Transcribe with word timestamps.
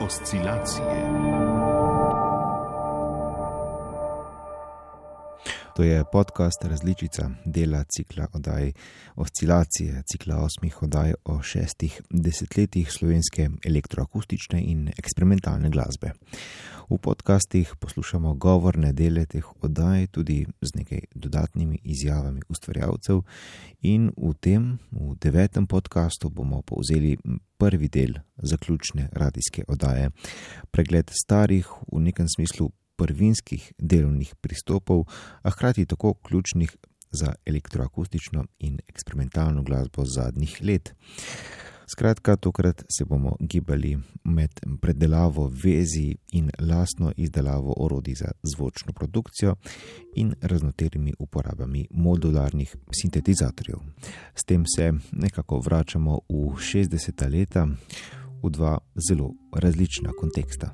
Oscilacije. 0.00 1.51
To 5.76 5.82
je 5.82 6.04
podcast 6.12 6.64
različica 6.64 7.30
dela 7.44 7.84
cikla 7.84 8.26
oddaj 8.32 8.72
oscilacije, 9.16 10.02
cikla 10.12 10.36
osmih 10.36 10.82
oddaj 10.82 11.14
o 11.24 11.42
šestih 11.42 12.00
desetletjih 12.10 12.92
slovenske 12.92 13.48
elektroakustične 13.64 14.62
in 14.62 14.90
eksperimentalne 14.98 15.70
glasbe. 15.70 16.12
V 16.90 16.98
podcastih 16.98 17.72
poslušamo 17.80 18.34
govorne 18.34 18.92
dele 18.92 19.24
teh 19.26 19.48
oddaj 19.64 20.06
tudi 20.06 20.46
z 20.60 20.68
nekaj 20.74 21.00
dodatnimi 21.14 21.78
izjavami 21.84 22.42
ustvarjalcev 22.48 23.22
in 23.80 24.10
v 24.16 24.34
tem, 24.40 24.78
v 24.90 25.16
devetem 25.20 25.66
podkastu 25.66 26.28
bomo 26.28 26.62
povzeli 26.62 27.16
prvi 27.56 27.88
del 27.88 28.20
zaključne 28.36 29.08
radijske 29.12 29.64
oddaje. 29.68 30.10
Pregled 30.70 31.10
starih, 31.24 31.66
v 31.92 32.00
nekem 32.00 32.28
smislu 32.28 32.70
prvinskih 33.02 33.72
delovnih 33.78 34.34
pristopov, 34.40 35.04
a 35.42 35.50
hkrati 35.50 35.86
tako 35.86 36.14
ključnih 36.14 36.76
za 37.10 37.34
elektroakustično 37.46 38.44
in 38.58 38.78
eksperimentalno 38.88 39.62
glasbo 39.62 40.04
zadnjih 40.04 40.58
let. 40.62 40.94
Skratka, 41.86 42.36
tokrat 42.36 42.84
se 42.88 43.04
bomo 43.04 43.36
gibali 43.40 43.98
med 44.24 44.50
predelavo 44.80 45.50
vezi 45.64 46.16
in 46.32 46.50
lastno 46.58 47.12
izdelavo 47.16 47.74
orodij 47.76 48.14
za 48.14 48.30
zvočno 48.42 48.92
produkcijo 48.92 49.56
in 50.14 50.34
raznoterimi 50.40 51.12
uporabami 51.18 51.86
modularnih 51.90 52.76
sintetizatorjev. 53.00 53.78
S 54.34 54.44
tem 54.44 54.64
se 54.76 54.92
nekako 55.12 55.58
vračamo 55.58 56.18
v 56.28 56.54
60-ta 56.56 57.28
leta 57.28 57.66
v 58.42 58.50
dva 58.50 58.78
zelo 59.08 59.32
različna 59.52 60.12
konteksta. 60.20 60.72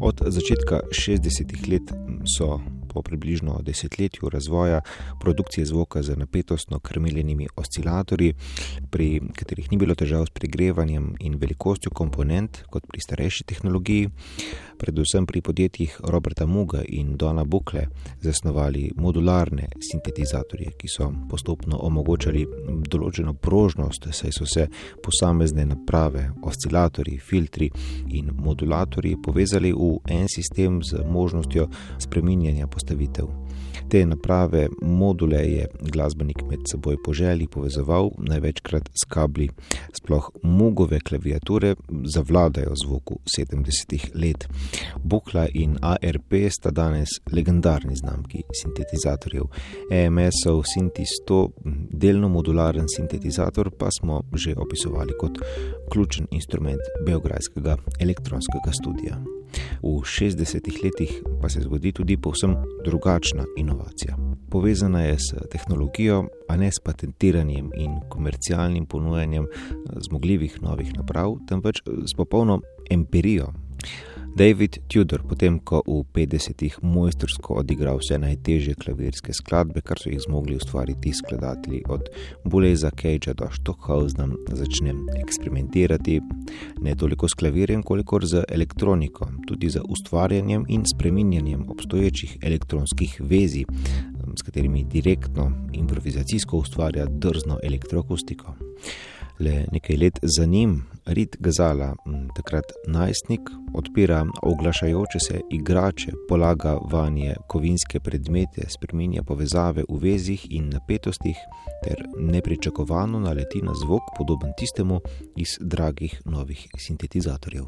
Od 0.00 0.22
začetka 0.26 0.80
60-ih 0.94 1.68
let 1.68 1.90
so 2.22 2.60
po 2.88 3.02
približno 3.02 3.58
desetletju 3.62 4.28
razvoja 4.28 4.80
produkcije 5.20 5.66
zvoka 5.66 6.02
z 6.02 6.16
napetostno 6.16 6.78
krmiljenimi 6.78 7.48
oscilatorji, 7.56 8.34
pri 8.90 9.20
katerih 9.34 9.72
ni 9.72 9.78
bilo 9.78 9.94
težav 9.94 10.26
s 10.26 10.30
pregrevanjem 10.30 11.14
in 11.20 11.34
velikostjo 11.34 11.90
komponent 11.90 12.62
kot 12.70 12.86
pri 12.86 13.00
starejši 13.00 13.44
tehnologiji, 13.44 14.10
predvsem 14.78 15.26
pri 15.26 15.40
podjetjih 15.40 16.00
Roberta 16.04 16.46
Muga 16.46 16.82
in 16.88 17.16
Dona 17.16 17.44
Bukle, 17.44 17.86
zasnovali 18.20 18.90
modularne 18.96 19.68
sintetizatorje, 19.90 20.72
ki 20.78 20.88
so 20.88 21.10
postopno 21.30 21.80
omogočali 21.82 22.46
določeno 22.90 23.34
prožnost, 23.34 24.08
saj 24.12 24.32
so 24.32 24.46
se 24.46 24.68
posamezne 25.04 25.66
naprave, 25.66 26.28
oscilatorji, 26.42 27.18
filtri 27.18 27.70
in 28.08 28.30
modulatorji 28.34 29.16
povezali 29.24 29.72
v 29.72 29.96
en 30.08 30.28
sistem 30.28 30.82
z 30.82 31.02
možnostjo 31.04 31.68
spreminjanja 31.98 32.66
postavitev. 32.66 33.47
Te 33.88 34.06
naprave, 34.06 34.68
module 34.82 35.36
je 35.36 35.66
glasbenik 35.80 36.42
med 36.50 36.66
seboj 36.70 36.96
po 37.04 37.12
želji 37.12 37.46
povezoval, 37.46 38.10
največkrat 38.18 38.88
s 38.94 39.04
kabli. 39.08 39.48
Sploh 39.96 40.30
mugove 40.42 41.00
klaviature 41.00 41.74
zavladajo 42.14 42.74
zvoku 42.84 43.18
70-ih 43.38 44.10
let. 44.14 44.48
Bukla 45.02 45.46
in 45.54 45.78
ARP 45.82 46.34
sta 46.50 46.70
danes 46.70 47.08
legendarni 47.32 47.96
znamki 47.96 48.42
sintetizatorjev. 48.62 49.48
EMS-ov 49.90 50.62
Sinti 50.74 51.04
100, 51.28 51.48
delno 51.90 52.28
modularen 52.28 52.88
sintetizator, 52.96 53.70
pa 53.78 53.90
smo 53.90 54.22
že 54.34 54.54
opisovali 54.56 55.12
kot 55.18 55.38
ključen 55.92 56.26
instrument 56.30 56.80
beograjskega 57.06 57.76
elektronskega 58.00 58.72
studija. 58.72 59.37
V 59.82 60.02
60-ih 60.02 60.84
letih 60.84 61.12
pa 61.40 61.48
se 61.48 61.60
zgodi 61.60 61.92
tudi 61.92 62.16
povsem 62.16 62.56
drugačna 62.84 63.44
inovacija. 63.56 64.16
Povezana 64.50 65.02
je 65.02 65.16
s 65.18 65.34
tehnologijo, 65.50 66.24
a 66.48 66.56
ne 66.56 66.70
s 66.72 66.80
patentiranjem 66.84 67.70
in 67.76 68.00
komercialnim 68.08 68.86
ponujanjem 68.86 69.46
zmogljivih 70.08 70.62
novih 70.62 70.92
naprav, 70.96 71.36
temveč 71.48 71.82
s 71.84 72.16
popolno 72.16 72.60
empirijo, 72.90 73.52
David 74.38 74.76
Tudor, 74.86 75.24
potem 75.26 75.56
ko 75.58 75.80
v 75.82 76.04
50-ih 76.14 76.76
mojstrsko 76.86 77.56
odigral 77.58 77.98
vse 77.98 78.20
najtežje 78.22 78.76
klavirske 78.78 79.34
skladbe, 79.34 79.82
kar 79.82 79.98
so 79.98 80.12
jih 80.12 80.20
zmogli 80.22 80.54
ustvariti 80.54 81.10
skladatelji 81.10 81.80
od 81.90 82.06
Buleza 82.46 82.92
Cagea 82.94 83.34
do 83.34 83.48
Stockhausena, 83.50 84.28
začne 84.60 84.94
eksperimentirati 85.18 86.20
ne 86.86 86.94
toliko 86.94 87.26
s 87.26 87.34
klavirjem, 87.34 87.82
kolikor 87.82 88.26
z 88.30 88.44
elektroniko, 88.46 89.26
tudi 89.50 89.72
z 89.74 89.82
ustvarjanjem 89.82 90.68
in 90.68 90.86
spreminjanjem 90.86 91.66
obstoječih 91.74 92.38
elektronskih 92.42 93.18
vezi, 93.18 93.66
s 94.38 94.46
katerimi 94.46 94.86
direktno 94.86 95.50
improvizacijsko 95.72 96.62
ustvarja 96.62 97.10
drzno 97.10 97.58
elektroakustiko 97.62 98.54
le 99.40 99.66
nekaj 99.72 99.96
let 99.96 100.18
za 100.22 100.44
njim, 100.44 100.84
Rit 101.06 101.36
Gazala, 101.40 101.96
takrat 102.36 102.72
najstnik, 102.86 103.40
odpira 103.74 104.26
oglašajoče 104.42 105.18
se 105.18 105.40
igrače, 105.50 106.12
polaga 106.28 106.78
vanje 106.92 107.34
kovinske 107.46 108.00
predmete, 108.00 108.66
spreminja 108.68 109.22
povezave 109.22 109.84
v 109.88 109.98
vezih 110.02 110.46
in 110.50 110.68
napetostih, 110.68 111.36
ter 111.84 112.04
nepričakovano 112.18 113.20
naleti 113.20 113.62
na 113.62 113.72
zvok, 113.74 114.02
podoben 114.18 114.52
tistemu 114.58 115.00
iz 115.36 115.48
dragih 115.60 116.22
novih 116.24 116.68
sintetizatorjev. 116.78 117.64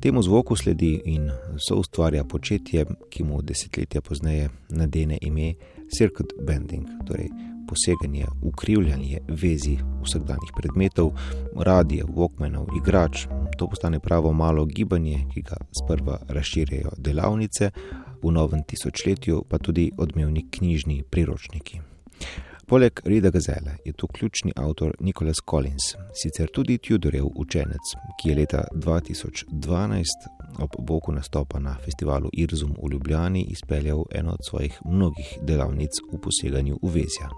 Temu 0.00 0.22
zvoku 0.22 0.56
sledi 0.56 1.00
in 1.04 1.30
so 1.68 1.76
ustvarja 1.76 2.24
početje, 2.24 2.86
ki 3.10 3.24
mu 3.24 3.42
desetletja 3.42 4.00
pozneje 4.00 4.50
nadene 4.68 5.18
ime 5.22 5.54
Circuit 5.88 6.32
Bending, 6.46 6.86
torej 7.06 7.28
poseganje, 7.68 8.26
ukrivljanje 8.42 9.18
vezi 9.28 9.76
vsakdanjih 10.04 10.52
predmetov, 10.56 11.12
radije, 11.56 12.04
walkmanov, 12.04 12.66
igrač. 12.76 13.26
To 13.58 13.68
postane 13.68 14.00
pravo 14.00 14.32
malo 14.32 14.64
gibanje, 14.64 15.24
ki 15.34 15.42
ga 15.42 15.56
sprva 15.82 16.18
razširjajo 16.28 16.90
delavnice, 16.98 17.70
v 18.22 18.32
novem 18.32 18.62
tisočletju 18.62 19.44
pa 19.48 19.58
tudi 19.58 19.90
odmevni 19.98 20.46
knjižni 20.50 21.02
priročniki. 21.10 21.80
Poleg 22.68 23.00
Rida 23.04 23.30
Gazele 23.30 23.76
je 23.84 23.92
tu 23.92 24.06
ključni 24.06 24.52
avtor 24.56 24.96
Nicholas 25.00 25.36
Collins, 25.50 25.82
sicer 26.22 26.48
tudi 26.52 26.78
Tudorjev 26.78 27.24
učenec, 27.36 27.94
ki 28.22 28.28
je 28.28 28.34
leta 28.36 28.64
2012 28.74 30.04
ob 30.58 30.70
boku 30.78 31.12
nastopa 31.12 31.58
na 31.58 31.76
festivalu 31.84 32.30
Irzum 32.32 32.74
v 32.82 32.92
Ljubljani 32.92 33.46
izpeljal 33.50 34.04
eno 34.10 34.32
od 34.32 34.38
svojih 34.48 34.80
mnogih 34.84 35.38
delavnic 35.42 35.90
v 36.12 36.20
poseganju 36.20 36.78
v 36.82 36.88
vezja. 36.88 37.28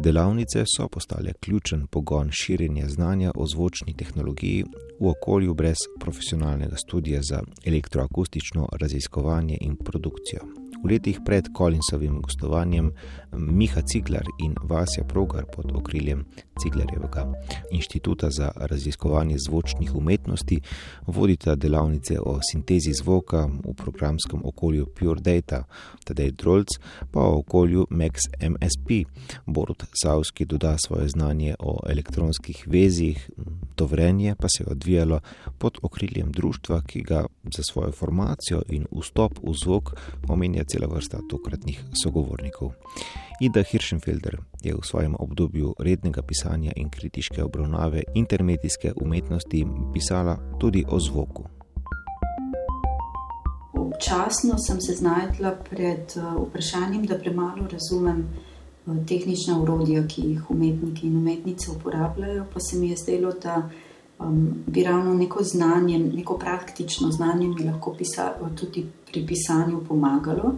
Delavnice 0.00 0.64
so 0.76 0.88
postale 0.88 1.32
ključen 1.32 1.86
pogon 1.86 2.30
širjenja 2.32 2.88
znanja 2.88 3.32
o 3.34 3.46
zvočni 3.46 3.96
tehnologiji 3.96 4.64
v 5.00 5.08
okolju 5.08 5.54
brez 5.54 5.76
profesionalnega 6.00 6.76
študija 6.76 7.20
za 7.22 7.42
elektroakustično 7.66 8.68
raziskovanje 8.80 9.58
in 9.60 9.76
produkcijo. 9.76 10.65
V 10.84 10.90
letih 10.90 11.20
pred 11.24 11.48
Collinsovim 11.56 12.20
gostovanjem 12.20 12.92
Miha 13.32 13.82
Ciglar 13.82 14.24
in 14.38 14.54
Vasja 14.62 15.04
Progar 15.04 15.44
pod 15.56 15.72
okriljem 15.74 16.24
Ciglarjevega 16.62 17.32
inštituta 17.72 18.30
za 18.30 18.50
raziskovanje 18.56 19.36
zvočnih 19.38 19.94
umetnosti 19.94 20.60
vodita 21.06 21.54
delavnice 21.54 22.20
o 22.20 22.38
sintezi 22.50 22.92
zvoka 22.92 23.46
v 23.46 23.74
programskem 23.74 24.40
okolju 24.44 24.86
Pure 24.86 25.20
Data, 25.20 25.64
Tadej 26.04 26.30
Drolc 26.30 26.68
pa 27.12 27.20
o 27.20 27.38
okolju 27.38 27.86
Max 27.90 28.28
MSP. 28.40 29.08
Borut 29.46 29.84
Savski 30.02 30.44
doda 30.44 30.76
svoje 30.78 31.08
znanje 31.08 31.54
o 31.58 31.80
elektronskih 31.88 32.64
vezih, 32.66 33.30
to 33.74 33.86
vrenje 33.86 34.34
pa 34.38 34.48
se 34.48 34.64
je 34.64 34.70
odvijalo 34.70 35.20
pod 35.58 35.78
okriljem 35.82 36.32
društva, 36.32 36.82
ki 36.86 37.02
ga 37.02 37.26
za 37.56 37.62
svojo 37.62 37.92
formacijo 37.92 38.62
in 38.68 38.86
vstop 38.92 39.38
v 39.42 39.52
zvok 39.64 39.90
omenja 40.28 40.64
cela 40.66 40.86
vrsta 40.86 41.18
tokratnih 41.30 41.84
sogovornikov. 42.02 42.72
Ida 43.40 43.62
Hirschenfelder 43.62 44.38
je 44.62 44.74
v 44.74 44.82
svojem 44.82 45.14
obdobju 45.18 45.74
rednega 45.78 46.22
pisanja 46.22 46.72
in 46.76 46.90
kritiške 46.90 47.44
obravnave 47.44 48.02
intermedijske 48.14 48.92
umetnosti 48.96 49.66
pisala 49.94 50.38
tudi 50.60 50.84
o 50.88 51.00
zvoku. 51.00 51.44
Občasno 53.72 54.58
sem 54.58 54.80
se 54.80 54.92
znašla 54.92 55.52
pred 55.70 56.16
eh, 56.16 56.22
vprašanjem, 56.48 57.06
da 57.06 57.18
premalo 57.18 57.68
razumem 57.72 58.26
eh, 58.28 59.06
tehnična 59.08 59.60
urodja, 59.62 60.06
ki 60.08 60.22
jih 60.22 60.50
umetniki 60.50 61.06
in 61.06 61.16
umetnice 61.16 61.70
uporabljajo, 61.70 62.44
pa 62.54 62.60
se 62.60 62.76
mi 62.76 62.90
je 62.90 62.96
zdelo, 62.96 63.32
da 63.42 63.70
um, 64.18 64.54
bi 64.66 64.82
ravno 64.82 65.14
neko 65.14 65.44
znanje, 65.44 65.98
neko 65.98 66.38
praktično 66.38 67.10
znanje 67.10 67.48
mi 67.48 67.64
lahko 67.64 67.94
pisa, 67.98 68.32
tudi 68.54 68.86
pri 69.12 69.26
pisanju 69.26 69.80
pomagalo. 69.88 70.54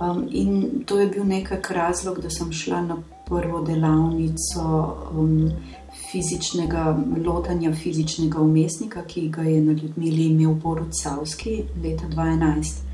Um, 0.00 0.28
in 0.30 0.82
to 0.86 1.00
je 1.00 1.06
bil 1.06 1.26
nekak 1.26 1.70
razlog, 1.70 2.20
da 2.20 2.30
sem 2.30 2.52
šla 2.52 2.82
na 2.82 2.96
prvo 3.26 3.60
delavnico 3.60 4.96
um, 5.18 5.50
fizičnega 6.12 6.98
lotanja, 7.24 7.74
fizičnega 7.74 8.40
umestnika, 8.40 9.04
ki 9.04 9.28
ga 9.28 9.42
je 9.42 9.60
na 9.60 9.72
ljudmi 9.72 10.08
imel 10.08 10.54
Borut 10.54 10.92
Savski 11.02 11.62
leta 11.82 12.06
2011. 12.06 12.91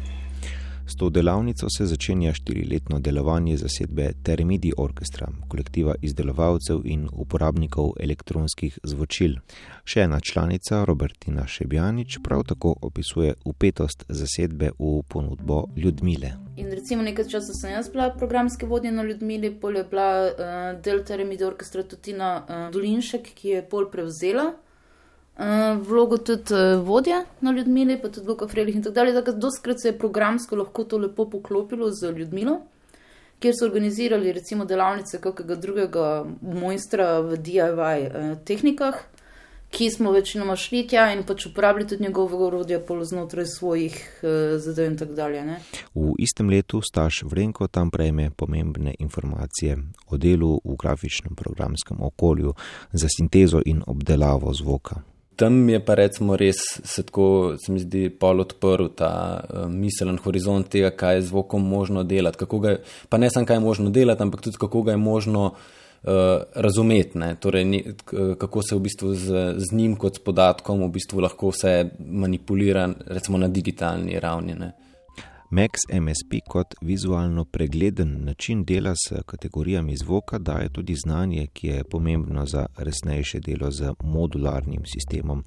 S 0.88 0.96
to 0.96 1.11
delavnico 1.11 1.67
se 1.70 1.87
začenja 1.87 2.32
štiriletno 2.32 2.99
delovanje 2.99 3.56
zasedbe 3.56 4.12
Termidi 4.23 4.73
Orkestra, 4.76 5.26
kolektiva 5.49 5.94
izdelovalcev 6.02 6.81
in 6.85 7.08
uporabnikov 7.12 7.90
elektronskih 8.00 8.79
zvočil. 8.82 9.35
Še 9.85 10.06
ena 10.06 10.20
članica, 10.20 10.79
Robertina 10.88 11.44
Šebjanič, 11.46 12.19
prav 12.25 12.46
tako 12.49 12.73
opisuje 12.88 13.35
upetost 13.44 14.06
zasedbe 14.08 14.70
v 14.79 15.02
ponudbo 15.08 15.67
Ljudmile. 15.76 16.32
In 16.56 16.73
recimo 16.73 17.05
nekaj 17.05 17.29
časa 17.35 17.52
sem 17.61 17.76
jaz 17.76 17.93
bila 17.93 18.08
programske 18.17 18.67
vodje 18.67 18.93
na 18.93 19.05
Ljudmili, 19.05 19.50
pol 19.61 19.76
je 19.76 19.85
bila 19.90 20.08
uh, 20.25 20.81
del 20.81 21.05
Termidi 21.05 21.44
Orkestra 21.44 21.85
Tutina 21.85 22.32
uh, 22.40 22.73
Dolinšek, 22.73 23.29
ki 23.35 23.52
je 23.58 23.62
pol 23.69 23.90
prevzela. 23.93 24.55
Uh, 25.38 25.44
vlogo 25.87 26.17
tudi 26.19 26.55
uh, 26.55 26.87
vodja 26.87 27.25
na 27.40 27.52
ljudmi, 27.52 27.99
pa 28.02 28.08
tudi 28.08 28.26
Luka 28.26 28.49
Frelih 28.49 28.76
in 28.76 28.82
tako 28.82 28.94
dalje. 28.94 29.14
Tako 29.14 29.32
da 29.32 29.38
doskrat 29.38 29.81
se 29.81 29.88
je 29.88 29.99
programsko 29.99 30.56
lahko 30.56 30.85
to 30.85 30.99
lepo 30.99 31.31
poklopilo 31.31 31.90
z 31.90 32.11
ljudmi, 32.11 32.46
kjer 33.38 33.55
so 33.55 33.67
organizirali 33.67 34.32
recimo 34.32 34.64
delavnice 34.64 35.20
kakega 35.20 35.55
drugega 35.55 36.25
mojstra 36.43 37.20
v 37.20 37.37
DIY 37.37 38.00
uh, 38.06 38.38
tehnikah, 38.44 38.99
ki 39.70 39.90
smo 39.90 40.11
večinoma 40.11 40.56
šli 40.56 40.81
tja 40.88 41.05
in 41.12 41.23
pač 41.23 41.46
uporabljali 41.46 41.87
tudi 41.88 42.02
njegovega 42.02 42.44
orodja 42.44 42.81
pol 42.81 43.05
znotraj 43.05 43.46
svojih 43.46 44.23
zadev 44.58 44.90
in 44.90 44.96
tako 44.99 45.12
dalje. 45.12 45.44
Ne? 45.44 45.61
V 45.94 46.17
istem 46.19 46.50
letu 46.50 46.81
Staš 46.82 47.23
Vrenko 47.31 47.69
tam 47.69 47.90
prejme 47.90 48.31
pomembne 48.31 48.94
informacije 48.99 49.76
o 50.11 50.17
delu 50.17 50.58
v 50.64 50.76
grafičnem 50.82 51.37
programskem 51.37 52.02
okolju 52.02 52.55
za 52.93 53.06
sintezo 53.17 53.62
in 53.67 53.82
obdelavo 53.87 54.55
zvoka 54.55 55.02
tam 55.38 55.69
je 55.69 55.79
pa 55.85 55.94
recimo 55.94 56.37
res 56.37 56.58
se 56.85 57.02
tako, 57.06 57.55
se 57.62 57.73
mi 57.73 57.79
zdi, 57.79 58.08
pol 58.11 58.43
odprl 58.43 58.88
ta 58.99 59.11
uh, 59.38 59.67
miselen 59.70 60.19
horizont 60.25 60.67
tega, 60.67 60.90
kaj 60.90 61.20
je 61.20 61.26
zvokom 61.31 61.62
možno 61.62 62.02
delati. 62.02 62.43
Ga, 62.43 62.76
pa 63.08 63.20
ne 63.23 63.31
samo, 63.31 63.46
kaj 63.46 63.61
je 63.61 63.67
možno 63.67 63.93
delati, 63.94 64.23
ampak 64.26 64.43
tudi 64.43 64.58
kako 64.58 64.82
ga 64.82 64.96
je 64.96 65.02
možno 65.02 65.44
uh, 65.52 66.11
razumeti. 66.55 67.23
Torej, 67.40 67.64
ni, 67.64 67.85
kako 68.38 68.62
se 68.67 68.75
v 68.75 68.82
bistvu 68.88 69.14
z, 69.14 69.46
z 69.62 69.79
njim 69.79 69.94
kot 69.96 70.19
podatkom 70.26 70.82
v 70.82 70.90
bistvu 70.99 71.23
lahko 71.23 71.55
vse 71.55 71.76
manipulira, 71.99 72.88
recimo 73.06 73.38
na 73.38 73.49
digitalni 73.49 74.19
ravni. 74.20 74.58
Ne. 74.58 74.73
Max 75.50 75.71
MSP 75.93 76.41
kot 76.49 76.75
vizualno 76.81 77.45
pregleden 77.45 78.25
način 78.25 78.65
dela 78.65 78.95
s 78.95 79.12
kategorijami 79.27 79.97
zvoka 79.97 80.39
daje 80.39 80.69
tudi 80.69 80.95
znanje, 80.95 81.47
ki 81.47 81.67
je 81.67 81.85
pomembno 81.85 82.47
za 82.47 82.67
resnejše 82.77 83.41
delo 83.41 83.71
z 83.71 83.93
modularnim 84.03 84.83
sistemom. 84.85 85.45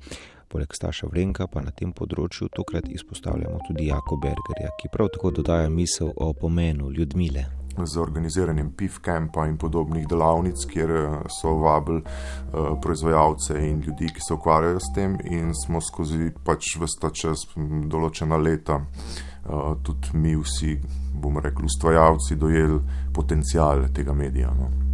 Poleg 0.48 0.74
Staša 0.74 1.08
Vrenka 1.08 1.48
pa 1.48 1.62
na 1.62 1.72
tem 1.72 1.94
področju 1.94 2.50
tokrat 2.50 2.90
izpostavljamo 2.90 3.62
tudi 3.68 3.88
Jako 3.88 4.18
Bergerja, 4.18 4.74
ki 4.82 4.90
prav 4.90 5.14
tako 5.14 5.32
dodaja 5.32 5.70
misel 5.70 6.10
o 6.16 6.34
pomenu 6.34 6.90
ljudmile. 6.90 7.46
Z 7.86 8.02
organiziranjem 8.02 8.74
PIF 8.78 9.00
kampa 9.06 9.46
in 9.48 9.58
podobnih 9.58 10.08
delavnic, 10.10 10.66
kjer 10.66 10.92
eh, 10.92 11.10
so 11.30 11.54
vabili 11.62 12.02
uh, 12.02 12.74
proizvajalce 12.82 13.54
in 13.70 13.80
ljudi, 13.86 14.10
ki 14.16 14.26
se 14.28 14.34
ukvarjajo 14.34 14.80
s 14.80 14.96
tem, 14.96 15.20
in 15.30 15.54
smo 15.66 15.82
skozi 15.82 16.34
pač 16.44 16.76
vsta 16.82 17.14
čas 17.14 17.46
določena 17.88 18.42
leta 18.42 18.82
uh, 18.82 19.22
tudi 19.84 20.14
mi 20.14 20.36
vsi, 20.36 20.80
bomo 21.14 21.40
rekli, 21.40 21.66
ustvarjalci, 21.66 22.36
dojeli 22.36 22.80
potencial 23.14 23.88
tega 23.94 24.14
medija. 24.14 24.54
No. 24.54 24.91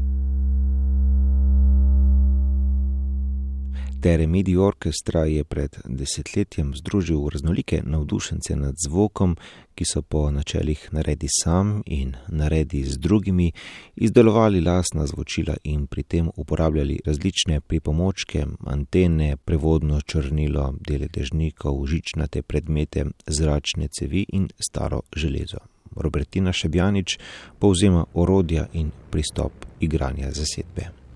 Tere 4.07 4.27
Midi 4.27 4.55
Orkestra 4.55 5.25
je 5.25 5.43
pred 5.43 5.77
desetletjem 5.85 6.69
združil 6.75 7.27
raznolike 7.33 7.81
navdušence 7.83 8.55
nad 8.55 8.75
zvokom, 8.87 9.35
ki 9.75 9.85
so 9.85 10.01
po 10.01 10.21
načelih 10.31 10.85
naredi 10.91 11.27
sam 11.43 11.81
in 11.85 12.13
naredi 12.27 12.83
z 12.83 12.97
drugimi 12.97 13.51
izdelovali 13.95 14.61
lasna 14.61 15.07
zvočila 15.07 15.57
in 15.63 15.87
pri 15.87 16.03
tem 16.03 16.29
uporabljali 16.35 16.99
različne 17.05 17.59
pripomočke, 17.61 18.45
antene, 18.65 19.37
prevodno 19.37 19.99
črnilo, 20.01 20.73
dele 20.87 21.09
dežnikov, 21.13 21.85
žičnate 21.87 22.41
predmete, 22.41 23.05
zračne 23.27 23.87
cevi 23.87 24.25
in 24.29 24.47
staro 24.59 25.01
železo. 25.15 25.59
Robertina 25.95 26.53
Šebjanič 26.53 27.19
povzema 27.59 28.05
orodja 28.13 28.67
in 28.73 28.91
pristop 29.11 29.51
igranja 29.79 30.31
zasedbe. 30.31 31.06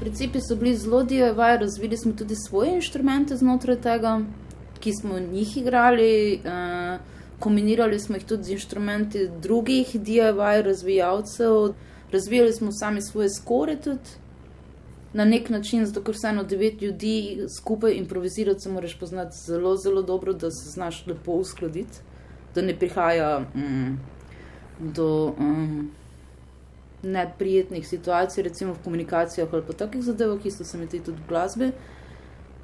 Principi 0.00 0.40
so 0.40 0.56
bili 0.56 0.76
zelo 0.76 1.02
DIY, 1.04 1.58
razvili 1.60 1.96
smo 1.96 2.12
tudi 2.12 2.36
svoje 2.36 2.74
inštrumente 2.74 3.36
znotraj 3.36 3.80
tega, 3.80 4.20
ki 4.80 4.92
smo 4.92 5.18
njih 5.20 5.56
igrali. 5.56 6.40
Uh, 6.44 7.00
kombinirali 7.40 7.98
smo 8.00 8.16
jih 8.16 8.24
tudi 8.24 8.44
z 8.44 8.52
inštrumenti 8.52 9.28
drugih 9.42 9.94
DIY 9.94 10.62
razvijalcev, 10.62 11.72
razvijali 12.12 12.52
smo 12.52 12.72
sami 12.72 13.02
svoje 13.02 13.30
skore 13.30 13.76
tudi 13.76 14.18
na 15.12 15.24
nek 15.24 15.48
način, 15.50 15.86
zato 15.86 16.02
ker 16.04 16.14
vseeno 16.14 16.44
devet 16.44 16.82
ljudi 16.82 17.46
skupaj 17.56 17.94
improvizirati, 17.96 18.60
se 18.60 18.70
moraš 18.70 18.98
poznati 18.98 19.36
zelo, 19.36 19.76
zelo 19.76 20.02
dobro, 20.02 20.32
da 20.32 20.50
se 20.50 20.70
znaš 20.70 21.06
lepo 21.06 21.32
uskladiti, 21.32 21.98
da 22.54 22.62
ne 22.62 22.78
prihaja 22.78 23.40
mm, 23.40 23.98
do. 24.78 25.34
Um, 25.38 25.90
neprijetnih 27.02 27.88
situacij, 27.88 28.42
recimo 28.42 28.74
v 28.74 28.84
komunikacijah 28.84 29.48
ali 29.52 29.62
pa 29.66 29.72
takih 29.72 30.02
zadevah, 30.02 30.40
ki 30.42 30.50
so 30.50 30.64
se 30.64 30.78
mi 30.78 30.86
tudi 30.86 31.12
v 31.12 31.28
glasbi. 31.28 31.72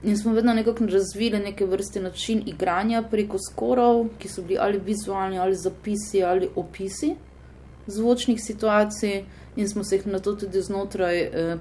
In 0.03 0.17
smo 0.17 0.33
vedno 0.33 0.55
nekako 0.55 0.87
razvili 0.87 1.39
neke 1.39 1.67
vrste 1.67 2.01
način 2.01 2.43
igranja 2.47 3.03
preko 3.11 3.39
skorov, 3.39 4.07
ki 4.19 4.29
so 4.29 4.43
bili 4.43 4.59
ali 4.61 4.79
vizualni, 4.79 5.39
ali 5.39 5.55
zapisi, 5.55 6.23
ali 6.23 6.49
opisi 6.57 7.17
zvočnih 7.87 8.41
situacij, 8.43 9.25
in 9.57 9.69
smo 9.69 9.85
se 9.85 9.97
jih 9.97 10.07
na 10.07 10.19
to 10.19 10.35
tudi 10.35 10.63
znotraj 10.63 11.21
eh, 11.21 11.57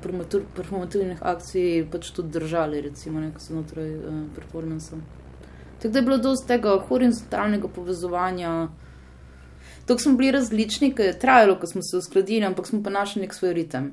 performativnih 0.55 1.23
akcij 1.23 1.85
pač 1.91 2.11
tudi 2.11 2.29
držali, 2.29 2.81
recimo 2.81 3.21
znotraj 3.39 3.93
eh, 3.93 4.23
performansa. 4.35 4.97
Tako 5.79 5.91
da 5.91 5.99
je 5.99 6.03
bilo 6.03 6.17
dosti 6.17 6.47
tega 6.47 6.79
horizontalnega 6.89 7.67
povezovanja. 7.67 8.67
Tako 9.85 10.01
smo 10.01 10.13
bili 10.17 10.31
različni, 10.31 10.93
ker 10.95 11.05
je 11.05 11.19
trajalo, 11.19 11.59
ko 11.59 11.67
smo 11.67 11.81
se 11.81 11.97
uskladili, 11.97 12.45
ampak 12.45 12.67
smo 12.67 12.83
pa 12.83 12.89
našli 12.89 13.21
nek 13.21 13.33
svoj 13.33 13.53
ritem. 13.53 13.91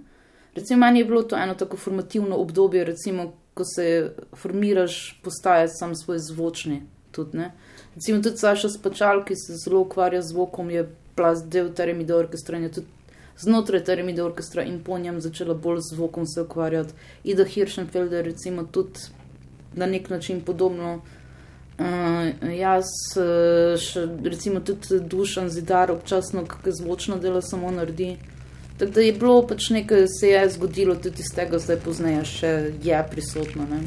Recimo, 0.54 0.80
meni 0.80 1.00
je 1.00 1.04
bilo 1.04 1.22
to 1.22 1.36
eno 1.36 1.54
tako 1.54 1.76
formativno 1.76 2.36
obdobje, 2.36 2.84
recimo, 2.84 3.32
ko 3.54 3.64
se 3.64 4.12
formiraš, 4.36 5.20
postaješ 5.24 5.70
sam 5.74 5.94
svoj 5.94 6.18
zvočni. 6.18 6.82
Tudi, 7.10 7.44
recimo, 7.94 8.22
tudi 8.22 8.36
Saša 8.36 8.68
Spačal, 8.68 9.24
ki 9.24 9.36
se 9.36 9.56
zelo 9.64 9.80
ukvarja 9.80 10.22
z 10.22 10.32
zvokom, 10.32 10.70
je 10.70 10.88
plast 11.14 11.46
del 11.52 11.72
Teremide 11.74 12.14
orkestra 12.14 12.56
in 12.56 12.62
je 12.62 12.72
tudi 12.72 12.86
znotraj 13.38 13.84
Teremide 13.84 14.22
orkestra 14.22 14.62
in 14.62 14.84
po 14.84 14.98
njem 14.98 15.20
začela 15.20 15.54
bolj 15.54 15.80
z 15.80 15.94
zvokom 15.94 16.26
se 16.26 16.42
ukvarjati. 16.42 16.94
Ida 17.24 17.44
Hirschenfeld 17.44 18.12
je 18.12 18.22
recimo 18.22 18.64
tudi 18.64 19.00
na 19.74 19.86
nek 19.86 20.10
način 20.10 20.40
podobno. 20.40 21.00
Uh, 21.78 22.28
jaz, 22.58 22.90
uh, 23.16 23.80
še, 23.80 24.04
recimo, 24.24 24.60
tudi 24.60 25.00
dušan 25.00 25.48
zidar, 25.50 25.90
občasno 25.90 26.44
kakšno 26.46 26.72
zvočno 26.72 27.16
delo 27.18 27.40
samo 27.42 27.70
naredi. 27.70 28.16
Tako 28.78 28.92
da 28.92 29.00
je 29.00 29.12
bilo 29.12 29.46
pač 29.46 29.70
nekaj, 29.70 30.06
se 30.08 30.28
je 30.28 30.48
zgodilo 30.50 30.94
tudi 30.94 31.24
iz 31.24 31.32
tega, 31.34 31.58
zdaj 31.58 31.80
pozneje 31.84 32.24
še 32.24 32.52
je 32.82 33.02
prisotno. 33.10 33.66
Ne? 33.70 33.80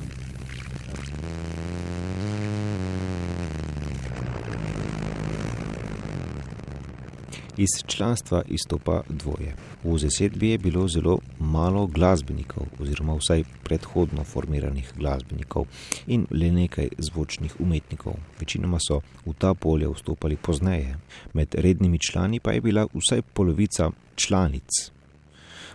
Iz 7.57 7.79
članstva 7.87 8.43
izstopa 8.47 9.01
dvoje. 9.09 9.55
V 9.85 9.99
zasedbi 10.01 10.49
je 10.49 10.57
bilo 10.57 10.87
zelo 10.87 11.19
malo 11.39 11.85
glasbenikov, 11.85 12.65
oziroma 12.81 13.13
vsaj 13.13 13.43
predhodno 13.61 14.23
formiranih 14.25 14.89
glasbenikov 14.97 15.67
in 16.07 16.25
le 16.31 16.49
nekaj 16.51 16.89
zvočnih 16.97 17.59
umetnikov. 17.61 18.17
Večinoma 18.39 18.81
so 18.81 19.03
v 19.25 19.35
ta 19.37 19.53
polje 19.53 19.85
vstopali 19.85 20.41
pozneje, 20.41 20.97
med 21.33 21.53
rednimi 21.53 22.01
člani 22.01 22.39
pa 22.41 22.57
je 22.57 22.65
bila 22.65 22.87
vsaj 22.97 23.21
polovica 23.21 23.91
članic. 24.15 24.89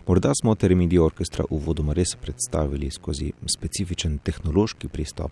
Morda 0.06 0.34
smo 0.34 0.54
Termidi 0.54 0.98
orkestra 0.98 1.44
uvodoma 1.50 1.94
res 1.94 2.16
predstavili 2.18 2.90
skozi 2.90 3.30
specifičen 3.46 4.18
tehnološki 4.18 4.88
pristop, 4.88 5.30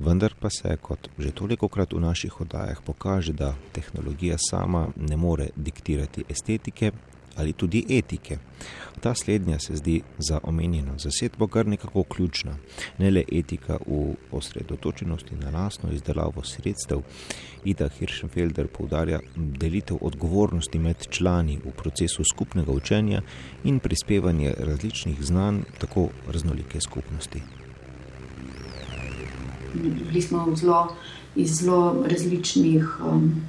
vendar 0.00 0.32
pa 0.40 0.48
se, 0.50 0.78
kot 0.80 1.10
že 1.18 1.36
toliko 1.36 1.68
krat 1.68 1.92
v 1.92 2.00
naših 2.00 2.40
oddajah, 2.40 2.80
pokaže, 2.80 3.32
da 3.36 3.52
tehnologija 3.72 4.40
sama 4.40 4.88
ne 4.96 5.16
more 5.16 5.50
diktirati 5.56 6.24
estetike, 6.28 6.92
ali 7.36 7.52
tudi 7.52 7.84
etike. 7.88 8.38
Ta 9.00 9.14
slednja 9.14 9.58
se 9.58 9.76
zdi 9.76 10.02
za 10.18 10.40
omenjeno 10.42 10.98
zasedbo 10.98 11.46
kar 11.46 11.66
nekako 11.66 12.02
ključna, 12.02 12.56
ne 12.98 13.10
le 13.10 13.24
etika 13.32 13.78
v 13.86 14.14
osredotočenosti 14.32 15.34
na 15.34 15.50
lastno 15.50 15.92
izdelavo 15.92 16.42
sredstev. 16.44 17.02
Ida 17.64 17.88
Hirschenfelder 17.88 18.68
poudarja 18.68 19.20
delitev 19.36 19.96
odgovornosti 20.00 20.78
med 20.78 21.06
člani 21.10 21.58
v 21.64 21.70
procesu 21.70 22.24
skupnega 22.24 22.72
učenja 22.72 23.22
in 23.64 23.78
prispevanje 23.78 24.54
različnih 24.58 25.22
znanj 25.22 25.60
tako 25.78 26.08
raznolike 26.28 26.80
skupnosti. 26.80 27.42
Bili 29.74 30.22
smo 30.22 30.56
zelo, 30.56 30.96
iz 31.36 31.60
zelo 31.60 32.06
različnih 32.08 33.00
um, 33.00 33.42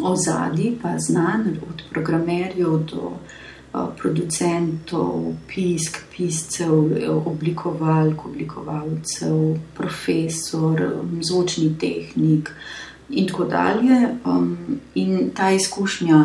ozadij, 0.00 0.76
pa 0.82 0.98
znanj, 0.98 1.58
od 1.70 1.82
programerjev 1.90 2.78
do 2.90 3.12
producentov, 3.98 5.34
pisk, 5.50 5.98
piscev, 6.16 6.94
oblikovalk, 7.26 8.26
oblikovalcev, 8.26 9.58
profesor, 9.74 10.82
zvočni 11.20 11.74
tehnik 11.78 12.52
in 13.10 13.28
tako 13.28 13.44
dalje. 13.44 14.14
Um, 14.24 14.80
in 14.94 15.30
ta 15.34 15.50
izkušnja 15.50 16.24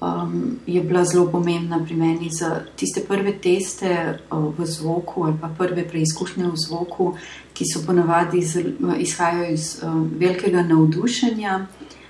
um, 0.00 0.58
je 0.66 0.82
bila 0.82 1.04
zelo 1.04 1.26
pomembna 1.26 1.84
pri 1.84 1.96
meni 1.96 2.30
za 2.30 2.60
tiste 2.76 3.02
prve 3.08 3.32
teste 3.32 4.18
uh, 4.30 4.58
v 4.58 4.66
zvoku 4.66 5.24
ali 5.24 5.34
pa 5.40 5.50
prve 5.58 5.88
preizkušnje 5.88 6.46
v 6.46 6.56
zvoku, 6.56 7.16
ki 7.52 7.64
so 7.74 7.82
ponavadi 7.86 8.42
izhajajo 8.98 9.52
iz 9.52 9.82
um, 9.82 10.10
velikega 10.18 10.62
navdušenja. 10.62 11.66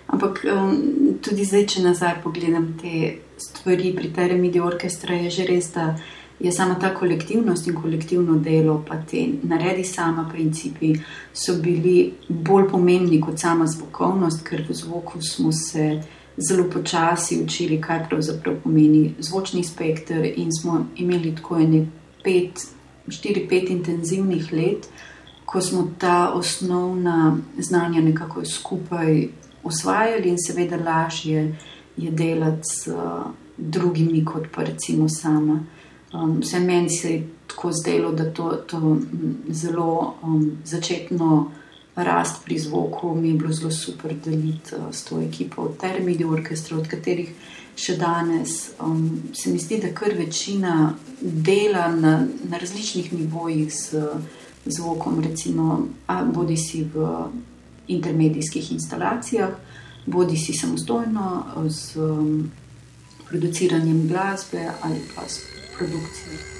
Ampak 0.08 0.44
um, 0.48 1.18
tudi 1.20 1.44
zdaj, 1.44 1.66
če 1.68 1.82
nazaj 1.84 2.14
pogledam 2.24 2.70
te 2.80 3.18
stvari 3.36 3.92
pri 3.96 4.08
Teremidi 4.16 4.60
orkestra, 4.60 5.14
je 5.14 5.30
že 5.30 5.44
res, 5.48 5.68
da 5.74 5.92
je 6.40 6.52
sama 6.52 6.78
ta 6.80 6.94
kolektivnost 6.94 7.66
in 7.66 7.74
kolektivno 7.76 8.38
delo, 8.38 8.78
pa 8.88 8.96
te 9.10 9.26
naredi 9.42 9.84
sama 9.84 10.28
principi, 10.32 10.94
so 11.34 11.58
bili 11.62 12.14
bolj 12.28 12.68
pomembni 12.70 13.20
kot 13.20 13.38
sama 13.38 13.66
zvokovnost, 13.66 14.44
ker 14.46 14.62
v 14.68 14.74
zvoku 14.74 15.20
smo 15.22 15.52
se 15.52 16.00
zelo 16.38 16.68
počasi 16.70 17.42
učili, 17.42 17.80
kaj 17.80 18.06
pravzaprav 18.08 18.62
pomeni 18.62 19.14
zvočni 19.18 19.64
spektr 19.64 20.24
in 20.36 20.52
smo 20.54 20.86
imeli 20.96 21.34
tako 21.36 21.58
ene 21.58 21.84
pet, 22.24 22.64
štiri, 23.08 23.48
pet 23.48 23.70
intenzivnih 23.70 24.52
let. 24.52 24.88
Ko 25.44 25.60
smo 25.60 25.88
ta 25.98 26.32
osnovna 26.32 27.36
znanja 27.58 28.00
nekako 28.00 28.44
skupaj 28.44 29.28
usvajali, 29.68 30.28
in 30.28 30.38
seveda 30.38 30.76
lažje 30.76 31.56
je 31.96 32.10
delati 32.10 32.68
s 32.72 32.86
uh, 32.86 33.30
drugimi, 33.56 34.24
kot 34.24 34.48
pa 34.54 34.62
recimo 34.62 35.08
sama. 35.08 35.60
Um, 36.12 36.38
vse 36.40 36.60
meni 36.60 36.90
se 36.90 37.12
je 37.12 37.28
tako 37.46 37.72
zdelo, 37.72 38.12
da 38.12 38.32
to, 38.32 38.52
to 38.66 38.96
zelo 39.48 40.14
um, 40.22 40.50
začetno 40.64 41.50
rast 41.96 42.44
pri 42.44 42.58
zvoku 42.58 43.14
mi 43.14 43.28
je 43.28 43.34
bilo 43.34 43.52
zelo 43.52 43.70
super 43.70 44.14
deliti 44.24 44.74
uh, 44.74 44.92
s 44.92 45.04
to 45.04 45.20
ekipo 45.20 45.62
od 45.62 45.76
Termidi 45.76 46.24
orkestra, 46.24 46.76
od 46.76 46.88
katerih 46.88 47.34
še 47.78 47.96
danes 47.96 48.70
um, 48.82 49.22
se 49.34 49.50
mi 49.50 49.58
zdi, 49.58 49.78
da 49.82 49.92
kar 49.94 50.14
večina 50.18 50.94
dela 51.20 51.88
na, 51.94 52.26
na 52.50 52.58
različnih 52.58 53.12
nivojih 53.12 53.72
z 53.74 54.02
zvokom, 54.68 55.20
recimo, 55.22 55.86
bodi 56.34 56.56
si 56.56 56.82
v 56.84 57.06
intermedijskih 57.88 58.72
instalacijah, 58.72 59.50
bodi 60.06 60.36
si 60.36 60.52
samostojno 60.52 61.44
z 61.68 61.96
um, 61.96 62.50
produciranjem 63.28 64.08
glasbe 64.08 64.68
ali 64.82 65.00
pa 65.14 65.28
s 65.28 65.40
produkcijo. 65.78 66.58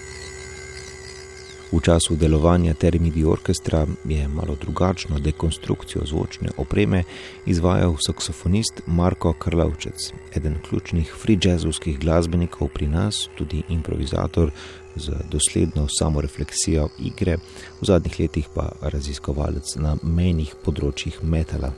V 1.72 1.80
času 1.84 2.16
delovanja 2.16 2.72
Termidi 2.74 3.24
orkestra 3.24 3.86
je 4.04 4.28
malo 4.28 4.56
drugačno 4.60 5.18
dekonstrukcijo 5.18 6.06
zvočne 6.06 6.48
opreme 6.56 7.02
izvajal 7.46 7.96
saksofonist 8.00 8.82
Marko 8.86 9.32
Karlavčec, 9.32 10.12
eden 10.36 10.56
ključnih 10.68 11.12
free 11.22 11.38
jazzovskih 11.44 11.98
glasbenikov 11.98 12.68
pri 12.68 12.86
nas, 12.86 13.28
tudi 13.36 13.62
improvizator 13.68 14.50
z 14.98 15.24
dosledno 15.30 15.86
samorefleksijo 15.98 16.88
igre, 16.98 17.36
v 17.80 17.86
zadnjih 17.86 18.20
letih 18.20 18.48
pa 18.54 18.68
raziskovalec 18.82 19.76
na 19.76 19.96
menjih 20.02 20.54
področjih 20.64 21.20
metala. 21.22 21.72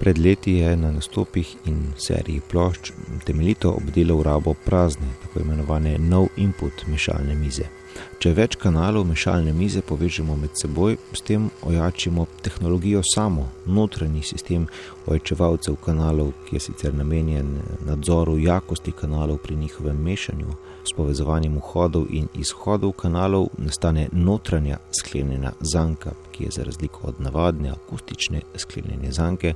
Pred 0.00 0.18
leti 0.18 0.54
je 0.62 0.76
na 0.80 0.94
nastopih 0.94 1.48
in 1.68 1.92
seriji 2.00 2.40
plošč 2.50 2.92
temeljito 3.26 3.74
obdelal 3.76 4.22
rabo 4.22 4.54
prazne, 4.64 5.10
tako 5.22 5.44
imenovane 5.44 5.98
no 5.98 6.26
input 6.36 6.86
mešalne 6.88 7.36
mize. 7.36 7.68
Če 8.20 8.34
več 8.36 8.58
kanalov 8.60 9.06
mešalne 9.08 9.54
mize 9.56 9.80
povežemo 9.80 10.34
med 10.36 10.52
seboj, 10.60 10.98
s 11.16 11.22
tem 11.24 11.46
ojačimo 11.64 12.26
tehnologijo 12.44 13.00
samo, 13.14 13.46
notranji 13.64 14.20
sistem 14.28 14.66
ojačevalcev 15.08 15.78
kanalov, 15.80 16.34
ki 16.44 16.58
je 16.58 16.60
sicer 16.66 16.92
namenjen 16.92 17.54
nadzoru 17.88 18.34
jakosti 18.36 18.92
kanalov 18.92 19.38
pri 19.40 19.56
njihovem 19.56 20.02
mešanju, 20.04 20.52
s 20.84 20.92
povezovanjem 20.98 21.54
vhodov 21.56 22.10
in 22.12 22.26
izhodov 22.36 22.92
kanalov 23.00 23.46
nastane 23.56 24.10
notranja 24.12 24.76
sklenjena 24.98 25.54
zanka, 25.72 26.12
ki 26.34 26.44
je 26.44 26.50
za 26.58 26.66
razliko 26.68 27.06
od 27.08 27.22
navadne 27.24 27.72
akustične 27.72 28.42
sklenjene 28.56 29.14
zanke, 29.16 29.54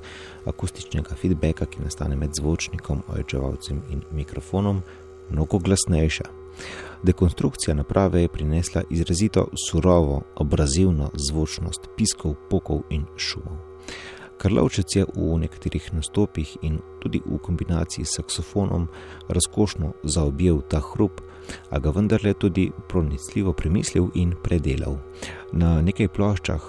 akustičnega 0.49 1.19
feedbacka, 1.21 1.69
ki 1.69 1.85
nastane 1.85 2.17
med 2.17 2.33
zvočnikom, 2.41 3.05
ojačevalcem 3.13 3.85
in 3.93 4.01
mikrofonom, 4.23 4.81
mnogo 5.29 5.61
glasnejša. 5.61 6.44
Dekonstrukcija 7.03 7.75
naprave 7.75 8.23
je 8.23 8.29
prinesla 8.29 8.83
izrazito 8.91 9.49
surovo, 9.69 10.23
obrazivno 10.37 11.11
zvočnost 11.15 11.89
piskov, 11.97 12.35
pokov 12.51 12.83
in 12.91 13.05
šumov. 13.17 13.57
Karlovčec 14.39 14.97
je 14.97 15.05
v 15.17 15.39
nekaterih 15.39 15.93
nastopih 15.95 16.57
in 16.63 16.81
tudi 17.01 17.23
v 17.27 17.39
kombinaciji 17.39 18.05
s 18.05 18.17
saksofonom 18.17 18.89
razkošno 19.29 19.93
zaobjel 20.03 20.61
ta 20.69 20.81
hrup, 20.81 21.21
a 21.71 21.79
ga 21.79 21.91
vendarle 21.91 22.35
tudi 22.35 22.71
pronicljivo 22.89 23.53
premislil 23.53 24.09
in 24.15 24.35
predelal. 24.43 24.97
Na 25.53 25.81
nekaj 25.83 26.09
ploščah, 26.09 26.63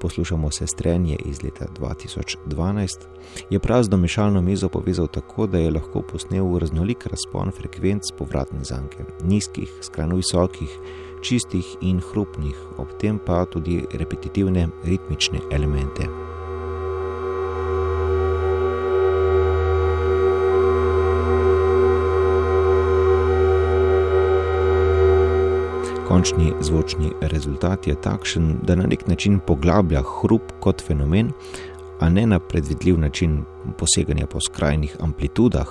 poslušamo 0.00 0.50
se 0.50 0.66
strenje 0.66 1.16
iz 1.24 1.42
leta 1.42 1.66
2012, 1.80 3.06
je 3.50 3.58
prazno 3.58 3.96
mešalno 3.96 4.42
mizo 4.42 4.68
povezal 4.68 5.06
tako, 5.06 5.46
da 5.46 5.58
je 5.58 5.70
lahko 5.70 6.02
posnel 6.02 6.58
raznolik 6.58 7.06
razpon 7.06 7.52
frekvenc 7.56 8.12
povratne 8.18 8.64
zanke, 8.64 9.04
nizkih, 9.24 9.70
skrajno 9.82 10.16
visokih, 10.16 10.78
čistih 11.22 11.76
in 11.80 12.00
hrupnih, 12.00 12.56
ob 12.78 12.98
tem 13.00 13.18
pa 13.26 13.44
tudi 13.44 13.84
repetitivne 13.92 14.68
ritmične 14.84 15.40
elemente. 15.50 16.31
Končni 26.12 26.52
zvočni 26.60 27.08
rezultat 27.20 27.86
je 27.86 27.94
takšen, 27.96 28.58
da 28.68 28.74
na 28.76 28.84
nek 28.86 29.06
način 29.08 29.38
poglablja 29.46 30.02
hrup 30.02 30.52
kot 30.60 30.82
fenomen, 30.84 31.30
a 32.00 32.08
ne 32.08 32.26
na 32.26 32.38
predvidljiv 32.38 32.98
način 32.98 33.44
poseganja 33.78 34.26
po 34.26 34.40
skrajnih 34.40 34.96
amplitudah. 35.00 35.68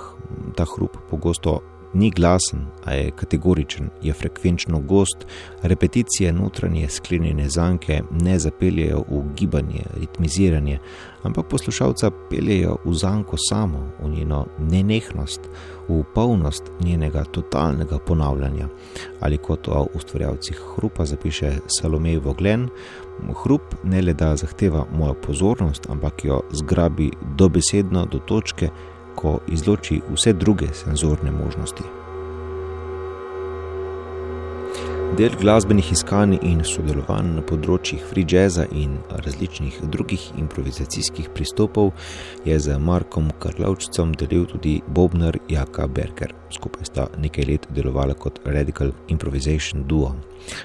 Ta 0.56 0.66
hrup 0.74 0.96
pogosto 1.10 1.60
ni 1.94 2.10
glasen, 2.10 2.66
a 2.84 2.92
je 2.92 3.10
kategoričen, 3.10 3.90
je 4.02 4.12
frekvenčno 4.12 4.80
gost, 4.80 5.26
repeticije 5.62 6.32
notranje 6.32 6.88
sklenjene 6.88 7.48
zanke 7.48 8.02
ne 8.10 8.38
zapeljejo 8.38 9.04
v 9.10 9.22
gibanje, 9.36 9.84
ritmiziranje, 10.00 10.78
ampak 11.22 11.46
poslušalca 11.46 12.10
peljejo 12.30 12.76
v 12.84 12.94
zanko 12.94 13.36
samo, 13.50 13.90
v 14.00 14.10
njeno 14.10 14.46
nenehnost, 14.58 15.40
v 16.00 16.04
polnost 16.14 16.70
njenega 16.80 17.24
totalnega 17.24 17.98
ponavljanja. 17.98 18.68
Ali 19.20 19.38
kot 19.38 19.68
o 19.68 19.86
ustvarjalcih 19.94 20.60
hrupa 20.74 21.04
zapiše 21.04 21.52
Salomej 21.66 22.18
Voglen, 22.18 22.68
hrup 23.44 23.74
ne 23.84 24.02
le 24.02 24.14
da 24.14 24.36
zahteva 24.36 24.86
mojo 24.92 25.14
pozornost, 25.14 25.86
ampak 25.90 26.24
jo 26.24 26.42
zgrabi 26.52 27.10
dobesedno 27.36 28.06
do 28.06 28.18
točke, 28.18 28.68
ko 29.14 29.38
izloči 29.48 30.00
vse 30.10 30.32
druge 30.32 30.72
senzorne 30.72 31.30
možnosti. 31.30 32.01
Del 35.12 35.34
glasbenih 35.40 35.90
iskanj 35.92 36.38
in 36.40 36.62
sodelovanj 36.64 37.34
na 37.34 37.42
področjih 37.44 38.00
free 38.08 38.24
jazza 38.24 38.64
in 38.72 38.94
različnih 39.24 39.74
drugih 39.92 40.22
improvizacijskih 40.40 41.28
pristopov 41.36 41.90
je 42.48 42.56
z 42.56 42.78
Markom 42.80 43.28
Karlovčcem 43.42 44.14
delil 44.16 44.46
tudi 44.48 44.78
Bobnar 44.88 45.36
Jaka 45.52 45.84
Berger. 45.86 46.32
Skupaj 46.56 46.88
sta 46.88 47.04
nekaj 47.20 47.48
let 47.50 47.68
delovala 47.76 48.16
kot 48.16 48.40
Radical 48.46 48.94
Improvisation 49.12 49.84
Duo. 49.84 50.14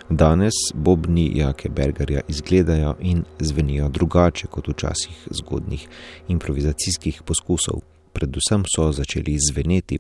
Danes 0.09 0.55
Bobni 0.73 1.27
Jake 1.35 1.69
Bergerja 1.69 2.23
izgledajo 2.31 2.95
in 3.01 3.25
zvenijo 3.39 3.91
drugače 3.91 4.47
kot 4.47 4.71
v 4.71 4.79
časih 4.79 5.27
zgodnih 5.41 5.87
improvizacijskih 6.31 7.21
poskusov 7.27 7.83
predvsem 8.17 8.65
so 8.65 8.89
začeli 8.91 9.37
zveneti. 9.37 9.97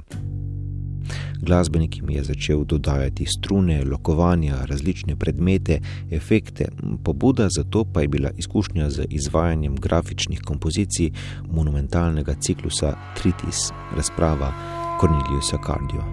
Glasbenik 1.41 2.01
mi 2.01 2.15
je 2.15 2.23
začel 2.23 2.63
dodajati 2.65 3.25
strune, 3.25 3.83
lokovanja, 3.85 4.65
različne 4.65 5.15
predmete, 5.15 5.79
efekte. 6.11 6.67
Pobuda 7.03 7.47
za 7.49 7.63
to 7.63 7.85
pa 7.85 8.01
je 8.01 8.07
bila 8.07 8.29
izkušnja 8.37 8.89
z 8.89 9.05
izvajanjem 9.09 9.75
grafičnih 9.75 10.41
kompozicij 10.45 11.11
monumentalnega 11.51 12.35
ciklusa 12.41 12.95
Tritis, 13.15 13.71
razprava 13.95 14.53
Corneliusa 15.01 15.57
Cardio. 15.65 16.03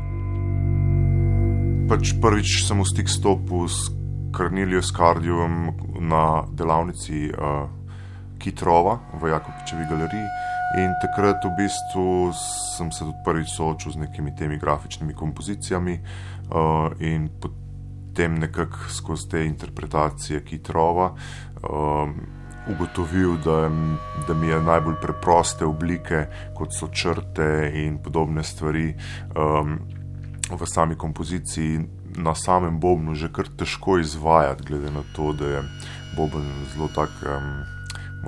Pač 1.89 2.15
prvič 2.21 2.65
sem 2.65 2.81
v 2.81 2.87
stik 2.89 3.09
stopil 3.09 3.69
s 3.69 3.93
Cornelius 4.33 4.89
Cardiom 4.93 5.69
na 6.01 6.43
delavnici 6.49 7.29
uh, 7.29 7.69
Kitrova 8.39 8.99
v 9.21 9.31
Jakobičevi 9.31 9.85
galeriji. 9.91 10.29
In 10.75 10.91
takrat 10.99 11.45
v 11.45 11.55
bistvu 11.55 12.33
sem 12.77 12.91
se 12.91 13.05
tudi 13.05 13.23
prvič 13.25 13.55
soočil 13.55 13.93
z 13.95 13.97
nekimi 13.97 14.35
temi 14.35 14.59
grafičnimi 14.59 15.15
kompozicijami, 15.15 16.01
uh, 16.51 16.91
in 16.99 17.29
potem 17.41 18.35
nekako 18.35 18.91
skozi 18.91 19.29
te 19.29 19.45
interpretacije 19.47 20.43
Kitrova 20.45 21.13
uh, 21.15 22.11
ugotovil, 22.75 23.37
da, 23.45 23.71
da 24.27 24.35
mi 24.35 24.47
je 24.47 24.61
najbolj 24.61 24.97
preproste 25.03 25.67
oblike, 25.67 26.27
kot 26.57 26.75
so 26.75 26.89
črte 26.89 27.71
in 27.75 27.99
podobne 28.03 28.43
stvari 28.43 28.95
um, 29.37 29.79
v 30.51 30.67
sami 30.67 30.97
kompoziciji, 30.97 31.85
na 32.17 32.35
samem 32.35 32.81
Bobnu 32.81 33.15
že 33.15 33.31
kar 33.33 33.47
težko 33.59 33.99
izvajati, 33.99 34.65
glede 34.65 34.91
na 34.91 35.03
to, 35.17 35.33
da 35.33 35.47
je 35.47 35.63
Boben 36.17 36.51
zelo 36.75 36.89
tak. 36.95 37.11
Um, 37.23 37.74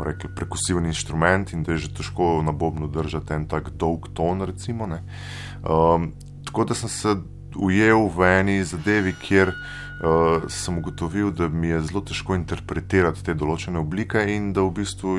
Rekli, 0.04 0.30
prekusiven 0.34 0.86
inštrument 0.86 1.52
in 1.52 1.62
da 1.62 1.72
je 1.72 1.86
že 1.86 1.94
težko 1.94 2.42
na 2.42 2.52
bobnu 2.52 2.88
držati 2.88 3.34
en 3.34 3.46
tak 3.48 3.70
dolg 3.70 4.08
ton. 4.14 4.42
Recimo, 4.42 4.84
um, 4.84 6.12
tako 6.44 6.64
da 6.64 6.74
sem 6.74 6.88
se 6.88 7.16
ujel 7.56 8.08
v 8.08 8.28
eni 8.40 8.64
zadevi, 8.64 9.14
kjer 9.22 9.48
uh, 9.48 10.48
sem 10.48 10.78
ugotovil, 10.78 11.30
da 11.30 11.48
mi 11.48 11.68
je 11.68 11.80
zelo 11.80 12.00
težko 12.00 12.34
interpretirati 12.34 13.24
te 13.24 13.34
določene 13.34 13.78
oblike 13.78 14.22
in 14.34 14.52
da 14.52 14.62
v 14.62 14.74
bistvu 14.80 15.18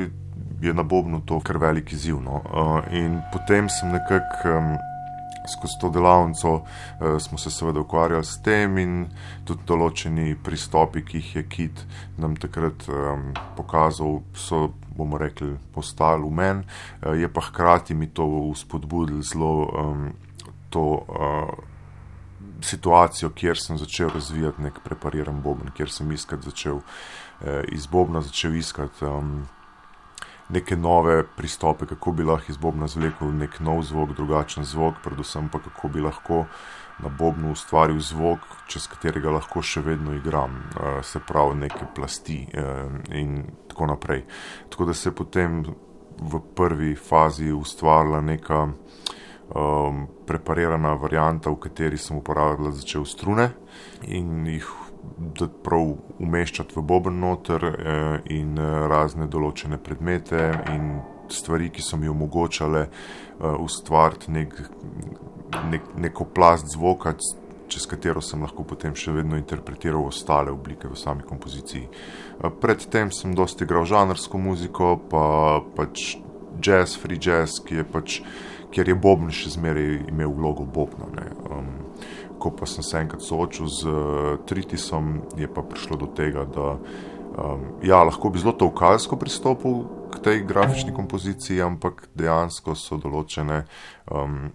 je 0.62 0.74
na 0.74 0.82
bobnu 0.82 1.22
to 1.26 1.40
kar 1.40 1.58
velik 1.58 1.92
izziv. 1.92 2.20
No. 2.22 2.42
Uh, 2.44 2.78
in 2.94 3.20
potem 3.32 3.68
sem 3.68 3.92
nekako. 3.94 4.54
Um, 4.58 4.78
skozi 5.48 5.78
to 5.80 5.90
delavnico 5.90 6.54
eh, 6.62 7.18
smo 7.20 7.38
se 7.38 7.50
seveda 7.50 7.80
ukvarjali 7.80 8.24
s 8.24 8.42
tem 8.42 8.78
in 8.78 9.06
tudi 9.44 9.66
določeni 9.66 10.36
pristopi, 10.44 11.04
ki 11.04 11.22
jih 11.22 11.36
je 11.36 11.44
Kit 11.48 11.84
nam 12.18 12.36
takrat 12.36 12.88
eh, 12.88 13.40
pokazal, 13.56 14.22
so, 14.34 14.68
bomo 14.96 15.18
rekli, 15.18 15.56
postali 15.74 16.24
v 16.24 16.34
meni, 16.34 16.66
eh, 17.02 17.22
je 17.22 17.32
pa 17.32 17.44
hkrati 17.48 17.94
mi 17.94 18.10
to 18.10 18.26
uspodbudil 18.52 19.22
zelo 19.22 19.54
eh, 19.66 20.06
to. 20.70 20.86
Eh, 21.08 21.66
Situacijo, 22.58 23.28
kjer 23.38 23.54
sem 23.54 23.76
začel 23.78 24.08
razvijati 24.10 24.64
nek 24.64 24.80
prepariran 24.82 25.36
boben, 25.44 25.68
kjer 25.76 25.92
sem 25.94 26.10
iskati 26.10 26.50
začel, 26.50 26.80
eh, 27.38 27.62
iz 27.70 27.86
Bobna 27.86 28.18
začel 28.20 28.56
iskati 28.58 29.04
um, 29.06 29.46
neke 30.48 30.76
nove 30.76 31.22
pristope, 31.36 31.86
kako 31.86 32.12
bi 32.12 32.24
lahko 32.24 32.52
iz 32.52 32.56
Bobna 32.56 32.86
zvlekel 32.88 33.32
nek 33.36 33.60
nov 33.60 33.82
zvok, 33.82 34.14
drugačen 34.16 34.64
zvok, 34.64 35.02
predvsem 35.04 35.48
pa 35.52 35.58
kako 35.58 35.88
bi 35.88 36.00
lahko 36.00 36.44
na 36.98 37.08
Bobnu 37.08 37.52
ustvaril 37.52 38.00
zvok, 38.00 38.38
čez 38.66 38.88
katerega 38.90 39.30
lahko 39.30 39.62
še 39.62 39.80
vedno 39.86 40.14
igram, 40.16 40.56
eh, 40.56 41.02
se 41.02 41.20
pravi 41.20 41.54
neke 41.60 41.86
plasti 41.94 42.46
eh, 42.52 42.88
in 43.14 43.44
tako 43.68 43.86
naprej. 43.86 44.24
Tako 44.68 44.84
da 44.84 44.94
se 44.94 45.08
je 45.08 45.14
potem 45.14 45.62
v 46.18 46.40
prvi 46.54 46.94
fazi 46.96 47.52
ustvarila 47.52 48.20
neka 48.20 48.66
um, 49.54 50.06
preparirana 50.26 50.94
varianta, 50.94 51.50
v 51.50 51.60
kateri 51.62 51.98
sem 51.98 52.16
uporabljal 52.18 52.72
začel 52.72 53.04
strune 53.04 53.50
in 54.02 54.46
jih 54.46 54.66
da 55.16 55.48
prav 55.64 55.94
umeščati 56.18 56.76
v 56.76 56.82
boben 56.82 57.20
noter 57.20 57.64
eh, 57.64 58.34
in 58.34 58.58
eh, 58.58 58.86
razne 58.90 59.28
določene 59.30 59.78
predmete 59.78 60.42
in 60.74 60.98
stvari, 61.28 61.68
ki 61.70 61.84
so 61.84 61.98
mi 62.00 62.08
omogočale 62.08 62.86
eh, 62.86 63.50
ustvariti 63.64 64.32
nek, 64.32 64.56
nek, 65.72 65.92
neko 65.96 66.28
plast 66.34 66.72
zvoka, 66.74 67.14
čez 67.68 67.84
katero 67.88 68.22
sem 68.24 68.42
lahko 68.42 68.64
potem 68.64 68.94
še 68.96 69.12
vedno 69.12 69.36
interpretiral 69.36 70.06
ostale 70.08 70.52
oblike 70.54 70.88
v 70.88 70.96
sami 70.96 71.26
kompoziciji. 71.28 71.88
Predtem 72.62 73.12
sem 73.12 73.34
dosti 73.36 73.66
igral 73.66 73.84
žanrsko 73.84 74.40
muziko, 74.40 74.94
pa 75.10 75.60
pač 75.76 76.14
jazz, 76.64 76.96
free 76.96 77.20
jazz, 77.20 77.58
ki 77.60 77.82
je 77.82 77.84
pač, 77.84 78.20
kjer 78.72 78.88
je 78.88 78.96
bobn 78.96 79.28
še 79.34 79.52
zmeraj 79.58 80.08
imel 80.08 80.32
vlogo 80.32 80.64
bobna. 80.64 81.10
Um, 81.50 81.87
ko 82.38 82.52
pa 82.54 82.66
sem 82.66 82.84
se 82.86 82.98
enkrat 82.98 83.22
soočil 83.22 83.66
z 83.66 83.86
uh, 83.86 83.98
Tritisom, 84.46 85.22
je 85.36 85.48
pa 85.50 85.62
prišlo 85.62 85.96
do 85.96 86.08
tega, 86.14 86.46
da 86.46 86.78
um, 86.78 87.66
ja, 87.82 88.02
lahko 88.04 88.30
bi 88.30 88.38
zelo 88.42 88.54
tovkalsko 88.58 89.18
pristopil 89.20 89.84
k 90.14 90.22
tej 90.24 90.42
grafični 90.48 90.94
kompoziciji, 90.94 91.60
ampak 91.62 92.08
dejansko 92.14 92.74
so 92.78 92.98
določene, 93.00 93.64
um, 94.10 94.50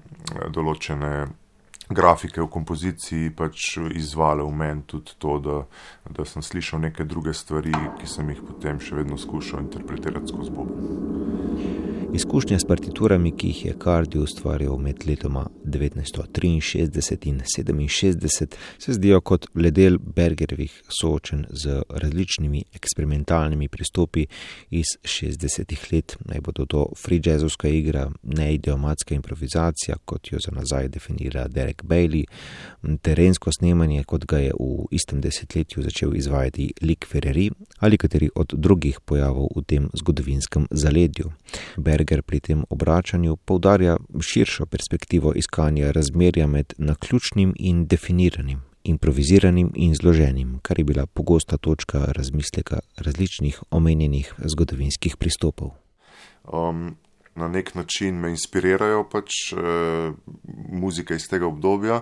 določene 0.50 1.28
grafike 1.90 2.42
v 2.42 2.48
kompoziciji 2.50 3.32
pač 3.36 3.78
izvale 3.96 4.44
v 4.44 4.52
meni 4.56 4.86
tudi 4.88 5.18
to, 5.18 5.40
da, 5.40 5.58
da 6.10 6.26
sem 6.26 6.42
slišal 6.42 6.80
neke 6.80 7.04
druge 7.04 7.34
stvari, 7.34 7.74
ki 8.00 8.08
sem 8.08 8.30
jih 8.30 8.44
potem 8.48 8.80
še 8.80 9.02
vedno 9.02 9.18
skušal 9.18 9.66
interpretirati 9.66 10.34
skozi 10.34 10.52
Bob. 10.52 10.72
Izkušnje 12.14 12.60
s 12.60 12.66
partiturami, 12.70 13.32
ki 13.38 13.48
jih 13.48 13.66
je 13.66 13.72
Kardi 13.80 14.20
ustvarjal 14.22 14.78
med 14.78 15.02
letoma 15.08 15.48
1963 15.66 17.26
in 17.26 17.40
1967, 17.40 18.56
se 18.80 18.94
zdijo 18.94 19.22
kot 19.22 19.48
ledel 19.56 19.98
Bergerjevih 19.98 20.76
soočen 20.90 21.46
z 21.50 21.82
različnimi 21.90 22.64
eksperimentalnimi 22.74 23.68
pristopi 23.68 24.28
iz 24.70 24.94
60-ih 25.02 25.88
let. 25.92 26.18
Naj 26.26 26.42
bo 26.42 26.52
to 26.52 26.86
free 26.98 27.22
jazzovska 27.26 27.68
igra, 27.68 28.12
ne 28.24 28.54
idiomatska 28.54 29.16
improvizacija, 29.16 29.98
kot 30.06 30.32
jo 30.32 30.40
za 30.40 30.52
nazaj 30.52 30.88
definira 30.88 31.48
Derek 31.48 31.73
Bailey, 31.82 32.26
terensko 33.02 33.52
snemanje, 33.52 34.04
kot 34.04 34.26
ga 34.26 34.38
je 34.38 34.52
v 34.60 34.86
istem 34.92 35.22
desetletju 35.22 35.84
začel 35.84 36.16
izvajati 36.16 36.74
Lik 36.82 37.08
Ferreri 37.10 37.50
ali 37.80 37.98
kateri 37.98 38.30
od 38.36 38.54
drugih 38.54 39.00
pojavov 39.00 39.50
v 39.56 39.64
tem 39.66 39.90
zgodovinskem 39.94 40.68
zaledju. 40.72 41.32
Berger 41.78 42.22
pri 42.22 42.40
tem 42.40 42.64
obračanju 42.70 43.36
poudarja 43.36 43.98
širšo 44.22 44.66
perspektivo 44.66 45.34
iskanja 45.36 45.92
razmerja 45.92 46.48
med 46.48 46.74
naključnim 46.78 47.54
in 47.60 47.86
definiranim, 47.88 48.62
improviziranim 48.84 49.72
in 49.76 49.96
zloženim, 49.96 50.60
kar 50.62 50.80
je 50.80 50.86
bila 50.86 51.06
pogosta 51.06 51.58
točka 51.58 52.06
razmisleka 52.12 52.80
različnih 52.98 53.64
omenjenih 53.72 54.34
zgodovinskih 54.38 55.18
pristopov. 55.18 55.72
Um, 56.44 56.96
na 57.36 57.48
nek 57.48 57.76
način 57.76 58.20
me 58.20 58.30
inspirirajo 58.30 59.04
pač 59.10 59.54
e, 59.54 59.58
muzike 60.70 61.16
iz 61.16 61.28
tega 61.30 61.48
obdobja. 61.48 62.02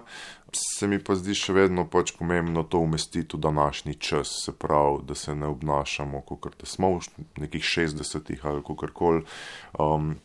Se 0.51 0.87
mi 0.87 0.99
pa 0.99 1.15
zdi 1.15 1.35
še 1.37 1.53
vedno 1.55 1.85
pač 1.87 2.11
pomembno 2.17 2.63
to 2.63 2.81
umestiti 2.83 3.37
v 3.37 3.39
današnji 3.39 3.95
čas, 3.95 4.33
se 4.45 4.51
pravi, 4.51 5.05
da 5.07 5.15
se 5.15 5.35
ne 5.35 5.47
obnašamo 5.47 6.21
kot 6.27 6.57
da 6.59 6.67
smo 6.67 6.97
v 6.97 7.45
nekih 7.45 7.63
60-ih 7.63 8.45
ali 8.45 8.63
kako 8.67 8.91
koli. 8.93 9.23
Um, 9.79 10.17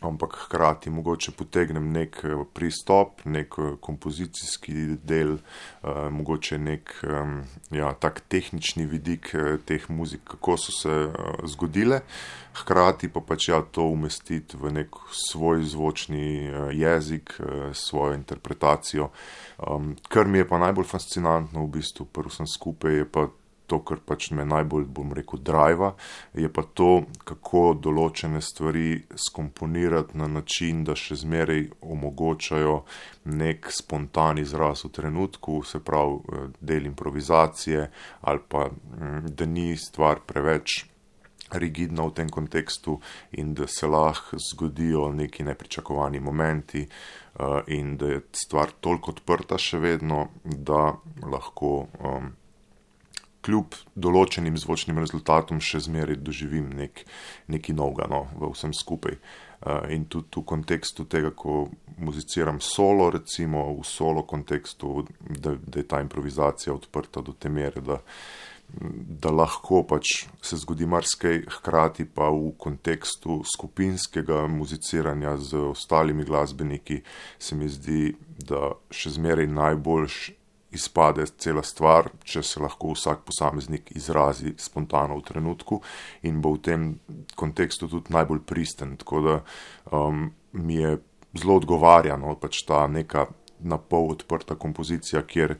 ampak 0.00 0.36
hkrati 0.44 0.90
mogoče 0.90 1.32
potegnem 1.32 1.92
nek 1.92 2.20
eh, 2.24 2.44
pristop, 2.54 3.24
nek 3.24 3.54
eh, 3.58 3.72
kompozicijski 3.80 4.96
del, 5.04 5.36
uh, 5.36 6.08
mogoče 6.12 6.58
nek 6.58 6.92
ja, 7.74 7.92
tak 8.00 8.20
tehnični 8.28 8.86
vidik 8.86 9.30
teh 9.66 9.88
muzik, 9.90 10.22
kako 10.24 10.56
so 10.60 10.72
se 10.72 10.96
zgodile, 11.52 12.00
hkrati 12.62 13.08
pa 13.12 13.20
pač 13.20 13.48
ja 13.48 13.60
to 13.62 13.86
umestiti 13.92 14.56
v 14.60 14.72
nek 14.74 14.96
svoj 15.12 15.64
zvočni 15.64 16.50
jezik, 16.76 17.34
svojo 17.72 18.14
interpretacijo. 18.14 19.10
Kar 20.08 20.28
mi 20.28 20.38
je 20.38 20.48
pa 20.48 20.58
najbolj 20.58 20.88
fascinantno 20.90 21.64
v 21.64 21.76
bistvu, 21.78 22.06
prvo 22.12 22.30
sem 22.30 22.46
skupaj, 22.46 22.94
je 23.02 23.08
pa 23.08 23.28
to, 23.70 23.78
kar 23.86 24.02
pač 24.06 24.30
me 24.34 24.44
najbolj, 24.48 24.88
bom 24.90 25.14
rekel, 25.14 25.40
driva, 25.46 25.92
je 26.34 26.50
pa 26.50 26.64
to, 26.74 27.04
kako 27.28 27.62
določene 27.78 28.42
stvari 28.42 28.98
skomponirati 29.14 30.18
na 30.18 30.26
način, 30.30 30.82
da 30.84 30.96
še 30.98 31.20
zmeraj 31.22 31.68
omogočajo 31.80 32.80
nek 33.30 33.70
spontan 33.74 34.42
izraz 34.42 34.84
v 34.86 34.92
trenutku, 34.98 35.62
se 35.62 35.82
pravi 35.84 36.18
eh, 36.18 36.46
del 36.60 36.90
improvizacije, 36.90 37.88
ali 38.26 38.46
pa 38.48 38.68
mm, 38.70 39.34
da 39.36 39.46
ni 39.46 39.74
stvar 39.78 40.24
preveč. 40.26 40.84
Rigidna 41.50 42.04
v 42.06 42.12
tem 42.14 42.28
kontekstu, 42.30 42.92
in 43.34 43.48
da 43.58 43.66
se 43.66 43.88
lahko 43.90 44.38
zgodijo 44.38 45.08
neki 45.10 45.42
nepričakovani 45.42 46.20
momenti, 46.22 46.84
uh, 46.86 47.66
in 47.66 47.96
da 47.98 48.12
je 48.12 48.20
stvar 48.38 48.70
toliko 48.78 49.10
odprta, 49.16 49.58
še 49.58 49.80
vedno, 49.82 50.28
da 50.44 50.92
lahko 51.26 51.72
um, 51.98 52.30
kljub 53.44 53.76
določenim 53.96 54.56
zvočnim 54.60 54.98
rezultatom 55.00 55.60
še 55.64 55.82
zmeraj 55.86 56.20
doživim 56.24 56.70
nek, 56.76 57.04
nekaj 57.52 57.76
novega 57.76 58.08
no, 58.10 58.26
v 58.36 58.52
vsem 58.54 58.74
skupaj. 58.76 59.16
Uh, 59.60 59.84
in 59.92 60.06
tudi 60.08 60.40
v 60.40 60.46
kontekstu 60.48 61.04
tega, 61.04 61.34
ko 61.36 61.66
muziciram 62.00 62.62
solo, 62.64 63.10
recimo 63.12 63.66
v 63.76 63.84
solo 63.84 64.24
kontekstu, 64.24 65.04
da, 65.20 65.52
da 65.52 65.82
je 65.82 65.88
ta 65.88 66.00
improvizacija 66.00 66.72
odprta 66.72 67.20
do 67.20 67.34
te 67.36 67.52
mere, 67.52 67.82
da, 67.84 67.98
da 69.20 69.32
lahko 69.34 69.82
pač 69.84 70.24
se 70.40 70.56
zgodi 70.62 70.88
marsikaj, 70.88 71.42
hkrati 71.58 72.08
pa 72.08 72.30
v 72.32 72.54
kontekstu 72.56 73.42
skupinskega 73.44 74.46
muziciranja 74.48 75.36
z 75.36 75.60
ostalimi 75.74 76.24
glasbeniki, 76.24 77.02
se 77.38 77.56
mi 77.56 77.68
zdi, 77.68 78.14
da 78.40 78.72
še 78.88 79.12
zmeraj 79.18 79.50
najboljš 79.52 80.20
izpade 80.72 81.26
cela 81.38 81.62
stvar, 81.62 82.10
če 82.24 82.42
se 82.46 82.62
lahko 82.62 82.94
vsak 82.94 83.24
posameznik 83.26 83.90
izrazi 83.96 84.54
spontano 84.58 85.18
v 85.18 85.26
trenutku 85.26 85.80
in 86.28 86.40
bo 86.40 86.54
v 86.54 86.62
tem 86.62 86.88
kontekstu 87.36 87.88
tudi 87.88 88.14
najbolj 88.14 88.44
pristen. 88.46 88.96
Tako 89.00 89.22
da 89.26 89.36
um, 89.96 90.30
mi 90.52 90.80
je 90.80 90.96
zelo 91.38 91.56
odgovarjano 91.60 92.36
pač 92.40 92.64
ta 92.66 92.86
neka 92.86 93.26
na 93.60 93.78
pol 93.78 94.14
odprta 94.14 94.56
kompozicija, 94.56 95.22
kjer 95.28 95.56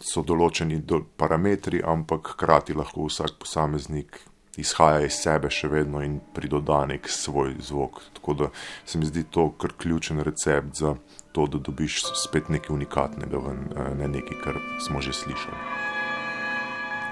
so 0.00 0.24
določeni 0.26 0.80
do 0.82 1.04
parametri, 1.16 1.80
ampak 1.84 2.34
hkrati 2.34 2.74
lahko 2.74 3.06
vsak 3.08 3.38
posameznik 3.38 4.18
izhaja 4.58 5.06
iz 5.06 5.18
sebe 5.18 5.50
še 5.50 5.68
vedno 5.68 6.02
in 6.04 6.20
pridoda 6.34 6.84
nek 6.86 7.08
svoj 7.10 7.56
zvok. 7.60 8.02
Tako 8.14 8.34
da 8.34 8.50
se 8.84 8.98
mi 8.98 9.06
zdi 9.06 9.24
to 9.30 9.50
kar 9.58 9.72
ključen 9.78 10.20
recept 10.20 10.74
za 10.74 10.94
to, 11.32 11.46
da 11.46 11.58
dobiš 11.58 12.02
spet 12.22 12.48
nekaj 12.48 12.74
unikatnega, 12.74 13.38
ven, 13.38 13.66
eh, 13.74 13.94
ne 13.98 14.08
nekaj, 14.08 14.38
kar 14.44 14.60
smo 14.86 15.02
že 15.02 15.12
slišali. 15.12 15.92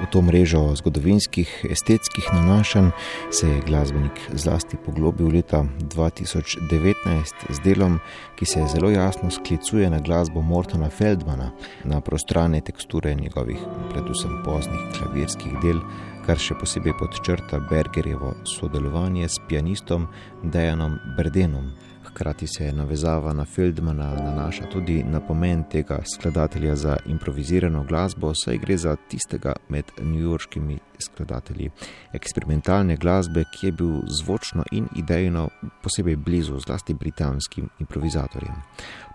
V 0.02 0.06
to 0.10 0.22
mrežo 0.22 0.74
zgodovinskih, 0.74 1.66
estetskih 1.70 2.24
nanašanj 2.32 2.90
se 3.30 3.48
je 3.48 3.60
glasbenik 3.60 4.20
zlasti 4.32 4.76
poglobil 4.76 5.28
leta 5.28 5.64
2019 5.78 7.44
z 7.50 7.60
delom, 7.64 8.00
ki 8.36 8.46
se 8.46 8.66
zelo 8.72 8.90
jasno 8.90 9.30
sklicuje 9.30 9.90
na 9.90 9.98
glasbo 9.98 10.42
Mortona 10.42 10.90
Feldmana, 10.90 11.52
na 11.84 12.00
prostrane 12.00 12.60
teksture 12.60 13.14
njegovih, 13.14 13.58
predvsem 13.92 14.42
poznih 14.44 14.80
klavirskih 14.96 15.52
del, 15.62 15.78
kar 16.22 16.38
še 16.38 16.54
posebej 16.54 16.94
podčrta 17.00 17.58
Bergerjevo 17.66 18.36
sodelovanje 18.46 19.26
s 19.28 19.40
pianistom 19.48 20.06
Dejanom 20.42 20.94
Brdenom. 21.16 21.72
Hkrati 22.06 22.46
se 22.46 22.68
navezava 22.72 23.32
na 23.32 23.44
Feldmana 23.44 24.12
nanaša 24.14 24.68
tudi 24.70 25.02
na 25.02 25.20
pomen 25.20 25.64
tega 25.70 25.98
skladatelja 26.14 26.76
za 26.76 26.96
improvizirano 27.06 27.82
glasbo, 27.88 28.34
saj 28.34 28.58
gre 28.62 28.76
za 28.78 28.96
tistega 29.10 29.56
med 29.68 29.90
newyorškimi 29.98 30.78
skladatelji 31.02 31.70
eksperimentalne 32.14 32.96
glasbe, 32.96 33.44
ki 33.54 33.66
je 33.66 33.72
bil 33.72 33.94
zvočno 34.06 34.64
in 34.72 34.86
idejno 34.96 35.48
posebej 35.82 36.16
blizu 36.16 36.60
zlasti 36.60 36.94
britanskim 36.94 37.70
improvizatorjem. 37.80 38.62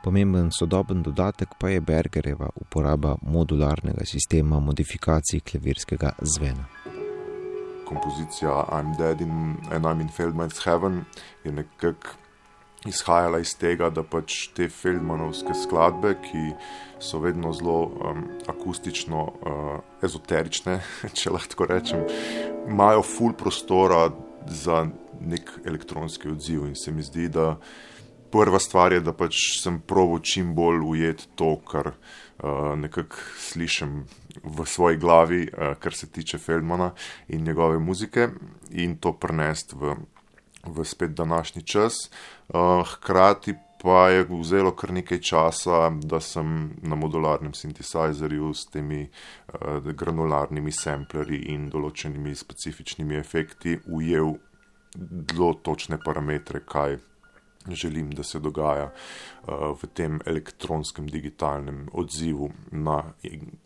Pomemben 0.03 0.51
sodoben 0.51 1.03
dodatek 1.03 1.55
pa 1.59 1.69
je 1.69 1.81
Bergereva 1.81 2.49
uporaba 2.55 3.15
modularnega 3.21 4.05
sistema 4.05 4.59
modifikacij 4.59 5.39
klavirskega 5.39 6.11
zvena. 6.21 6.76
Kompozicija 7.87 8.65
I'm 8.71 8.97
Dead 8.97 9.21
in, 9.21 9.57
and 9.71 9.85
I'm 9.85 10.01
in 10.01 10.09
Feldman's 10.09 10.63
Heaven 10.65 11.05
je 11.43 11.51
nekako 11.51 12.17
izhajala 12.85 13.39
iz 13.39 13.55
tega, 13.57 13.89
da 13.89 14.03
pač 14.03 14.47
te 14.55 14.67
Feldmanovske 14.69 15.55
skladbe, 15.57 16.13
ki 16.21 16.43
so 17.03 17.19
vedno 17.23 17.51
zelo 17.55 17.79
um, 17.87 18.23
akustično 18.47 19.23
uh, 19.23 19.71
ezoterične, 20.03 20.79
če 21.17 21.33
lahko 21.33 21.67
rečem, 21.69 22.05
imajo 22.67 23.03
full 23.05 23.35
prostora 23.37 24.07
za 24.47 24.85
nek 25.19 25.51
elektronski 25.65 26.31
odziv. 26.31 26.67
In 26.67 26.75
se 26.75 26.91
mi 26.91 27.03
zdi, 27.03 27.27
da 27.33 27.55
prva 28.31 28.59
stvar 28.59 28.93
je, 28.93 29.01
da 29.03 29.13
pač 29.15 29.39
sem 29.61 29.79
provo 29.81 30.19
čim 30.19 30.53
bolj 30.55 30.83
ujet 30.85 31.27
to, 31.35 31.55
kar 31.67 31.93
uh, 31.93 32.75
nekako 32.77 33.23
slišim. 33.49 34.03
V 34.43 34.65
svoji 34.65 34.97
glavi, 34.97 35.47
uh, 35.47 35.73
kar 35.79 35.93
se 35.93 36.07
tiče 36.07 36.37
Feldmana 36.37 36.91
in 37.27 37.43
njegove 37.43 37.79
muzike, 37.79 38.29
in 38.71 38.97
to 38.97 39.13
prenesti 39.13 39.75
v 39.75 39.95
v 40.67 40.85
spet 40.85 41.11
današnji 41.11 41.61
čas. 41.61 42.09
Uh, 42.47 42.87
hkrati 42.87 43.55
pa 43.81 44.09
je 44.09 44.25
vzelo 44.29 44.71
kar 44.71 44.91
nekaj 44.93 45.19
časa, 45.19 45.89
da 45.89 46.19
sem 46.19 46.73
na 46.81 46.95
modularnem 46.95 47.53
sintesajzerju 47.53 48.53
s 48.53 48.65
temi 48.65 49.07
uh, 49.07 49.91
granularnimi 49.93 50.71
samplerji 50.71 51.37
in 51.53 51.69
določenimi 51.69 52.35
specifičnimi 52.35 53.15
efekti 53.15 53.77
ujel 53.85 54.33
zelo 55.31 55.53
točne 55.53 55.99
parametre, 56.05 56.63
kaj 56.65 56.97
želim, 57.75 58.11
da 58.11 58.23
se 58.23 58.39
dogaja 58.39 58.91
uh, 58.91 59.73
v 59.81 59.89
tem 59.93 60.19
elektronskem 60.25 61.07
digitalnem 61.07 61.87
odzivu 61.93 62.51
na, 62.71 63.03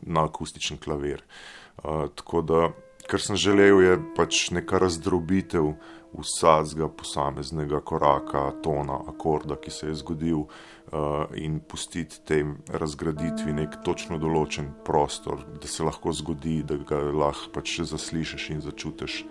na 0.02 0.26
akustičen 0.26 0.78
klavir. 0.78 1.24
Uh, 1.84 2.08
tako 2.16 2.42
da, 2.42 2.70
kar 3.08 3.22
sem 3.22 3.36
želel, 3.36 3.82
je 3.82 3.98
pač 4.16 4.50
neka 4.52 4.80
razdrobitev 4.80 5.74
vsakega 6.12 6.90
posameznega 6.92 7.80
koraka, 7.88 8.52
tona, 8.64 9.00
akorda, 9.08 9.56
ki 9.56 9.72
se 9.72 9.88
je 9.88 9.96
zgodil, 10.02 10.44
uh, 10.44 11.26
in 11.36 11.60
pustiti 11.60 12.20
tem 12.28 12.58
razgraditvi 12.68 13.54
nek 13.56 13.80
točno 13.86 14.20
določen 14.20 14.74
prostor, 14.86 15.46
da 15.62 15.68
se 15.68 15.84
lahko 15.88 16.12
zgodi, 16.14 16.62
da 16.68 16.78
ga 16.78 17.00
lahko 17.12 17.54
pač 17.56 17.80
zaslišiš 17.94 18.50
in 18.56 18.66
začutiš. 18.66 19.24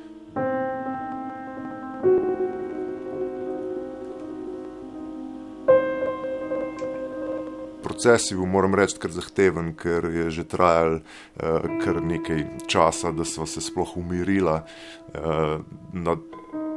Proces 8.00 8.30
je 8.30 8.36
bil, 8.36 8.46
moram 8.48 8.72
reči, 8.74 8.96
kar 8.96 9.12
zahteven, 9.12 9.74
ker 9.76 10.06
je 10.08 10.30
že 10.32 10.46
trajal 10.48 10.94
uh, 10.96 11.66
kar 11.82 11.98
nekaj 12.00 12.46
časa, 12.64 13.10
da 13.12 13.26
smo 13.28 13.44
se 13.44 13.60
sploh 13.60 13.92
umirili 14.00 14.48
uh, 14.48 15.60
na 15.92 16.14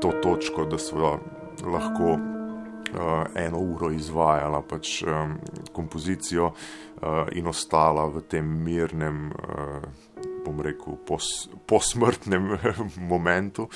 to 0.04 0.12
točko, 0.20 0.66
da 0.68 0.76
smo 0.78 1.14
lahko 1.64 2.18
uh, 2.18 3.24
eno 3.40 3.64
uro 3.64 3.94
izvajala 3.96 4.60
pač, 4.68 5.00
um, 5.08 5.40
kompozicijo 5.72 6.52
uh, 6.52 7.32
in 7.32 7.48
ostala 7.48 8.04
v 8.12 8.28
tem 8.28 8.44
mirnem, 8.44 9.32
uh, 9.32 9.80
bom 10.44 10.60
rekel, 10.60 11.00
pos, 11.08 11.48
posmrtnem 11.72 12.58
momentu. 13.16 13.70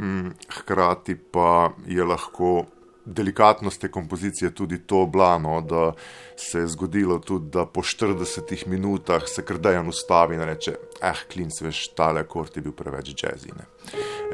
Um, 0.00 0.32
hkrati 0.48 1.20
pa 1.28 1.74
je 1.84 2.08
lahko 2.08 2.64
delikatnost 3.10 3.80
te 3.80 3.90
kompozicije 3.90 4.50
tudi 4.54 4.78
to 4.86 5.06
blano, 5.06 5.60
da 5.60 5.92
se 6.36 6.58
je 6.58 6.68
zgodilo 6.68 7.18
tudi, 7.18 7.50
da 7.50 7.66
po 7.66 7.82
40 7.82 8.66
minutah 8.66 9.22
se 9.26 9.44
krdejan 9.44 9.88
ustavi 9.88 10.34
in 10.34 10.42
reče: 10.42 10.76
Eh, 11.02 11.24
klinc, 11.32 11.60
veš, 11.60 11.88
tale 11.94 12.20
akord 12.20 12.56
je 12.56 12.62
bil 12.62 12.72
preveč 12.72 13.14
jazzine. 13.22 13.66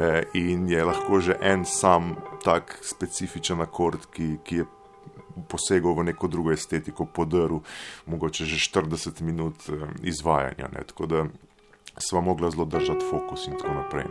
E, 0.01 0.23
in 0.35 0.69
je 0.69 0.85
lahko 0.85 1.21
že 1.21 1.37
en 1.41 1.65
sam 1.65 2.17
tak 2.45 2.79
specifičen 2.83 3.61
akord, 3.61 4.07
ki, 4.13 4.37
ki 4.45 4.57
je 4.57 4.65
posegal 5.49 5.97
v 5.97 6.05
neko 6.11 6.29
drugo 6.29 6.53
estetiko, 6.53 7.07
podaril 7.07 7.63
mogoče 8.07 8.45
že 8.45 8.61
40 8.61 9.23
minut 9.23 9.69
e, 9.69 9.81
izvajanja. 10.03 10.69
Ne. 10.73 10.85
Tako 10.87 11.07
da 11.07 11.25
sva 11.99 12.21
mogla 12.21 12.51
zelo 12.51 12.65
držati 12.65 13.05
fokus 13.11 13.47
in 13.47 13.59
tako 13.59 13.75
naprej. 13.75 14.05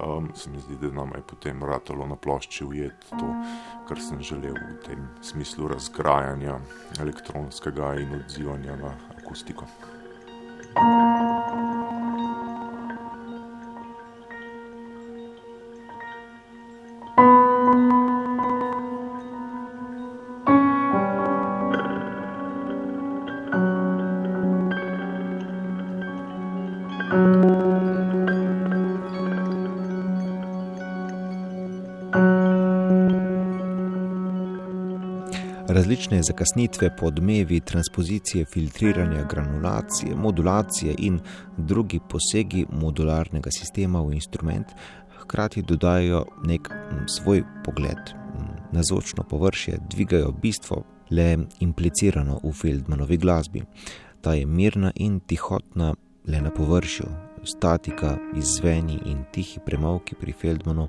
Um, 0.00 0.30
se 0.34 0.50
mi 0.50 0.58
zdi, 0.58 0.76
da 0.80 0.90
nam 0.94 1.12
je 1.14 1.22
potem 1.22 1.64
ratalo 1.64 2.06
na 2.06 2.16
plošči 2.16 2.64
ujeti 2.64 3.10
to, 3.10 3.34
kar 3.88 4.00
sem 4.00 4.22
želel 4.22 4.54
v 4.54 4.80
tem 4.86 5.08
smislu 5.22 5.68
razgrajanja 5.68 6.58
elektronskega 7.00 7.94
in 7.94 8.14
odzivanja 8.14 8.76
na 8.76 8.94
akustiko. 9.18 9.64
thank 10.74 11.04
you 11.04 11.09
različne 36.10 36.22
zakasnitve, 36.22 36.96
podmevi, 36.96 37.60
transpozicije, 37.60 38.44
filtriranja, 38.44 39.24
granulacije, 39.30 40.16
modulacije 40.16 40.94
in 40.98 41.20
drugi 41.56 42.00
posegi 42.08 42.66
modularnega 42.72 43.50
sistema 43.50 44.00
v 44.02 44.14
instrument, 44.14 44.66
hkrati 45.20 45.62
dodajo 45.62 46.24
nek 46.44 46.68
svoj 47.06 47.44
pogled 47.64 47.98
na 48.72 48.82
zvočno 48.82 49.22
površje, 49.22 49.78
dvigajo 49.90 50.32
bistvo 50.32 50.84
le 51.10 51.38
implicirano 51.60 52.40
v 52.42 52.52
Feldmanovi 52.52 53.16
glasbi. 53.16 53.62
Ta 54.20 54.34
je 54.34 54.46
mirna 54.46 54.92
in 54.94 55.20
tihotna 55.20 55.94
le 56.26 56.40
na 56.40 56.50
površju, 56.50 57.06
statika, 57.44 58.18
izzveni 58.36 58.98
in 59.06 59.24
tihi 59.32 59.60
premavki 59.66 60.14
pri 60.14 60.32
Feldmanu 60.32 60.88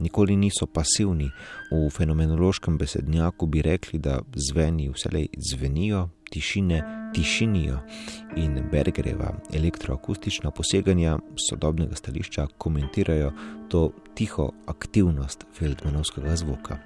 nikoli 0.00 0.36
niso 0.36 0.66
pasivni. 0.66 1.30
V 1.70 1.90
fenomenološkem 1.90 2.78
besednjaku 2.78 3.46
bi 3.46 3.62
rekli, 3.62 3.98
da 3.98 4.20
zveni 4.34 4.88
vselej 4.88 5.28
zvenijo, 5.50 6.08
tišine 6.30 6.82
tišinijo 7.14 7.78
in 8.36 8.68
Bergereva 8.72 9.34
elektroakustična 9.54 10.50
poseganja 10.50 11.18
sodobnega 11.50 11.94
stališča 11.94 12.46
komentirajo 12.58 13.32
to 13.68 13.90
tiho 14.14 14.50
aktivnost 14.66 15.46
Feldmanovskega 15.58 16.36
zvoka. 16.36 16.78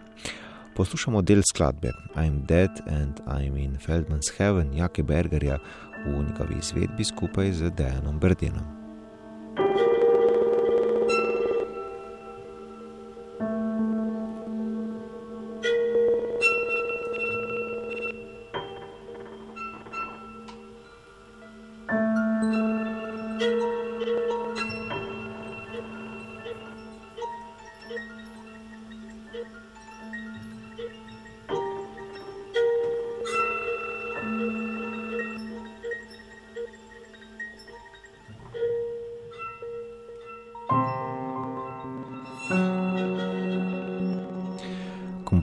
Poslušamo 0.76 1.22
del 1.22 1.42
skladbe 1.52 1.92
I'm 2.16 2.46
Dead 2.46 2.70
and 2.86 3.20
I'm 3.26 3.64
in 3.64 3.76
Feldman's 3.86 4.38
Heaven 4.38 4.74
Jake 4.74 5.02
Bergerja 5.02 5.58
v 6.06 6.10
njegovi 6.10 6.54
izvedbi 6.58 7.04
skupaj 7.04 7.52
z 7.52 7.70
Dejanom 7.70 8.18
Brdenom. 8.18 8.80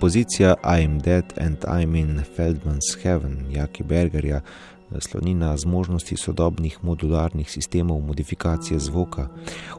Kompozicija 0.08 0.56
I'm 0.64 1.02
Dead 1.02 1.24
and 1.38 1.58
I'm 1.58 2.00
in 2.00 2.22
Feldman's 2.38 3.04
Heaven 3.04 3.46
Jaki 3.52 3.84
Bergerja 3.84 4.42
sloni 5.00 5.34
na 5.34 5.58
zmožnosti 5.58 6.16
sodobnih 6.18 6.78
modularnih 6.82 7.52
sistemov 7.52 8.02
modifikacije 8.02 8.80
zvoka. 8.80 9.28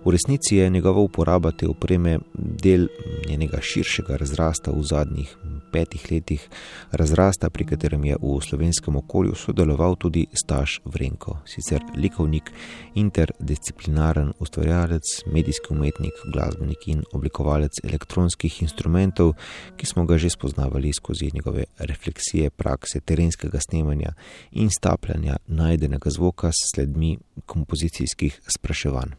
V 0.04 0.10
resnici 0.10 0.56
je 0.56 0.70
njegova 0.70 1.00
uporaba 1.00 1.50
te 1.50 1.68
opreme 1.68 2.18
del 2.34 2.88
njenega 3.28 3.58
širšega 3.60 4.16
razrasta 4.16 4.70
v 4.70 4.82
zadnjih 4.82 5.36
petih 5.72 6.04
letih, 6.10 6.48
razrasta, 6.90 7.50
pri 7.50 7.64
katerem 7.64 8.04
je 8.04 8.16
v 8.20 8.40
slovenskem 8.40 8.96
okolju 8.96 9.34
sodeloval 9.34 9.96
tudi 9.96 10.26
Staš 10.32 10.80
Vrenko, 10.84 11.38
sicer 11.46 11.84
likovnik, 11.96 12.50
interdisciplinaren 12.94 14.32
ustvarjalec, 14.38 15.04
medijski 15.26 15.72
umetnik, 15.74 16.14
glasbenik 16.32 16.88
in 16.88 17.04
oblikovalec 17.12 17.80
elektronskih 17.84 18.62
instrumentov, 18.62 19.34
ki 19.76 19.86
smo 19.86 20.04
ga 20.04 20.18
že 20.18 20.30
spoznavali 20.30 20.92
skozi 20.92 21.30
njegove 21.34 21.64
refleksije, 21.78 22.50
prakse 22.50 23.00
terenskega 23.00 23.60
snemanja 23.60 24.12
in 24.52 24.70
stapljanja 24.70 25.36
najdenega 25.46 26.10
zvoka 26.10 26.52
s 26.52 26.74
sledmi 26.74 27.18
kompozicijskih 27.46 28.40
spraševanj. 28.48 29.14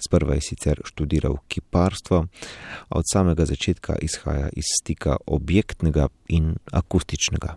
Sprva 0.00 0.34
je 0.38 0.46
sicer 0.48 0.80
študiral 0.84 1.38
kiparstvo, 1.48 2.24
a 2.88 2.98
od 2.98 3.04
samega 3.12 3.46
začetka 3.46 3.98
izhaja 4.02 4.48
iz 4.56 4.70
stika 4.80 5.16
objektnega 5.26 6.08
in 6.28 6.54
akustičnega. 6.72 7.56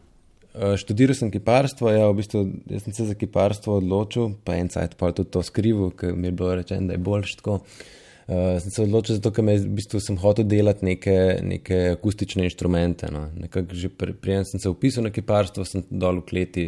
Uh, 0.53 0.75
študiral 0.77 1.17
sem 1.17 1.31
kiparstvo, 1.33 1.89
ja, 1.89 2.05
v 2.11 2.19
bistvu 2.19 2.43
sem 2.69 2.93
se 2.93 3.07
za 3.09 3.15
kiparstvo 3.17 3.79
odločil, 3.81 4.35
pa 4.45 4.59
en 4.61 4.69
cajt 4.69 4.93
pa 4.99 5.09
tudi 5.09 5.31
to 5.33 5.41
skrival, 5.41 5.89
ker 5.97 6.13
mi 6.13 6.29
je 6.29 6.35
bilo 6.37 6.53
rečeno, 6.53 6.91
da 6.91 6.93
je 6.93 7.01
boljš 7.01 7.39
tako. 7.39 7.63
Uh, 8.23 8.61
sem 8.61 8.71
se 8.71 8.83
odločil 8.83 9.17
zato, 9.17 9.31
ker 9.33 9.43
v 9.49 9.73
bistvu 9.79 9.99
sem 9.99 10.19
hotel 10.21 10.45
delati 10.45 10.85
neke, 10.85 11.15
neke 11.41 11.79
akustične 11.95 12.45
inštrumente. 12.45 13.09
No. 13.11 13.25
Nekako 13.33 13.75
že 13.75 13.89
prijem 13.97 14.45
sem 14.45 14.61
se 14.61 14.69
upisal 14.69 15.09
na 15.09 15.11
kiparstvo, 15.11 15.65
sem 15.65 15.83
dol 15.89 16.21
v 16.21 16.27
kleti 16.29 16.67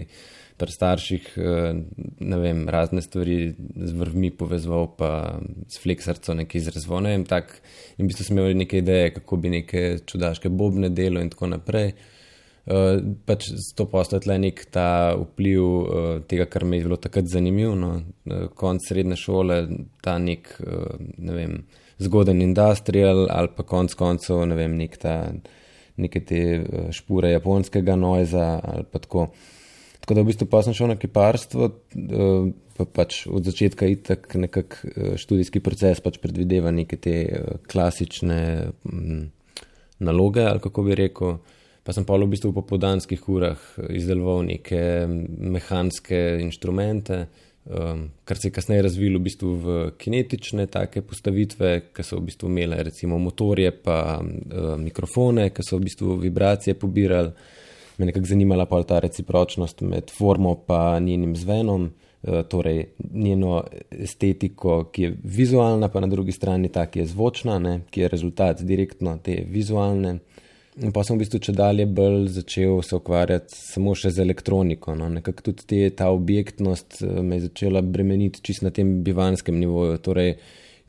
pri 0.58 0.72
starših 0.72 1.28
eh, 1.38 1.74
vem, 2.20 2.66
razne 2.70 3.02
stvari 3.02 3.54
z 3.76 3.92
vrvmi 3.92 4.32
povezal, 4.32 4.88
pa 4.98 5.40
s 5.68 5.80
fleksarco 5.84 6.34
nekaj 6.34 6.62
izrazval. 6.62 7.04
Ne 7.04 7.16
vem, 7.16 7.26
tak, 7.28 7.58
in 7.98 8.06
v 8.06 8.12
bistvu 8.12 8.28
sem 8.30 8.38
imel 8.40 8.56
neke 8.58 8.80
ideje, 8.80 9.14
kako 9.18 9.40
bi 9.44 9.52
neke 9.58 9.86
čudaške 10.08 10.50
bobne 10.50 10.90
delo 10.90 11.24
in 11.24 11.32
tako 11.34 11.52
naprej. 11.52 11.96
Uh, 12.66 12.98
pač 13.30 13.52
to 13.78 13.86
postoje 13.86 14.24
tle 14.24 14.40
nek 14.42 14.64
ta 14.74 15.14
vpliv 15.14 15.62
uh, 15.62 16.06
tega, 16.26 16.48
kar 16.50 16.64
mi 16.66 16.80
je 16.80 16.88
bilo 16.88 16.98
takrat 16.98 17.28
zanimivo. 17.30 17.76
No? 17.78 17.92
Uh, 18.26 18.48
konc 18.58 18.82
srednje 18.88 19.20
šole, 19.22 19.60
ta 20.02 20.16
nek, 20.18 20.50
uh, 20.66 20.96
ne 20.98 21.36
vem, 21.36 21.60
zgoden 22.02 22.42
industrial 22.42 23.28
ali 23.30 23.52
pa 23.54 23.68
konc 23.70 23.94
koncev, 23.94 24.42
ne 24.50 24.58
vem, 24.58 24.80
nek 24.80 24.98
ta, 24.98 25.20
neke 26.02 26.24
te 26.26 26.42
špore 26.96 27.36
japonskega 27.36 28.00
noiza 28.00 28.48
ali 28.64 28.88
pa 28.90 29.04
tako. 29.04 29.28
Uh, 29.30 29.52
Tako 30.06 30.14
da 30.14 30.22
v 30.22 30.30
bistvu 30.30 30.46
pa 30.46 30.60
sem 30.62 30.74
šel 30.78 30.92
na 30.92 30.96
kiparstvo, 31.02 31.66
eh, 31.66 32.50
pa 32.78 32.86
pač 32.86 33.24
od 33.26 33.48
začetka 33.48 33.88
itak 33.90 34.36
nekak 34.38 34.78
eh, 34.86 35.16
študijski 35.18 35.64
proces 35.66 35.98
pač 35.98 36.20
predvideva 36.22 36.70
neke 36.70 37.00
te 37.02 37.16
eh, 37.26 37.56
klasične 37.66 38.38
mm, 38.86 39.24
naloge, 40.06 40.44
ali 40.46 40.62
kako 40.62 40.86
bi 40.86 41.00
rekel. 41.00 41.40
Pa 41.82 41.94
sem 41.98 42.06
pa 42.06 42.20
v 42.22 42.30
bistvu 42.30 42.52
v 42.52 42.60
popodanskih 42.60 43.26
urah 43.34 43.66
izdeloval 43.98 44.46
neke 44.46 44.80
mehanske 45.10 46.22
inštrumente, 46.42 47.20
kar 48.26 48.38
se 48.38 48.48
je 48.48 48.54
kasneje 48.54 48.82
razvilo 48.86 49.20
v 49.20 49.26
bistvu 49.26 49.52
v 49.62 49.76
kinetične 49.98 50.66
take 50.70 51.02
postavitve, 51.06 51.94
ki 51.94 52.06
so 52.06 52.18
v 52.18 52.26
bistvu 52.30 52.50
imele 52.50 52.82
recimo 52.90 53.20
motorje 53.22 53.70
pa 53.86 54.18
mikrofone, 54.82 55.52
ki 55.54 55.66
so 55.66 55.78
v 55.78 55.86
bistvu 55.86 56.18
vibracije 56.26 56.74
pobirali 56.74 57.34
me 57.98 58.06
nekako 58.06 58.26
zanimala 58.26 58.66
pa 58.66 58.84
ta 58.84 59.00
recipročnost 59.00 59.82
med 59.82 60.12
formo 60.12 60.58
in 60.98 61.04
njenim 61.04 61.36
zvenom, 61.36 61.92
eh, 62.24 62.44
torej 62.44 62.86
njeno 63.14 63.64
estetiko, 63.92 64.84
ki 64.84 65.04
je 65.04 65.18
vizualna, 65.24 65.88
pa 65.88 66.00
na 66.00 66.08
drugi 66.08 66.32
strani 66.32 66.70
ta, 66.70 66.86
ki 66.86 67.00
je 67.00 67.06
zvočna, 67.06 67.60
ne, 67.60 67.82
ki 67.90 68.02
je 68.02 68.08
rezultat 68.08 68.62
direktno 68.62 69.18
te 69.24 69.44
vizualne. 69.50 70.20
In 70.84 70.92
pa 70.92 71.06
sem 71.08 71.16
v 71.16 71.24
bistvu 71.24 71.40
če 71.40 71.54
dalje 71.56 71.86
bolj 71.86 72.28
začel 72.36 72.82
se 72.84 72.98
ukvarjati 72.98 73.56
samo 73.56 73.94
še 73.96 74.10
z 74.12 74.20
elektroniko. 74.26 74.96
No. 74.96 75.08
Nekako 75.10 75.42
tudi 75.42 75.64
te, 75.64 75.90
ta 75.90 76.10
objektnost 76.12 77.02
eh, 77.02 77.22
me 77.22 77.40
je 77.40 77.48
začela 77.48 77.82
bremeniti 77.82 78.42
čist 78.44 78.62
na 78.62 78.74
tem 78.76 79.02
bivanskem 79.04 79.60
nivoju, 79.60 79.98
torej, 80.04 80.36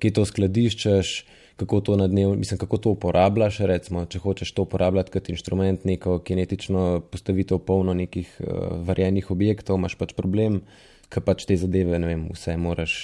ki 0.02 0.10
to 0.10 0.26
skladiščeš 0.26 1.12
kako 1.56 1.80
to 1.80 1.96
na 1.96 2.06
dnev, 2.08 2.34
mislim, 2.36 2.58
kako 2.58 2.76
to 2.76 2.90
uporabljaš. 2.96 3.58
Recimo, 3.68 4.04
če 4.04 4.20
hočeš 4.20 4.52
to 4.52 4.66
uporabljati 4.68 5.12
kot 5.12 5.28
inštrument, 5.32 5.84
neko 5.88 6.18
kinetično 6.18 6.86
postavitev, 7.10 7.62
polno 7.64 7.94
nekih 7.96 8.32
uh, 8.40 8.48
varjenih 8.88 9.30
objektov, 9.30 9.80
imaš 9.80 9.96
pač 9.96 10.12
problem, 10.16 10.60
ker 11.08 11.24
pač 11.24 11.46
te 11.48 11.56
zadeve, 11.56 11.98
ne 12.02 12.12
vem, 12.12 12.26
vse 12.34 12.56
moraš 12.60 12.98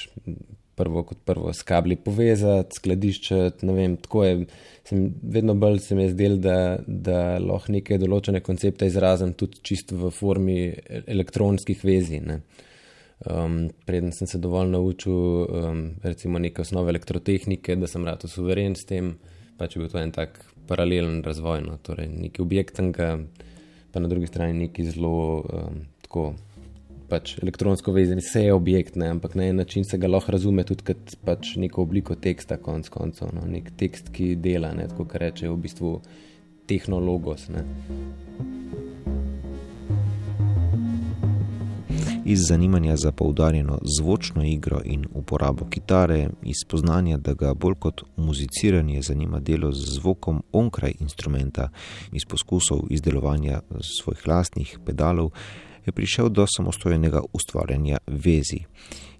prvo 0.74 1.02
kot 1.04 1.18
prvo 1.24 1.52
s 1.52 1.62
kabli 1.68 1.96
povezati, 1.96 2.76
skladiščati. 2.80 3.66
Ne 3.68 3.76
vem, 3.76 3.96
tako 4.00 4.24
je. 4.24 4.36
Sem, 4.88 5.04
vedno 5.22 5.54
bolj 5.54 5.78
se 5.84 5.94
mi 5.94 6.06
je 6.06 6.12
zdel, 6.14 6.36
da, 6.42 6.56
da 6.86 7.38
lahko 7.38 7.72
neke 7.72 8.00
določene 8.02 8.40
koncepte 8.42 8.88
izrazim 8.88 9.34
tudi 9.38 9.60
čisto 9.62 9.98
v 10.00 10.10
formi 10.10 10.58
elektronskih 11.06 11.84
vezi. 11.86 12.18
Ne. 12.24 12.40
Um, 13.30 13.70
preden 13.86 14.12
sem 14.12 14.26
se 14.26 14.38
dovolj 14.38 14.70
naučil, 14.70 15.12
um, 15.14 15.82
recimo, 16.02 16.38
neke 16.38 16.62
osnove 16.62 16.90
elektrotehnike, 16.90 17.76
da 17.76 17.86
sem 17.86 18.04
rado 18.04 18.28
suveren 18.28 18.74
s 18.74 18.88
tem, 18.88 19.12
pač 19.58 19.76
je 19.76 19.82
bil 19.82 19.92
to 19.92 20.00
en 20.00 20.10
tak 20.10 20.40
paralelen 20.66 21.20
razvoj. 21.22 21.62
No? 21.62 21.76
Torej, 21.86 22.08
nekaj 22.10 22.42
objektnega, 22.42 23.12
pa 23.92 24.02
na 24.02 24.10
drugi 24.10 24.26
strani 24.26 24.64
nekaj 24.64 24.90
zelo 24.94 25.42
um, 25.42 25.84
tako. 26.06 26.32
Pač 27.12 27.34
elektronsko 27.42 27.92
vezan, 27.92 28.22
vse 28.24 28.46
je 28.46 28.52
objekt, 28.56 28.94
ne? 28.96 29.10
ampak 29.12 29.34
na 29.36 29.44
en 29.50 29.58
način 29.60 29.84
se 29.84 29.98
ga 30.00 30.08
lahko 30.08 30.32
razume 30.32 30.64
tudi 30.64 30.86
kot 30.88 31.12
pač 31.26 31.50
neko 31.60 31.82
obliko 31.84 32.16
teksta, 32.16 32.56
konc 32.56 32.88
koncev. 32.88 33.34
No? 33.36 33.44
Nek 33.44 33.68
tekst, 33.76 34.08
ki 34.16 34.32
dela, 34.40 34.72
ne? 34.72 34.88
tako 34.88 35.04
kar 35.12 35.28
reče 35.28 35.50
v 35.52 35.58
bistvu 35.60 35.98
tehnologos. 36.72 37.50
Ne? 37.52 37.66
Iz 42.24 42.46
zanimanja 42.48 42.96
za 42.96 43.12
poudarjeno 43.12 43.78
zvočno 43.98 44.44
igro 44.44 44.80
in 44.84 45.06
uporabo 45.14 45.64
kitare, 45.70 46.28
iz 46.42 46.56
spoznanja, 46.64 47.16
da 47.16 47.34
ga 47.34 47.54
bolj 47.54 47.74
kot 47.74 48.02
muziciranje 48.16 49.02
zanima 49.02 49.40
delo 49.40 49.72
z 49.72 49.94
zvokom 49.94 50.42
onkraj 50.52 50.92
instrumenta, 51.00 51.68
iz 52.12 52.22
poskusov 52.28 52.80
izdelovanja 52.90 53.60
svojih 53.80 54.28
lastnih 54.28 54.78
pedalov, 54.86 55.30
je 55.86 55.92
prišel 55.92 56.28
do 56.28 56.46
samostojnega 56.56 57.22
ustvarjanja 57.32 57.98
vezi 58.06 58.64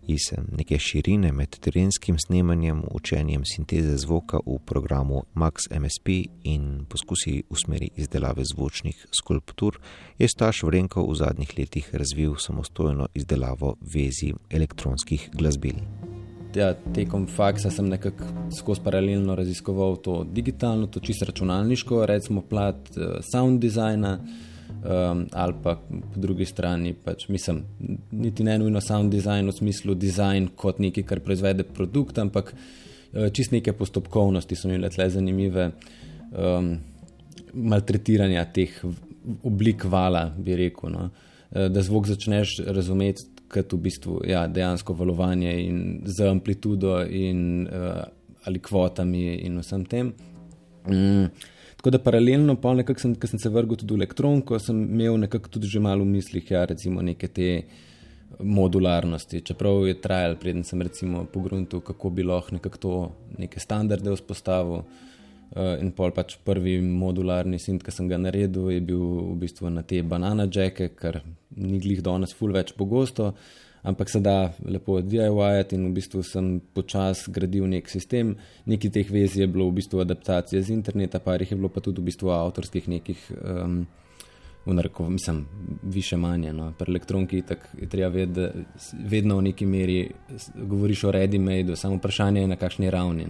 iz 0.07 0.33
neke 0.59 0.79
širine 0.79 1.33
med 1.33 1.59
terenskim 1.61 2.19
snemanjem, 2.19 2.83
učenjem 2.91 3.45
sinteze 3.45 3.97
zvoka 3.97 4.41
v 4.47 4.59
programu 4.67 5.23
Max 5.35 5.69
MSP 5.71 6.09
in 6.45 6.85
poskusi 6.89 7.43
v 7.51 7.57
smeri 7.65 7.91
izdelave 7.97 8.45
zvočnih 8.45 9.07
skulptur, 9.21 9.79
je 10.19 10.29
Staš 10.29 10.63
Vrenko 10.63 11.07
v 11.07 11.15
zadnjih 11.15 11.59
letih 11.59 11.95
razvil 11.95 12.37
samostojno 12.39 13.09
izdelavo 13.15 13.77
vezi 13.95 14.33
elektronskih 14.51 15.31
glasbil. 15.33 15.77
ja, 16.55 16.75
tekom 16.95 17.27
faksa 17.27 17.71
sem 17.71 17.89
nekako 17.89 18.25
skozi 18.59 18.81
paralelno 18.85 19.35
raziskoval 19.35 19.97
to 19.97 20.25
digitalno, 20.25 20.87
to 20.87 21.01
čisto 21.01 21.25
računalniško, 21.25 22.07
recimo 22.07 22.43
plat 22.43 22.77
uh, 22.97 23.21
sound 23.33 23.61
designa. 23.61 24.19
Um, 24.83 25.27
ali 25.33 25.55
pa 25.63 25.77
po 25.77 26.21
drugi 26.21 26.45
strani, 26.45 26.95
pač, 26.95 27.29
mislim, 27.29 27.61
niti 28.11 28.45
ne 28.45 28.57
nujno 28.59 28.81
sound 28.81 29.13
design 29.15 29.47
v 29.47 29.55
smislu 29.55 29.95
design 29.95 30.49
kot 30.57 30.81
nekaj, 30.83 31.05
kar 31.07 31.21
proizvede 31.23 31.63
produkt, 31.63 32.19
ampak 32.19 32.51
uh, 32.55 33.29
čist 33.35 33.55
neke 33.55 33.75
postopkovnosti 33.79 34.59
so 34.59 34.71
mi 34.71 34.81
le 34.83 34.91
tle 34.91 35.07
zanimive, 35.11 35.69
um, 36.35 36.73
maltretiranja 37.53 38.45
teh 38.55 38.75
oblik 39.47 39.87
vala, 39.87 40.25
bi 40.35 40.59
rekel. 40.59 40.91
No. 40.97 41.07
Uh, 41.53 41.69
da 41.71 41.85
zvok 41.87 42.11
začneš 42.11 42.59
razumeti 42.67 43.29
kot 43.53 43.73
v 43.77 43.83
bistvu 43.87 44.19
ja, 44.27 44.47
dejansko 44.49 44.97
valovanje 44.99 45.53
in 45.63 45.81
z 46.09 46.27
amplitudo 46.31 47.03
in 47.05 47.69
uh, 47.69 48.03
ali 48.45 48.59
kvotami 48.59 49.27
in 49.47 49.61
vsem 49.63 49.85
tem. 49.87 50.13
Mm. 50.89 51.29
Tako 51.83 51.91
da 51.91 51.99
paralelno, 51.99 52.55
pa 52.63 52.77
nekako 52.79 53.01
sem, 53.01 53.15
sem 53.27 53.41
se 53.43 53.51
vrgel 53.51 53.75
tudi 53.75 53.97
v 53.97 53.97
elektroniko, 53.99 54.55
sem 54.63 54.85
imel 54.85 55.17
nekako 55.19 55.51
tudi 55.51 55.67
že 55.67 55.81
malo 55.83 56.05
v 56.05 56.13
mislih, 56.13 56.51
ja, 56.55 56.61
recimo 56.71 57.03
neke 57.03 57.27
te 57.27 57.49
modularnosti. 58.39 59.41
Čeprav 59.41 59.89
je 59.89 59.97
trajal, 60.01 60.37
preden 60.39 60.63
sem 60.63 60.79
recimo 60.83 61.25
pogrunil, 61.27 61.83
kako 61.83 62.11
bi 62.15 62.23
lahko 62.23 62.55
nekako 62.55 62.79
to 62.79 62.93
neke 63.39 63.59
standarde 63.61 64.15
vzpostavil. 64.15 64.85
Uh, 65.53 65.75
in 65.83 65.91
pol 65.91 66.15
pač 66.15 66.37
prvi 66.47 66.79
modularni 66.81 67.59
sint, 67.59 67.83
ki 67.83 67.91
sem 67.91 68.07
ga 68.09 68.17
naredil, 68.17 68.71
je 68.71 68.81
bil 68.81 69.03
v 69.03 69.35
bistvu 69.43 69.75
na 69.75 69.83
te 69.83 69.99
banana 70.07 70.47
jacke, 70.47 70.93
kar 70.95 71.19
ni 71.57 71.83
glih 71.83 71.99
danes 72.01 72.31
ful 72.33 72.55
več 72.55 72.71
pogosto, 72.79 73.35
ampak 73.83 74.11
se 74.11 74.21
da 74.21 74.53
lepo 74.65 75.01
DIY-ati 75.01 75.75
in 75.75 75.89
v 75.91 75.95
bistvu 75.99 76.23
sem 76.23 76.61
počas 76.75 77.27
gradil 77.29 77.67
nek 77.67 77.91
sistem. 77.91 78.37
Neki 78.67 78.91
teh 78.91 79.11
vezi 79.11 79.43
je 79.43 79.49
bilo 79.51 79.67
v 79.71 79.81
bistvu 79.81 80.01
adaptacije 80.05 80.63
z 80.63 80.71
interneta, 80.71 81.19
par 81.19 81.43
jih 81.43 81.51
je 81.51 81.59
bilo 81.59 81.69
pa 81.69 81.81
tudi 81.81 82.01
v 82.01 82.11
bistvu 82.11 82.31
avtorskih 82.31 82.89
nekih, 82.89 83.19
um, 83.43 83.83
v 84.67 84.75
narekov, 84.75 85.11
mislim, 85.11 85.47
više 85.83 86.17
manje. 86.17 86.53
No. 86.53 86.73
Pri 86.79 86.91
elektroniki 86.91 87.43
je 87.81 87.89
treba 87.89 88.09
ved, 88.15 88.39
vedno 89.05 89.37
v 89.37 89.43
neki 89.43 89.67
meri 89.67 90.11
govoriš 90.55 91.05
o 91.05 91.13
ready-made, 91.13 91.77
samo 91.77 91.99
vprašanje 91.99 92.41
je 92.41 92.49
na 92.49 92.57
kakšni 92.57 92.91
ravni. 92.91 93.27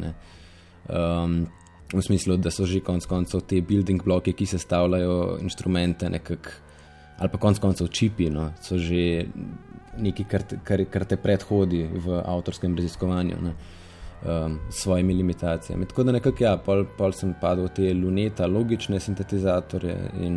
Um, 0.88 1.46
v 1.92 2.02
smislu, 2.02 2.36
da 2.36 2.50
so 2.50 2.66
že 2.66 2.80
konec 2.80 3.06
koncev 3.06 3.40
te 3.48 3.60
building 3.60 4.04
bloke, 4.04 4.32
ki 4.32 4.46
sestavljajo 4.46 5.38
inštrumente, 5.42 6.08
nekak, 6.10 6.52
ali 7.18 7.28
pa 7.28 7.38
konec 7.38 7.58
koncev 7.58 7.88
čipi, 7.88 8.30
no, 8.30 8.50
so 8.60 8.78
že 8.78 9.26
nekaj, 9.98 10.26
kar, 10.28 10.44
kar, 10.64 10.84
kar 10.90 11.04
te 11.04 11.16
predhodi 11.20 11.84
v 11.92 12.20
avtorskem 12.24 12.76
raziskovanju. 12.76 13.38
Ne. 13.42 13.54
Um, 14.22 14.60
s 14.70 14.84
svojimi 14.84 15.14
limitacijami. 15.18 15.86
Tako 15.90 16.04
da 16.06 16.12
nekako, 16.14 16.44
ja, 16.44 16.52
pol, 16.56 16.84
pol 16.98 17.10
sem 17.10 17.32
padel 17.40 17.66
v 17.66 17.72
te 17.74 17.88
luneta, 17.90 18.46
logične 18.46 19.00
sintetizatorje 19.02 19.96
in 20.22 20.36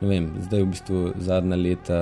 vem, 0.00 0.26
zdaj 0.44 0.60
v 0.60 0.66
bistvu 0.74 0.98
zadnja 1.16 1.56
leta, 1.56 2.00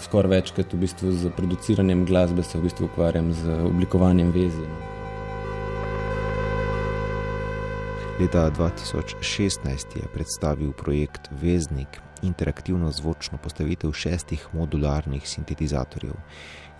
skoraj 0.00 0.30
večkrat 0.30 0.72
v 0.72 0.80
bistvu 0.80 1.12
z 1.12 1.32
produciranjem 1.36 2.06
glasbe 2.08 2.42
se 2.42 2.58
v 2.58 2.70
bistvu 2.70 2.88
ukvarjam 2.88 3.32
z 3.36 3.60
oblikovanjem 3.68 4.32
vezi. 4.32 4.64
Leta 8.20 8.50
2016 8.50 9.96
je 9.96 10.08
predstavil 10.14 10.72
projekt 10.72 11.30
Veznik, 11.42 12.00
interaktivno 12.22 12.90
zvočno 12.90 13.38
postavitev 13.38 13.92
šestih 13.92 14.48
modularnih 14.52 15.28
sintetizatorjev. 15.28 16.14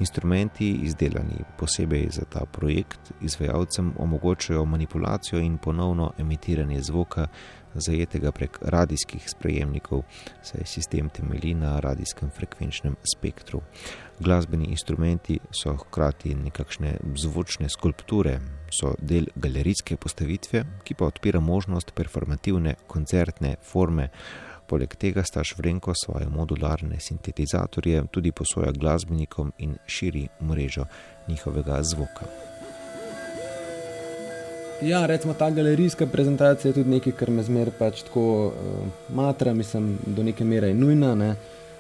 Instrumenti, 0.01 0.71
izdelani 0.71 1.45
posebej 1.59 2.07
za 2.11 2.25
ta 2.25 2.45
projekt, 2.45 3.13
izvajalcem 3.21 3.93
omogočajo 3.99 4.65
manipulacijo 4.65 5.41
in 5.41 5.59
ponovno 5.59 6.13
emitiranje 6.19 6.83
zvoka, 6.83 7.27
zajetega 7.75 8.33
prek 8.33 8.59
radijskih 8.63 9.31
sprejemnikov, 9.31 10.03
saj 10.43 10.65
sistem 10.65 11.09
temelji 11.09 11.55
na 11.55 11.81
radijskem 11.81 12.31
frekvenčnem 12.31 12.97
spektru. 13.17 13.61
Glasbeni 14.21 14.65
instrumenti 14.65 15.39
so 15.51 15.77
hkrati 15.77 16.35
nekakšne 16.35 16.97
zvočne 17.17 17.69
skulpture, 17.69 18.41
so 18.71 18.95
del 18.99 19.27
galerijske 19.35 19.97
postavitve, 19.97 20.65
ki 20.85 20.95
pa 20.95 21.07
odpira 21.07 21.41
možnost 21.41 21.95
performativne 21.95 22.75
koncertne 22.87 23.57
forme. 23.73 24.09
Poleg 24.71 24.93
tega 24.95 25.25
sta 25.27 25.43
Švrenko 25.45 25.95
svoje 25.99 26.29
modularne 26.31 27.01
sintetizatorje 27.01 28.05
tudi 28.11 28.31
posoja 28.33 28.71
glasbenikom 28.71 29.53
in 29.59 29.75
širi 29.87 30.29
mrežo 30.47 30.85
njihovega 31.29 31.83
zvoka. 31.83 32.29
Ja, 34.83 35.07
recimo 35.07 35.35
ta 35.35 35.51
galerijska 35.51 36.07
prezentacija 36.07 36.69
je 36.69 36.75
tudi 36.75 36.91
nekaj, 36.91 37.13
kar 37.13 37.31
me 37.31 37.43
zmeraj 37.43 37.75
pač 37.79 38.05
tako 38.07 38.23
uh, 38.47 38.55
matra, 39.15 39.53
mislim, 39.55 39.99
do 40.07 40.23
neke 40.23 40.45
mere 40.45 40.71
je 40.71 40.75
nujna. 40.75 41.15
Ne? 41.15 41.35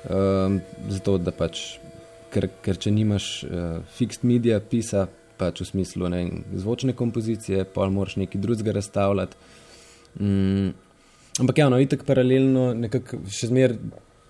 Uh, 0.05 0.59
zato, 0.89 1.17
da 1.19 1.33
pač, 1.33 1.79
ker, 2.35 2.49
ker 2.63 2.77
če 2.77 2.91
nimaš 2.91 3.31
uh, 3.47 3.81
fixed 3.97 4.27
media 4.27 4.61
pisa, 4.61 5.07
pač 5.39 5.63
v 5.63 5.71
smislu 5.71 6.11
ne, 6.13 6.27
zvočne 6.59 6.93
kompozicije, 6.93 7.65
pa 7.73 7.89
moraš 7.89 8.19
nekaj 8.21 8.41
drugega 8.41 8.77
razstavljati. 8.77 9.37
Mm, 10.21 10.75
ampak 11.39 11.63
ja, 11.63 11.69
no, 11.73 11.79
itek 11.81 12.07
paralelno, 12.09 12.71
nekako 12.75 13.23
še 13.31 13.51
zmeraj 13.53 13.79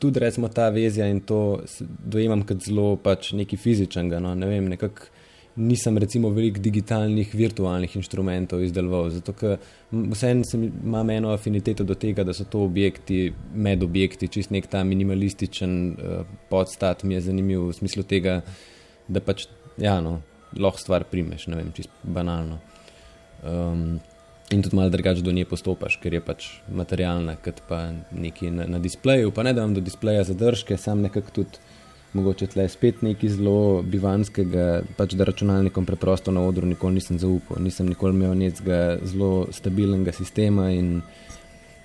tudi 0.00 0.20
recimo 0.22 0.48
ta 0.48 0.70
vezja 0.72 1.06
in 1.12 1.20
to 1.28 1.60
dojemam 1.80 2.42
kot 2.48 2.64
zelo 2.64 2.94
pač 2.96 3.34
nekaj 3.36 3.60
fizičnega. 3.60 4.20
No, 4.24 4.34
ne 4.34 4.48
vem, 4.48 4.68
nekako 4.72 5.10
nisem 5.60 5.98
recimo 5.98 6.30
veliko 6.32 6.60
digitalnih, 6.62 7.34
virtualnih 7.34 7.96
inštrumentov 7.98 8.62
izdeloval, 8.64 9.10
zato 9.12 9.34
ker 9.36 9.56
vseeno 9.90 10.46
imam 10.56 11.10
eno 11.10 11.34
afiniteto 11.34 11.84
do 11.84 11.96
tega, 11.98 12.24
da 12.24 12.32
so 12.36 12.46
to 12.48 12.62
objekti 12.64 13.32
med 13.54 13.82
objekti, 13.84 14.30
čist 14.30 14.54
nek 14.54 14.70
ta 14.70 14.84
minimalističen 14.86 15.74
uh, 15.90 16.36
podstat 16.48 17.04
mi 17.04 17.18
je 17.18 17.26
zanimiv 17.28 17.66
v 17.68 17.76
smislu 17.76 18.06
tega, 18.08 18.40
da 19.08 19.20
pač 19.20 19.48
ja, 19.80 19.98
no, 20.00 20.20
lahko 20.56 20.80
stvar 20.80 21.04
primeš, 21.10 21.48
ne 21.50 21.60
vem, 21.60 21.74
čist 21.76 21.92
banalno. 22.02 22.60
Um, 23.42 23.98
in 24.50 24.62
tudi 24.62 24.76
malo 24.76 24.90
drugače 24.90 25.22
do 25.22 25.32
nje 25.32 25.44
postopaš, 25.44 25.96
ker 26.02 26.14
je 26.14 26.20
pač 26.20 26.46
materialna, 26.68 27.36
kot 27.44 27.62
pa 27.68 27.90
neki 28.10 28.50
na, 28.50 28.66
na 28.66 28.78
displeju, 28.78 29.30
pa 29.30 29.42
ne 29.46 29.52
da 29.54 29.62
vam 29.62 29.74
do 29.74 29.80
displeja 29.80 30.24
zadržke, 30.24 30.76
sam 30.76 31.02
nekako 31.06 31.30
tudi 31.40 31.62
mogoče 32.12 32.46
tle 32.46 32.68
spet 32.68 33.02
nekaj 33.06 33.30
zelo 33.36 33.82
bivanskega, 33.86 34.82
pač 34.98 35.14
da 35.14 35.24
računalnikom 35.28 35.86
preprosto 35.86 36.34
na 36.34 36.42
odru 36.42 36.66
nikoli 36.66 36.98
nisem 36.98 37.18
zaupal, 37.22 37.62
nisem 37.62 37.86
nikoli 37.86 38.16
imel 38.18 38.34
nekega 38.38 38.98
zelo 39.06 39.46
stabilnega 39.54 40.12
sistema 40.12 40.70
in 40.74 41.00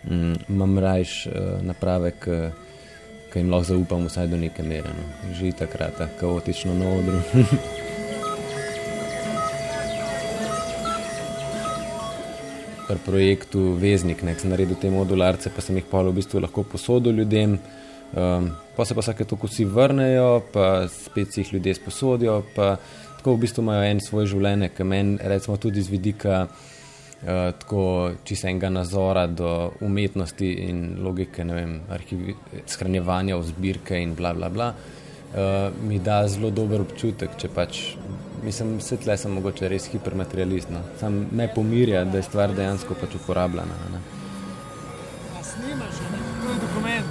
mm, 0.09 0.33
imam 0.49 0.77
rajš 0.81 1.17
uh, 1.27 1.41
naprave, 1.61 2.15
ki 2.21 3.41
jim 3.41 3.53
lahko 3.53 3.75
zaupam 3.75 4.09
vsaj 4.09 4.31
do 4.33 4.41
neke 4.41 4.63
mere. 4.63 4.89
No. 4.97 5.33
Že 5.37 5.53
takrat, 5.65 6.01
kaotično 6.19 6.73
na 6.73 6.93
odru. 6.97 7.21
Pri 12.85 13.01
projektu 13.01 13.73
Veznik, 13.81 14.19
nek 14.21 14.37
sem 14.37 14.51
naredil 14.53 14.77
te 14.77 14.91
modularce, 14.93 15.49
pa 15.49 15.63
sem 15.65 15.79
jih 15.79 15.87
pa 15.89 16.03
v 16.05 16.11
bistvu 16.19 16.43
lahko 16.43 16.61
posodil 16.69 17.17
ljudem. 17.17 17.55
Um, 18.13 18.51
pa 18.77 18.85
se 18.85 18.93
pa 18.93 19.01
vsake 19.01 19.25
toliko 19.25 19.49
vsi 19.49 19.65
vrnejo, 19.65 20.43
pa 20.53 20.85
spet 20.91 21.33
si 21.33 21.41
jih 21.41 21.53
ljudje 21.55 21.73
sposodijo. 21.79 22.43
Tako 22.53 23.33
v 23.33 23.41
bistvu 23.41 23.63
imajo 23.65 23.87
en 23.89 24.01
svoj 24.05 24.29
življenje, 24.29 24.69
ki 24.77 24.85
meni, 24.85 25.17
recimo, 25.17 25.57
tudi 25.57 25.81
z 25.81 25.89
vidika 25.89 26.43
uh, 26.45 27.49
tako 27.57 27.87
čisenega 28.21 28.69
nazora 28.69 29.25
do 29.25 29.71
umetnosti 29.81 30.51
in 30.67 30.85
logike, 31.01 31.41
ne 31.41 31.57
vem, 31.57 31.75
arhivi, 31.89 32.37
shranjevanja 32.69 33.41
v 33.41 33.49
zbirke 33.49 33.97
in 33.97 34.13
bla 34.13 34.35
bla 34.37 34.53
bla. 34.53 34.69
Uh, 35.33 35.73
mi 35.89 35.97
da 35.97 36.21
zelo 36.29 36.53
dober 36.53 36.85
občutek, 36.85 37.33
če 37.41 37.49
pač 37.49 37.81
mislim, 38.43 38.77
da 38.77 38.97
tle 38.97 39.17
sem 39.17 39.31
mogoče 39.31 39.69
res 39.69 39.87
hipermaterialist. 39.91 40.69
No. 40.69 40.81
Sam 40.99 41.25
me 41.31 41.47
pomirja, 41.55 42.05
da 42.05 42.17
je 42.17 42.23
stvar 42.23 42.53
dejansko 42.55 42.97
pač 43.01 43.15
uporabljena. 43.15 44.01
Snimaš, 45.43 46.01
ne? 46.11 46.19
to 46.43 46.51
je 46.51 46.59
dokument. 46.67 47.05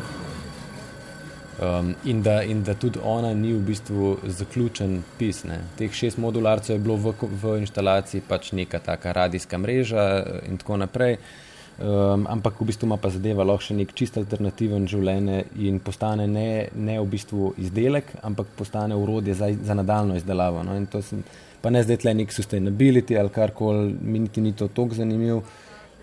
Um, 1.63 1.95
in, 2.05 2.23
da, 2.23 2.43
in 2.43 2.63
da 2.63 2.75
tudi 2.75 2.99
ona 3.03 3.35
ni 3.35 3.53
v 3.53 3.61
bistvu 3.63 4.17
zaključen 4.25 5.03
pis. 5.19 5.45
Ne. 5.45 5.61
Teh 5.79 5.93
šest 5.93 6.19
modularcev 6.19 6.75
je 6.75 6.83
bilo 6.83 6.97
v, 6.97 7.15
v 7.43 7.59
instalaciji 7.63 8.25
pač 8.29 8.53
neka 8.53 8.79
taka 8.83 9.13
radijska 9.13 9.59
mreža 9.59 10.07
eh, 10.19 10.49
in 10.49 10.59
tako 10.59 10.77
naprej. 10.83 11.17
Um, 11.75 12.27
ampak 12.31 12.61
v 12.61 12.69
bistvu 12.69 12.87
ima 12.87 12.97
pa 13.03 13.11
zadeva 13.11 13.43
lahko 13.43 13.67
še 13.67 13.75
nek 13.75 13.91
čist 13.99 14.15
alternativen 14.21 14.85
življenje 14.87 15.41
in 15.67 15.81
postane 15.83 16.29
ne, 16.31 16.69
ne 16.71 17.01
v 17.01 17.09
bistvu 17.11 17.49
izdelek, 17.59 18.13
ampak 18.23 18.53
postane 18.55 18.95
urodje 18.95 19.35
za, 19.35 19.49
za 19.51 19.75
nadaljno 19.75 20.15
izdelavo. 20.15 20.63
No. 20.63 20.77
Sem, 21.03 21.25
pa 21.65 21.73
ne 21.75 21.83
zdaj 21.83 21.99
tle 22.05 22.15
nek 22.15 22.31
sustainability 22.31 23.19
ali 23.19 23.35
karkoli, 23.35 23.91
mi 23.91 24.23
niti 24.23 24.45
ni 24.45 24.55
to 24.55 24.69
tako 24.71 25.01
zanimivo, 25.01 25.41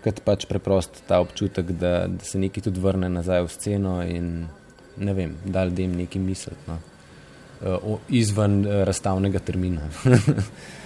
kot 0.04 0.20
pač 0.26 0.44
preprost 0.50 1.06
ta 1.08 1.22
občutek, 1.24 1.72
da, 1.80 1.94
da 2.04 2.28
se 2.28 2.42
nekaj 2.42 2.68
tudi 2.68 2.82
vrne 2.82 3.08
nazaj 3.08 3.46
v 3.46 3.52
sceno 3.56 3.96
in 4.04 4.28
ne 5.00 5.16
vem, 5.16 5.38
da 5.44 5.64
ljudem 5.64 5.96
nekaj 6.02 6.20
misliti. 6.20 6.68
No. 6.68 6.76
uh, 7.64 7.98
izven 8.12 8.60
uh, 8.66 8.82
razstavnega 8.84 9.40
termina. 9.40 9.88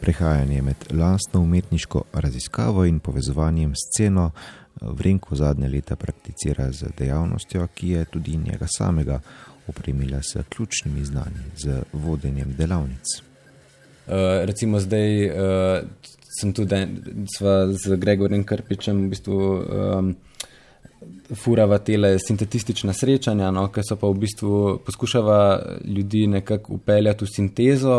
Prehajanje 0.00 0.62
med 0.62 0.76
lastno 0.90 1.40
umetniško 1.40 2.02
raziskavo 2.12 2.84
in 2.84 2.98
povezovanjem 2.98 3.74
s 3.74 3.78
sceno 3.92 4.30
Vrenko 4.80 5.34
zadnje 5.36 5.68
leta 5.68 5.96
prakticira 5.96 6.72
z 6.72 6.84
dejavnostjo, 6.98 7.66
ki 7.74 7.88
je 7.88 8.04
tudi 8.04 8.36
njega 8.36 8.66
samega 8.66 9.20
opremila 9.68 10.22
s 10.22 10.36
ključnimi 10.48 11.04
znanji, 11.04 11.44
z 11.56 11.82
vodenjem 11.92 12.54
delavnic. 12.58 13.04
Uh, 13.20 14.14
recimo 14.44 14.80
zdaj 14.80 15.26
uh, 15.26 15.34
sem 16.40 16.52
tudi 16.52 16.86
z 17.84 17.96
Gregorjem 17.96 18.44
Krpičem 18.44 19.06
v 19.06 19.08
bistvu. 19.08 19.36
Um, 19.38 20.16
furava 21.34 21.78
tele 21.78 22.18
sintetistična 22.18 22.92
srečanja, 22.92 23.50
no, 23.54 23.66
ki 23.72 23.84
so 23.86 23.96
pa 24.00 24.08
v 24.10 24.18
bistvu 24.24 24.60
poskušava 24.86 25.40
ljudi 25.84 26.26
nekako 26.26 26.74
upeljati 26.74 27.24
v 27.24 27.28
sintezo, 27.36 27.96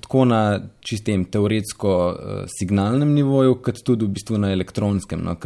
tako 0.00 0.24
na 0.24 0.42
čistem 0.80 1.24
teoretsko-signalnem 1.24 3.08
eh, 3.08 3.14
nivoju, 3.20 3.58
kot 3.62 3.82
tudi 3.84 4.06
v 4.06 4.14
bistvu 4.16 4.38
na 4.38 4.52
elektronskem. 4.54 5.24
No, 5.24 5.36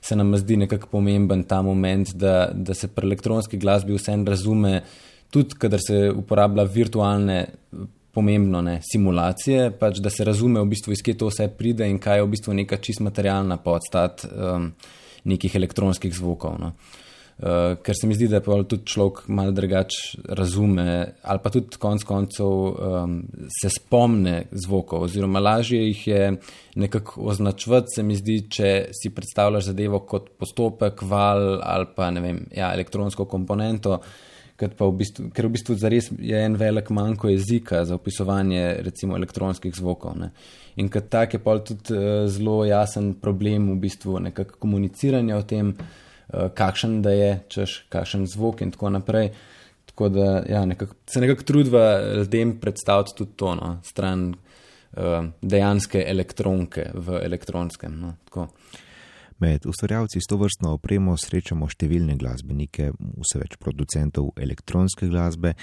se 0.00 0.16
nam 0.16 0.36
zdi 0.36 0.56
nekako 0.56 0.88
pomemben 0.92 1.44
ta 1.44 1.62
moment, 1.62 2.14
da, 2.14 2.50
da 2.54 2.74
se 2.74 2.88
pri 2.88 3.06
elektronski 3.06 3.58
glasbi 3.58 3.96
vse 3.96 4.16
razume, 4.26 4.82
tudi 5.30 5.56
kadar 5.58 5.80
se 5.86 6.10
uporablja 6.16 6.64
virtualne. 6.64 7.46
Pomembno 8.10 8.58
je 8.66 8.80
simulacije, 8.82 9.68
pač, 9.78 10.00
da 10.02 10.10
se 10.10 10.24
razume, 10.26 10.58
v 10.60 10.66
bistvu, 10.72 10.92
iz 10.92 10.98
kje 10.98 11.12
to 11.14 11.28
vse 11.30 11.44
pride 11.54 11.86
in 11.86 12.00
kaj 12.02 12.18
je 12.18 12.24
v 12.24 12.30
bistvu 12.32 12.54
neka 12.58 12.80
čist 12.82 13.04
materialna 13.06 13.54
podstat. 13.62 14.24
Um, 14.26 14.72
nekih 15.24 15.54
elektronskih 15.56 16.14
zvokov. 16.14 16.58
No. 16.60 16.72
Uh, 17.40 17.78
ker 17.80 17.96
se 17.96 18.04
mi 18.04 18.12
zdi, 18.12 18.26
da 18.28 18.36
je 18.36 18.64
tudi 18.68 18.84
človek 18.84 19.22
malo 19.32 19.54
drugače 19.56 20.18
razume, 20.36 21.14
ali 21.22 21.40
pa 21.40 21.50
tudi 21.50 21.78
konec 21.80 22.02
koncev 22.04 22.46
um, 22.46 23.14
se 23.48 23.70
spomne 23.72 24.42
zvokov, 24.52 25.06
oziroma 25.08 25.40
lažje 25.40 25.80
jih 25.86 26.06
je 26.06 26.26
nekako 26.74 27.22
označvati, 27.32 27.94
se 27.94 28.02
mi 28.02 28.16
zdi, 28.16 28.42
če 28.50 28.72
si 28.92 29.12
predstavljaš 29.16 29.70
zadevo 29.70 30.02
kot 30.04 30.28
postopek, 30.36 31.00
val 31.02 31.62
ali 31.64 31.88
pa 31.96 32.10
ne 32.10 32.20
vem, 32.20 32.42
ja, 32.52 32.74
elektronsko 32.74 33.24
komponento. 33.24 34.02
V 34.60 34.90
bistvu, 34.92 35.30
ker 35.32 35.46
v 35.48 35.54
bistvu 35.54 35.74
zares 35.80 36.10
je 36.18 36.40
en 36.44 36.56
velik 36.60 36.90
manjko 36.90 37.30
jezika 37.30 37.84
za 37.84 37.94
opisovanje 37.94 38.76
recimo 38.84 39.16
elektronskih 39.16 39.74
zvokov. 39.74 40.18
Ne. 40.20 40.30
In 40.76 40.90
kot 40.92 41.08
tak 41.10 41.34
je 41.34 41.40
pa 41.42 41.56
tudi 41.64 41.96
uh, 41.96 42.26
zelo 42.28 42.64
jasen 42.68 43.14
problem 43.20 43.70
v 43.72 43.78
bistvu 43.86 44.18
nekakšnega 44.26 44.60
komuniciranja 44.60 45.38
o 45.38 45.46
tem, 45.48 45.72
uh, 45.72 46.50
kakšen 46.54 47.00
da 47.02 47.14
je, 47.16 47.30
češ, 47.48 47.76
kakšen 47.88 48.26
zvok 48.28 48.60
in 48.62 48.74
tako 48.74 48.92
naprej. 48.92 49.32
Tako 49.90 50.08
da 50.08 50.28
ja, 50.48 50.64
nekak, 50.64 50.94
se 51.06 51.20
nekako 51.20 51.42
trudva 51.42 51.86
ljudem 52.20 52.54
predstaviti 52.60 53.16
tudi 53.16 53.32
to, 53.36 53.54
no, 53.58 53.72
stran 53.84 54.28
uh, 54.30 55.26
dejanske 55.42 56.04
elektronke 56.06 56.90
v 56.94 57.24
elektronskem. 57.24 57.98
No, 58.00 58.14
Med 59.40 59.66
ustvarjalci 59.66 60.20
s 60.20 60.28
to 60.28 60.36
vrstno 60.36 60.74
opremo 60.76 61.14
srečamo 61.16 61.64
številne 61.72 62.18
glasbenike, 62.20 62.90
vse 62.92 63.38
več 63.40 63.54
producentov 63.56 64.34
elektronske 64.36 65.06
glasbe 65.08 65.54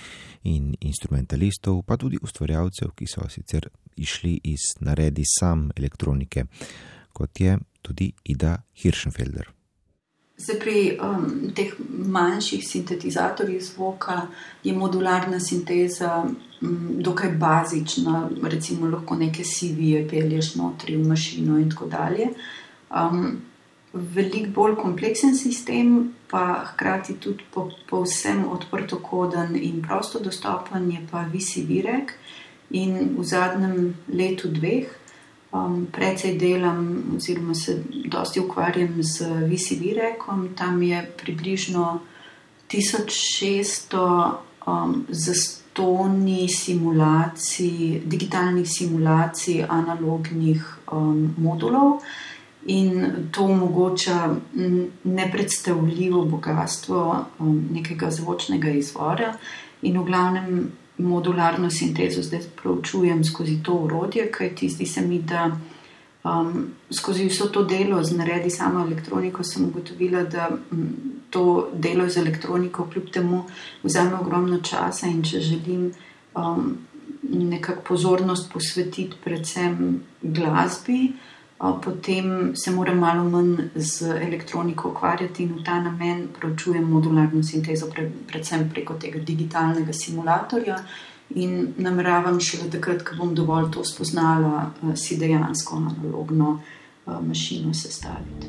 in 0.50 0.72
instrumentalistov, 0.82 1.84
pa 1.86 1.94
tudi 2.02 2.18
ustvarjalcev, 2.18 2.96
ki 2.98 3.06
so 3.06 3.28
sicer 3.30 3.68
išli 4.02 4.40
iz 4.50 4.72
naredi 4.82 5.26
sam 5.30 5.68
elektronike, 5.78 6.48
kot 7.14 7.38
je 7.38 7.54
tudi 7.86 8.10
Ida 8.34 8.56
Hirschenfelder. 8.82 9.52
Se 10.38 10.54
pri 10.62 10.98
um, 11.02 11.28
teh 11.54 11.76
manjših 12.18 12.66
sintetizatorjih 12.66 13.62
zvoka 13.66 14.24
je 14.64 14.74
modularna 14.74 15.38
sinteza 15.42 16.24
um, 16.26 16.80
dokaj 17.02 17.36
bazična, 17.38 18.24
recimo 18.50 18.90
lahko 18.90 19.18
neke 19.22 19.46
CV-je 19.46 20.02
pelješ 20.10 20.56
notri 20.58 20.98
v 20.98 21.06
mašino 21.14 21.58
in 21.62 21.70
tako 21.70 21.90
dalje. 21.94 22.32
Um, 22.90 23.38
veliko 23.98 24.52
bolj 24.56 24.76
kompleksen 24.76 25.36
sistem, 25.36 26.14
pa 26.28 26.64
hkrati 26.74 27.18
tudi 27.20 27.44
povsem 27.90 28.44
po 28.44 28.56
odprtokoden 28.56 29.56
in 29.56 29.82
prosto 29.82 30.20
dostopen, 30.20 30.92
je 30.92 31.02
pa 31.12 31.26
VCVREK. 31.34 32.14
In 32.70 33.16
v 33.18 33.24
zadnjem 33.24 33.96
letu, 34.12 34.52
dveh, 34.52 34.90
um, 35.56 35.88
predvsej 35.92 36.36
delam, 36.38 37.14
oziroma 37.16 37.56
se 37.56 37.84
dosti 38.06 38.40
ukvarjam 38.40 39.04
z 39.04 39.48
VCVREKom, 39.48 40.50
tam 40.56 40.84
je 40.84 41.00
približno 41.24 42.00
1600 42.68 44.34
um, 44.68 45.06
zastoni 45.10 46.50
simulacij, 46.50 48.02
digitalnih 48.06 48.68
simulacij 48.68 49.64
analognih 49.70 50.78
um, 50.92 51.36
modulov 51.38 52.02
in 52.68 53.06
to 53.32 53.44
omogoča 53.44 54.36
nepredstavljivo 55.04 56.26
bogatstvo 56.26 57.26
um, 57.40 57.70
nekega 57.72 58.12
zvočnega 58.12 58.70
izvora. 58.70 59.34
In 59.82 60.00
v 60.00 60.04
glavnem 60.04 60.72
modularno 60.98 61.70
sintezo 61.70 62.22
zdaj 62.22 62.42
proučujem 62.62 63.24
skozi 63.24 63.64
to 63.64 63.74
urodje, 63.74 64.32
kajti 64.32 64.70
zdi 64.70 64.86
se 64.86 65.02
mi, 65.02 65.22
da 65.22 65.52
um, 66.24 66.68
skozi 66.92 67.30
vso 67.30 67.48
to 67.48 67.64
delo 67.64 68.04
z 68.04 68.18
naredi 68.18 68.50
samo 68.50 68.84
elektroniko 68.84 69.44
sem 69.44 69.66
ugotovila, 69.66 70.24
da 70.24 70.50
um, 70.72 70.90
to 71.30 71.70
delo 71.74 72.10
z 72.10 72.18
elektroniko 72.18 72.90
kljub 72.94 73.10
temu 73.14 73.44
vzame 73.84 74.16
ogromno 74.16 74.60
časa 74.62 75.08
in 75.08 75.24
če 75.24 75.40
želim. 75.40 75.92
Um, 76.36 76.78
Nekako 77.28 77.82
pozornost 77.88 78.52
posvetiti 78.54 79.18
predvsem 79.24 80.02
glasbi, 80.22 81.14
potem 81.58 82.56
se 82.56 82.72
moram 82.72 83.00
malo 83.00 83.30
manj 83.30 83.70
z 83.76 84.02
elektroniko 84.22 84.90
ukvarjati 84.90 85.44
in 85.44 85.54
v 85.56 85.64
ta 85.66 85.80
namen 85.82 86.28
preučujem 86.40 86.84
modularno 86.84 87.44
sintezo, 87.44 87.90
predvsem 88.28 88.70
preko 88.70 88.94
tega 88.94 89.20
digitalnega 89.20 89.94
simulatorja. 89.94 90.78
In 91.36 91.74
nameravam 91.78 92.40
šele 92.40 92.70
takrat, 92.72 93.02
ko 93.04 93.18
bom 93.20 93.36
dovolj 93.36 93.72
to 93.74 93.84
spoznala, 93.84 94.72
si 94.96 95.18
dejansko 95.18 95.76
analogno 95.76 96.60
mašino 97.06 97.74
sestaviti. 97.74 98.48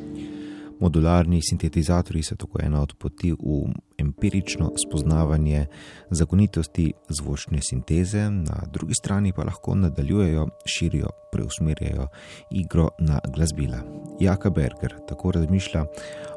Modularni 0.81 1.41
sintetizatori 1.43 2.22
so 2.22 2.37
tako 2.37 2.59
ena 2.62 2.83
od 2.83 2.95
poti 2.99 3.33
v 3.33 3.72
empirično 3.99 4.70
spoznavanje 4.79 5.66
zakonitosti 6.11 6.93
zvočne 7.09 7.59
sinteze, 7.62 8.31
na 8.31 8.62
drugi 8.72 8.95
strani 8.95 9.33
pa 9.33 9.45
lahko 9.45 9.74
nadaljujejo, 9.74 10.47
širijo, 10.66 11.09
preusmerjajo 11.33 12.09
igro 12.51 12.89
na 12.99 13.20
glasbila. 13.35 13.79
Jaka 14.20 14.51
Berger 14.51 14.95
tako 15.09 15.31
razmišlja 15.31 15.85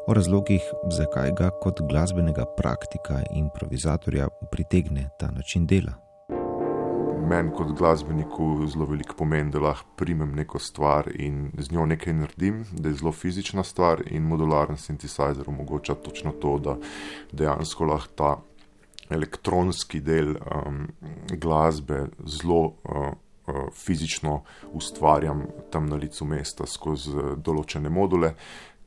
o 0.07 0.13
razlogih, 0.13 0.61
zakaj 0.97 1.31
ga 1.37 1.49
kot 1.61 1.81
glasbenega 1.89 2.45
praktika 2.57 3.23
in 3.31 3.45
improvizatorja 3.45 4.27
pritegne 4.51 5.09
ta 5.19 5.31
način 5.31 5.67
dela 5.67 6.00
meni 7.31 7.51
kot 7.55 7.71
glasbeniku 7.77 8.67
zelo 8.67 8.85
veliko 8.89 9.15
pomeni, 9.23 9.51
da 9.53 9.61
lahko 9.63 9.95
primem 9.99 10.35
neko 10.35 10.59
stvar 10.59 11.07
in 11.15 11.51
z 11.57 11.71
njo 11.71 11.85
nekaj 11.93 12.13
naredim, 12.13 12.63
da 12.71 12.89
je 12.89 12.99
zelo 12.99 13.11
fizična 13.15 13.63
stvar 13.63 14.03
in 14.05 14.27
modularen 14.27 14.77
sintetizer 14.77 15.47
omogoča 15.47 15.95
točno 15.95 16.31
to, 16.31 16.57
da 16.59 16.77
dejansko 17.31 17.87
lahko 17.87 18.15
ta 18.15 18.31
elektronski 19.11 19.99
del 20.01 20.35
um, 20.35 20.85
glasbe 21.31 22.05
zelo 22.25 22.61
uh, 22.65 23.07
uh, 23.47 23.63
fizično 23.75 24.41
ustvarjam 24.73 25.45
tam 25.71 25.89
na 25.89 25.99
licu 25.99 26.25
mesta 26.25 26.67
skozi 26.67 27.35
določene 27.37 27.89
module. 27.89 28.35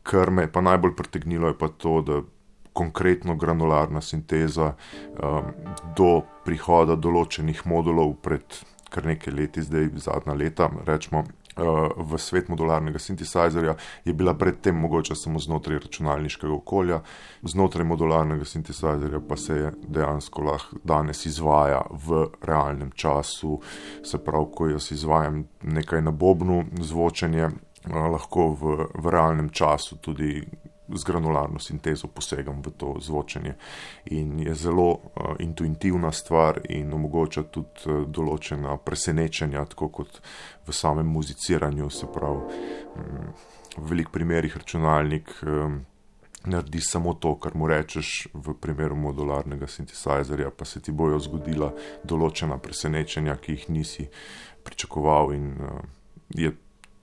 Kar 0.04 0.30
me 0.30 0.46
pa 0.52 0.60
najbolj 0.60 0.96
pritegnilo 0.96 1.48
je 1.48 1.58
pa 1.58 1.68
to, 1.68 2.00
da 2.04 2.20
konkretno 2.74 3.36
granularna 3.38 4.02
sinteza 4.02 4.74
um, 4.74 5.50
do 5.96 6.22
prihoda 6.44 6.98
določenih 6.98 7.64
modulov 7.70 8.16
pred 8.22 8.64
kar 8.94 9.06
nekaj 9.06 9.34
leti, 9.34 9.62
zdaj 9.62 9.90
zadnja 9.96 10.36
leta, 10.38 10.70
rečemo. 10.86 11.24
Uh, 11.54 11.86
v 12.10 12.18
svet 12.18 12.48
modularnega 12.50 12.98
sintetizatorja 12.98 13.76
je 14.02 14.12
bila 14.12 14.32
predtem 14.34 14.74
mogoče 14.74 15.14
samo 15.14 15.38
znotraj 15.38 15.78
računalniškega 15.84 16.50
okolja, 16.50 16.98
znotraj 17.46 17.86
modularnega 17.86 18.44
sintetizatorja 18.44 19.20
pa 19.28 19.36
se 19.38 19.58
je 19.60 19.70
dejansko 19.86 20.42
lahko 20.42 20.80
danes 20.82 21.22
izvaja 21.30 21.84
v 21.90 22.24
realnem 22.42 22.90
času. 22.90 23.60
Se 24.02 24.18
pravi, 24.18 24.50
ko 24.50 24.68
jaz 24.72 24.90
izvajam 24.92 25.44
nekaj 25.62 26.02
na 26.02 26.10
bobnu, 26.10 26.64
zvočenje, 26.82 27.52
lahko 27.90 28.52
v, 28.54 28.76
v 28.94 29.10
realnem 29.12 29.50
času 29.50 29.96
tudi 30.00 30.40
z 30.88 31.04
granularno 31.04 31.58
sintezo 31.58 32.08
posegam 32.08 32.62
v 32.62 32.70
to 32.76 32.96
zvočenje. 33.00 33.54
In 34.04 34.38
je 34.40 34.54
zelo 34.54 34.90
uh, 34.92 35.00
intuitivna 35.38 36.12
stvar 36.12 36.60
in 36.68 36.92
omogoča 36.92 37.42
tudi 37.42 37.88
uh, 37.88 38.04
določena 38.04 38.76
presenečenja, 38.76 39.64
tako 39.72 39.88
kot 39.88 40.20
v 40.66 40.72
samem 40.72 41.08
muziciranju, 41.08 41.90
se 41.90 42.06
pravi. 42.12 42.60
Um, 42.94 43.32
v 43.74 43.88
velikih 43.90 44.12
primerih 44.12 44.56
računalnik 44.56 45.32
um, 45.42 45.80
naredi 46.44 46.80
samo 46.84 47.14
to, 47.14 47.34
kar 47.40 47.56
mu 47.56 47.66
rečeš, 47.66 48.28
v 48.34 48.54
primeru 48.60 48.96
modularnega 48.96 49.66
sintesajzerja, 49.66 50.52
pa 50.52 50.68
se 50.68 50.82
ti 50.84 50.92
bojo 50.92 51.18
zgodila 51.18 51.72
določena 52.04 52.60
presenečenja, 52.60 53.38
ki 53.40 53.56
jih 53.56 53.70
nisi 53.72 54.06
pričakoval, 54.64 55.32
in 55.32 55.48
uh, 55.56 55.80
je 56.36 56.52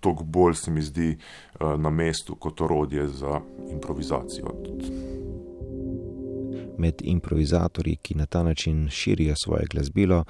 toliko 0.02 0.24
bolj, 0.24 0.54
se 0.54 0.72
mi 0.72 0.82
zdi, 0.82 1.16
uh, 1.16 1.80
na 1.80 1.90
mestu 1.90 2.36
kot 2.36 2.62
orodje 2.62 3.08
za 3.08 3.40
improvizacijo. 3.72 4.54
Med 6.78 7.02
improvizatorji, 7.04 7.96
ki 7.96 8.16
na 8.16 8.26
ta 8.26 8.44
način 8.44 8.90
širijo 8.90 9.36
svoje 9.36 9.66
glasbilo, 9.72 10.24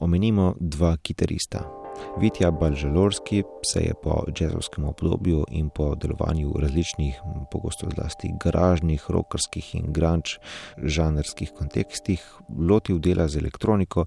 omenimo 0.00 0.54
dva 0.60 0.96
kitarista. 0.96 1.84
Vitja 2.18 2.50
Balžalorski 2.50 3.42
se 3.62 3.80
je 3.80 3.94
po 4.02 4.24
jazzovskem 4.40 4.84
obdobju 4.84 5.44
in 5.50 5.70
po 5.70 5.94
delovanju 5.94 6.52
različnih, 6.58 7.20
pogosto 7.50 7.88
zlasti 7.94 8.30
garažnih, 8.44 9.04
rokerskih 9.08 9.74
in 9.74 9.92
grunge 9.92 10.38
žanrskih 10.78 11.52
kontekstih 11.58 12.22
lotil 12.58 12.98
dela 12.98 13.28
z 13.28 13.38
elektroniko, 13.38 14.06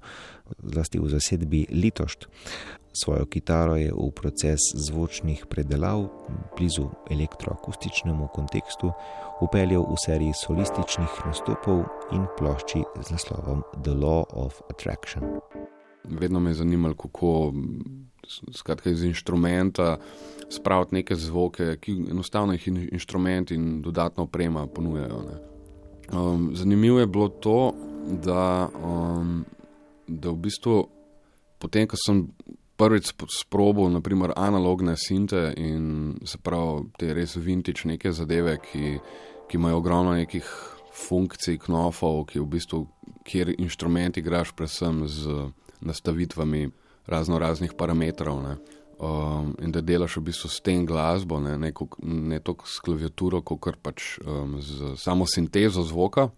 zlasti 0.59 0.99
v 0.99 1.09
zasedbi 1.09 1.65
Litošt. 1.71 2.27
Svojo 2.97 3.25
kitaro 3.25 3.75
je 3.75 3.91
v 3.93 4.09
proces 4.15 4.59
zvočnih 4.73 5.45
predelav, 5.49 6.07
blizu 6.57 6.89
elektroakustičnemu 7.11 8.27
kontekstu, 8.33 8.91
upeljal 9.41 9.85
v 9.85 9.97
seriji 10.05 10.33
solističnih 10.33 11.21
nastopov 11.25 11.85
in 12.11 12.25
plošči 12.39 12.81
z 13.05 13.11
naslovom 13.11 13.61
The 13.83 13.93
Law 13.93 14.25
of 14.33 14.61
Attraction 14.69 15.37
vedno 16.09 16.39
me 16.39 16.49
je 16.49 16.53
zanimalo, 16.53 16.95
kako 16.95 17.53
skratka, 18.51 18.89
iz 18.89 19.03
inštrumenta 19.03 19.97
spraviti 20.49 20.95
neke 20.95 21.15
zvoke, 21.15 21.77
ki 21.81 21.91
enostavno 22.11 22.53
jih 22.53 22.67
inštrumenti 22.67 23.55
in 23.55 23.81
dodatna 23.81 24.23
oprema 24.23 24.67
ponujajo. 24.67 25.23
Um, 26.13 26.51
zanimivo 26.53 26.99
je 26.99 27.07
bilo 27.07 27.29
to, 27.29 27.73
da, 28.23 28.69
um, 28.83 29.45
da 30.07 30.29
v 30.29 30.35
bistvu 30.35 30.87
potem, 31.59 31.87
ko 31.87 31.97
sem 32.05 32.27
prvič 32.77 33.13
sprobil, 33.29 33.89
naprimer, 33.89 34.33
analogne 34.35 34.95
sinte 34.97 35.53
in 35.57 36.17
se 36.25 36.37
pravi 36.37 36.87
te 36.97 37.13
res 37.13 37.35
vintage 37.35 37.89
neke 37.89 38.11
zadeve, 38.13 38.57
ki, 38.61 38.97
ki 39.49 39.57
imajo 39.57 39.81
ogromno 39.81 40.13
nekih 40.17 40.47
funkcij, 40.97 41.59
knofov, 41.65 42.25
ki 42.31 42.41
v 42.41 42.49
bistvu, 42.53 42.83
kjer 43.27 43.53
inštrumenti 43.57 44.21
igraš 44.21 44.53
predvsem 44.57 45.05
z 45.07 45.49
nastavitvami 45.81 46.69
razno 47.07 47.39
raznih 47.39 47.73
parametrov. 47.77 48.41
Ne. 48.43 48.57
Um, 48.97 49.53
in 49.61 49.71
da 49.71 49.81
delaš 49.81 50.17
v 50.17 50.27
bistvu 50.31 50.49
s 50.49 50.61
tem 50.61 50.85
glasbo, 50.85 51.39
ne, 51.39 51.57
ne, 51.57 51.71
ne 52.01 52.39
toliko 52.39 52.65
s 52.65 52.81
klaviaturo, 52.81 53.43
kot 53.45 53.77
pač 53.81 54.17
um, 54.25 54.57
z 54.61 54.95
samo 54.97 55.27
sintezo 55.29 55.85
zvoka. 55.85 56.29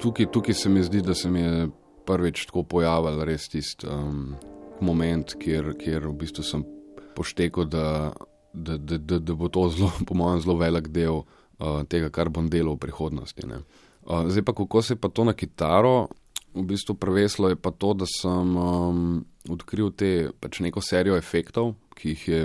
Tukaj, 0.00 0.28
tukaj 0.32 0.54
se 0.54 0.68
mi 0.68 0.82
zdi, 0.84 1.00
da 1.02 1.14
se 1.14 1.30
mi 1.30 1.40
je 1.40 1.68
prvič 2.06 2.46
tako 2.50 2.62
pojavil 2.68 3.24
res 3.24 3.48
tisti 3.48 3.88
um, 3.88 4.34
moment, 4.82 5.36
kjer, 5.40 5.72
kjer 5.78 6.08
v 6.08 6.16
bistvu 6.24 6.44
sem 6.46 6.64
poštekel, 7.16 7.68
da, 7.70 8.12
da, 8.52 8.76
da, 8.76 8.98
da, 8.98 9.18
da 9.18 9.36
bo 9.38 9.48
to 9.52 9.68
zelo, 9.72 9.92
po 10.08 10.18
mojem, 10.18 10.42
zelo 10.44 10.58
velik 10.60 10.90
del 10.94 11.22
uh, 11.22 11.82
tega, 11.88 12.10
kar 12.10 12.32
bom 12.32 12.50
delal 12.50 12.76
v 12.76 12.84
prihodnosti. 12.88 13.46
Uh, 13.46 14.26
zdaj 14.28 14.44
pa, 14.44 14.56
kako 14.56 14.82
se 14.82 14.98
pa 14.98 15.08
to 15.08 15.24
na 15.28 15.36
kitaro 15.36 16.10
v 16.54 16.64
bistvu 16.68 16.94
preveslo 16.94 17.48
je 17.48 17.56
pa 17.56 17.70
to, 17.70 17.94
da 17.94 18.06
sem 18.06 18.56
um, 18.56 19.24
odkril 19.48 19.92
te 19.96 20.30
pač 20.40 20.60
neko 20.60 20.84
serijo 20.84 21.16
efektov, 21.16 21.74
ki 21.96 22.16
jih 22.16 22.28
je 22.28 22.42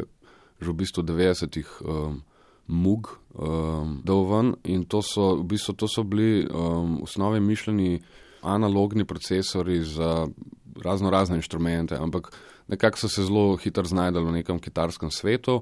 že 0.57 0.73
v 0.73 0.73
bistvu 0.73 1.03
90-ih 1.05 1.69
um, 1.85 2.23
mug 2.65 3.13
um, 3.38 4.01
dal 4.01 4.25
ven 4.25 4.55
in 4.65 4.88
to 4.89 5.03
so, 5.05 5.38
v 5.38 5.53
bistvu 5.53 5.77
to 5.77 5.85
so 5.85 6.01
bili 6.01 6.47
um, 6.49 6.97
v 6.97 7.05
osnovi 7.05 7.39
mišljeni 7.39 8.01
analogni 8.41 9.05
procesori 9.05 9.83
za 9.85 10.25
razno 10.84 11.09
razne 11.09 11.36
inštrumente, 11.36 11.95
ampak 11.95 12.32
nekako 12.67 12.97
so 12.97 13.09
se 13.09 13.23
zelo 13.23 13.55
hitro 13.57 13.84
znajdali 13.84 14.25
v 14.25 14.32
nekem 14.32 14.59
kitarskem 14.59 15.11
svetu. 15.11 15.61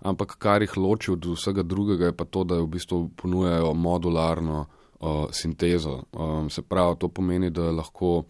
Ampak 0.00 0.38
kar 0.38 0.62
jih 0.62 0.76
loči 0.76 1.12
od 1.12 1.26
vsega 1.26 1.62
drugega, 1.62 2.08
je 2.08 2.16
pa 2.16 2.24
to, 2.24 2.44
da 2.44 2.56
v 2.60 2.66
bistvu 2.66 3.10
ponujajo 3.16 3.74
modularno 3.74 4.66
uh, 5.00 5.26
sintezo. 5.30 6.02
Um, 6.12 6.50
se 6.50 6.62
pravi, 6.62 6.96
to 6.98 7.08
pomeni, 7.08 7.50
da 7.50 7.70
lahko 7.70 8.24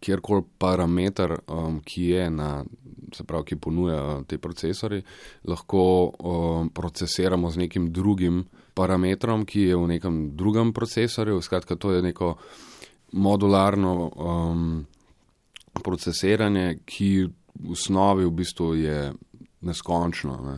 kjerkoli 0.00 0.42
parameter, 0.58 1.36
um, 1.48 1.80
ki 1.84 2.06
je 2.06 2.30
na, 2.30 2.64
se 3.14 3.24
pravi, 3.24 3.44
ki 3.52 3.56
ponuja 3.56 4.22
te 4.26 4.38
procesori, 4.38 5.02
lahko 5.44 5.84
um, 6.18 6.68
procesiramo 6.74 7.50
z 7.50 7.66
nekim 7.66 7.92
drugim 7.92 8.44
parametrom, 8.74 9.46
ki 9.46 9.68
je 9.70 9.76
v 9.76 9.88
nekem 9.94 10.20
drugem 10.36 10.72
procesorju. 10.72 11.40
Skratka, 11.42 11.76
to 11.76 11.92
je 11.92 12.02
neko 12.02 12.34
modularno 13.12 14.10
um, 14.16 14.86
procesiranje, 15.80 16.82
ki 16.84 17.28
v 17.54 17.72
osnovi 17.72 18.26
v 18.26 18.34
bistvu 18.36 18.74
je 18.74 19.12
neskončno. 19.60 20.36
Ne. 20.44 20.56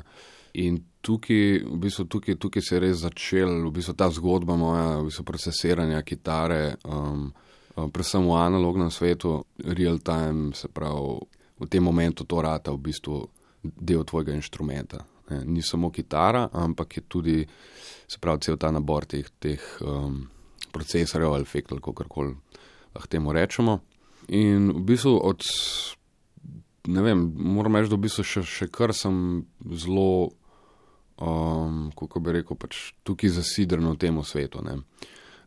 In 0.54 0.78
tukaj, 1.04 1.64
v 1.66 1.78
bistvu, 1.78 2.04
tukaj, 2.04 2.38
tukaj 2.40 2.62
se 2.62 2.74
je 2.76 2.80
res 2.80 2.98
začel 3.02 3.66
v 3.66 3.72
bistvu, 3.74 3.94
ta 3.98 4.08
zgodba 4.10 4.56
moja, 4.56 5.00
v 5.02 5.08
bistvu, 5.10 5.24
procesiranja 5.28 6.02
kitare, 6.06 6.76
um, 6.88 7.28
um, 7.76 7.90
predvsem 7.90 8.24
v 8.24 8.36
analognem 8.38 8.90
svetu, 8.90 9.44
real 9.64 9.98
time, 9.98 10.54
se 10.54 10.68
pravi, 10.68 11.18
v 11.60 11.70
tem 11.70 11.82
momentu 11.84 12.24
to 12.26 12.42
rata 12.42 12.72
v 12.74 12.82
bistvu 12.90 13.18
del 13.62 14.04
tvojega 14.04 14.34
inštrumenta. 14.34 15.04
Ne. 15.30 15.42
Ni 15.48 15.62
samo 15.62 15.90
kitara, 15.90 16.48
ampak 16.52 16.96
je 16.96 17.02
tudi, 17.08 17.38
se 18.06 18.18
pravi, 18.20 18.44
cel 18.44 18.58
ta 18.60 18.70
nabor 18.70 19.06
teh, 19.08 19.28
teh 19.40 19.60
um, 19.82 20.24
procesorjev 20.72 21.34
ali 21.34 21.46
efektov, 21.46 21.80
kako 21.80 22.08
koli 22.08 22.34
lahko 22.94 23.10
temu 23.10 23.32
rečemo. 23.32 23.80
In 24.28 24.70
v 24.72 24.84
bistvu 24.88 25.18
od. 25.22 25.44
Ne 26.84 27.02
vem, 27.02 27.20
moram 27.36 27.76
reči, 27.76 27.88
da 27.88 27.96
v 27.96 28.04
bistvu 28.04 28.24
še, 28.28 28.42
še 28.44 28.68
kar 28.72 28.92
sem 28.92 29.44
zelo 29.72 30.32
um, 31.16 31.90
kako 31.96 32.20
bi 32.20 32.38
rekel, 32.38 32.58
pač 32.60 32.92
tukaj 33.06 33.32
zasidrno 33.38 33.94
v 33.94 34.00
tem 34.00 34.20
svetu. 34.22 34.62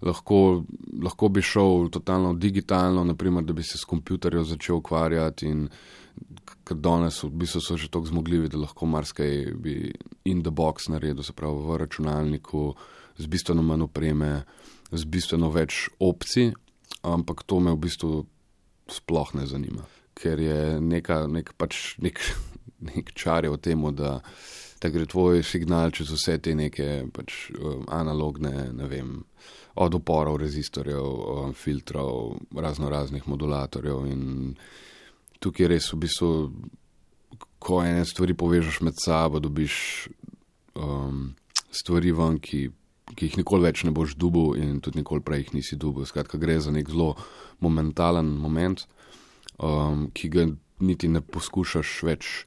Lahko, 0.02 0.64
lahko 1.02 1.30
bi 1.30 1.42
šel 1.42 1.90
totalno 1.94 2.34
digitalno, 2.38 3.04
naprimer, 3.04 3.46
da 3.46 3.54
bi 3.54 3.64
se 3.64 3.78
s 3.78 3.86
kompjuterjem 3.86 4.46
začel 4.46 4.78
ukvarjati 4.78 5.48
in 5.50 5.68
ker 6.66 6.78
danes 6.78 7.22
v 7.24 7.30
bistvu 7.30 7.62
so 7.62 7.78
že 7.78 7.90
tako 7.90 8.10
zmogljivi, 8.10 8.50
da 8.50 8.62
lahko 8.62 8.86
marsikaj 8.86 9.54
bi 9.58 9.94
in 10.26 10.42
the 10.44 10.52
box 10.52 10.90
naredil, 10.90 11.24
se 11.24 11.34
pravi 11.34 11.66
v 11.66 11.78
računalniku, 11.78 12.74
z 13.18 13.26
bistveno 13.26 13.64
manj 13.66 13.88
opreme, 13.88 14.46
z 14.92 15.04
bistveno 15.06 15.50
več 15.50 15.88
opcij, 16.00 16.54
ampak 17.02 17.44
to 17.44 17.60
me 17.60 17.74
v 17.74 17.82
bistvu 17.88 18.26
sploh 18.94 19.34
ne 19.38 19.48
zanima, 19.50 19.86
ker 20.18 20.40
je 20.40 20.60
neka, 20.82 21.26
nek, 21.32 21.54
pač 21.58 21.98
nek, 22.04 22.22
nek 22.92 23.12
čar 23.18 23.48
je 23.48 23.54
v 23.54 23.62
tem, 23.62 23.84
da 23.96 24.20
da 24.82 24.90
gre 24.90 25.06
tvoj 25.06 25.42
signal 25.44 25.92
čez 25.92 26.12
vse 26.14 26.38
te 26.44 26.54
neke 26.56 27.08
pač, 27.14 27.50
um, 27.58 27.86
analogne, 27.90 28.70
ne 28.78 28.90
vem, 28.90 29.14
od 29.78 29.96
oporov, 29.98 30.38
rezistorjev, 30.42 31.06
um, 31.06 31.54
filtrov, 31.54 32.38
razno 32.56 32.90
raznih 32.90 33.28
modulatorjev. 33.28 34.06
In 34.10 34.56
tukaj 35.42 35.66
je 35.66 35.72
res 35.74 35.90
v 35.94 36.02
bistvu, 36.06 36.32
ko 37.60 37.82
ene 37.86 38.06
stvari 38.06 38.38
povežeš 38.38 38.82
med 38.86 38.98
sabo, 39.02 39.42
dobiš 39.42 40.08
um, 40.78 41.32
stvari 41.74 42.14
ven, 42.14 42.38
ki, 42.42 42.68
ki 43.16 43.32
jih 43.32 43.40
nikoli 43.42 43.70
več 43.70 43.84
ne 43.86 43.94
boš 43.94 44.18
dubu 44.18 44.52
in 44.58 44.78
tudi 44.82 45.02
nikoli 45.02 45.26
prej 45.26 45.46
jih 45.46 45.54
nisi 45.58 45.78
dubu. 45.78 46.06
Skratka, 46.06 46.38
gre 46.42 46.60
za 46.62 46.74
nek 46.74 46.90
zelo 46.90 47.16
momentalen 47.60 48.36
moment, 48.38 48.86
um, 49.58 50.08
ki 50.14 50.30
ga 50.30 50.46
niti 50.80 51.10
ne 51.10 51.22
poskušaš 51.22 52.04
več. 52.04 52.46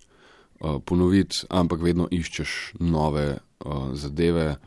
Eh, 0.61 0.77
ponoviti, 0.85 1.47
ampak 1.49 1.81
vedno 1.81 2.05
iščeš 2.13 2.75
nove 2.85 3.39
uh, 3.65 3.95
zadeve, 3.97 4.59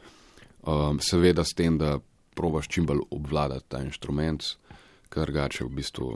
um, 0.65 0.97
seveda 0.97 1.43
s 1.45 1.53
tem, 1.53 1.77
da 1.77 1.99
probaš 2.33 2.65
čim 2.73 2.87
bolj 2.89 3.03
obvladati 3.13 3.67
ta 3.69 3.83
inštrument, 3.85 4.55
ker 5.13 5.29
gače 5.29 5.67
v 5.67 5.69
bistvu 5.77 6.07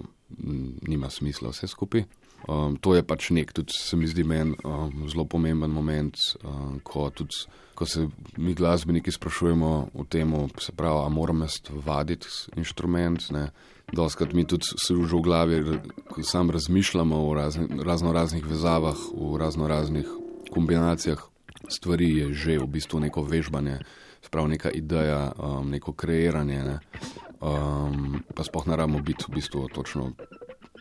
nima 0.89 1.11
smisla 1.13 1.53
vse 1.53 1.69
skupaj. 1.69 2.07
Um, 2.45 2.77
to 2.77 2.93
je 2.95 3.03
pač 3.03 3.31
nek, 3.33 3.49
tudi 3.51 3.73
se 3.73 3.97
mi 3.97 4.07
zdi 4.07 4.23
meni 4.23 4.53
um, 4.63 5.07
zelo 5.09 5.25
pomemben 5.25 5.71
moment, 5.73 6.15
um, 6.45 6.77
ko, 6.85 7.09
tudi, 7.09 7.33
ko 7.75 7.85
se 7.85 8.05
mi 8.37 8.53
glasbeniki 8.55 9.11
sprašujemo 9.11 9.71
o 9.93 10.05
tem, 10.07 10.31
se 10.61 10.71
pravi, 10.71 11.01
a 11.03 11.09
moram 11.09 11.41
jaz 11.43 11.59
vaditi 11.83 12.29
inštrument. 12.55 13.31
Ne? 13.35 13.49
Doskrat 13.91 14.33
mi 14.33 14.45
tudi 14.47 14.69
se 14.69 14.93
že 14.93 15.15
v 15.15 15.21
glavi, 15.23 15.59
ko 16.07 16.23
sam 16.23 16.51
razmišljamo 16.51 17.19
o 17.27 17.33
razni, 17.33 17.67
razno 17.83 18.13
raznih 18.13 18.45
vezavah, 18.45 18.95
v 18.95 19.37
razno 19.37 19.67
raznih 19.67 20.07
kombinacijah, 20.53 21.19
stvari 21.67 22.07
je 22.17 22.33
že 22.33 22.59
v 22.59 22.67
bistvu 22.67 22.99
neko 22.99 23.27
vežbanje, 23.27 23.79
sprav 24.21 24.47
neka 24.47 24.71
ideja, 24.71 25.33
um, 25.35 25.67
neko 25.71 25.91
kreiranje. 25.91 26.63
Ne? 26.63 26.79
Um, 27.41 28.23
pa 28.35 28.43
spoh 28.43 28.67
ne 28.67 28.75
rabimo 28.77 29.03
biti 29.03 29.27
v 29.27 29.35
bistvu 29.35 29.67
točno 29.73 30.13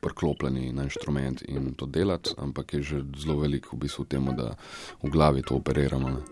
priklopljeni 0.03 0.73
na 0.73 0.83
inštrument 0.83 1.43
in 1.49 1.75
to 1.75 1.87
delati, 1.87 2.31
ampak 2.39 2.75
je 2.75 2.83
že 2.83 3.03
zelo 3.17 3.41
veliko 3.41 3.77
v 3.77 3.81
bistvu 3.87 4.05
temu, 4.05 4.33
da 4.33 4.55
v 5.03 5.11
glavi 5.11 5.43
to 5.43 5.57
operiramo. 5.57 6.11
Ne? 6.11 6.23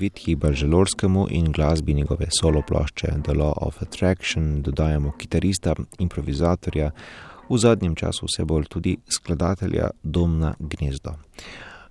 Vitji 0.00 0.34
Barželorskemu 0.34 1.26
in 1.30 1.52
glasbi 1.52 1.94
njegove 1.94 2.26
solo 2.40 2.62
plošče 2.68 3.06
The 3.24 3.32
Law 3.32 3.52
of 3.56 3.82
Attraction 3.82 4.62
dodajamo 4.62 5.12
kitarista, 5.18 5.74
improvizatorja, 5.98 6.90
v 7.50 7.58
zadnjem 7.58 7.94
času 7.94 8.26
vse 8.26 8.44
bolj 8.44 8.70
tudi 8.70 8.96
skladatelja 9.10 9.90
Domna 10.02 10.54
Gnezdo. 10.58 11.14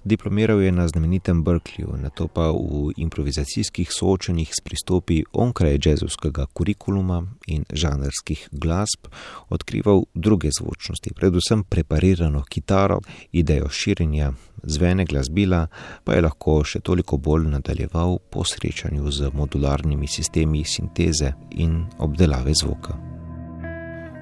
Diplomiral 0.04 0.62
je 0.62 0.72
na 0.72 0.88
znamenitem 0.88 1.44
Berkeleyju, 1.44 1.98
na 1.98 2.10
to 2.10 2.28
pa 2.28 2.52
v 2.52 2.94
improvizacijskih 2.98 3.92
soočenjih 3.92 4.48
s 4.48 4.64
pristopi 4.64 5.24
onkraj 5.34 5.78
jazzovskega 5.86 6.46
kurikuluma 6.54 7.24
in 7.48 7.66
žanrskih 7.74 8.48
glasb 8.52 9.12
odkrival 9.50 10.04
druge 10.14 10.50
zvočnosti, 10.60 11.14
predvsem 11.16 11.64
preparirano 11.64 12.44
kitaro, 12.50 13.02
idejo 13.32 13.70
širjenja, 13.70 14.32
zvene 14.64 15.06
glasbila, 15.06 15.68
pa 16.04 16.16
je 16.16 16.24
lahko 16.24 16.64
še 16.64 16.80
toliko 16.80 17.18
bolj 17.18 17.52
nadaljeval 17.52 18.18
po 18.32 18.48
srečanju 18.48 19.12
z 19.12 19.36
modularnimi 19.36 20.08
sistemi 20.08 20.64
sinteze 20.64 21.34
in 21.52 21.84
obdelave 22.00 22.56
zvoka. 22.56 23.09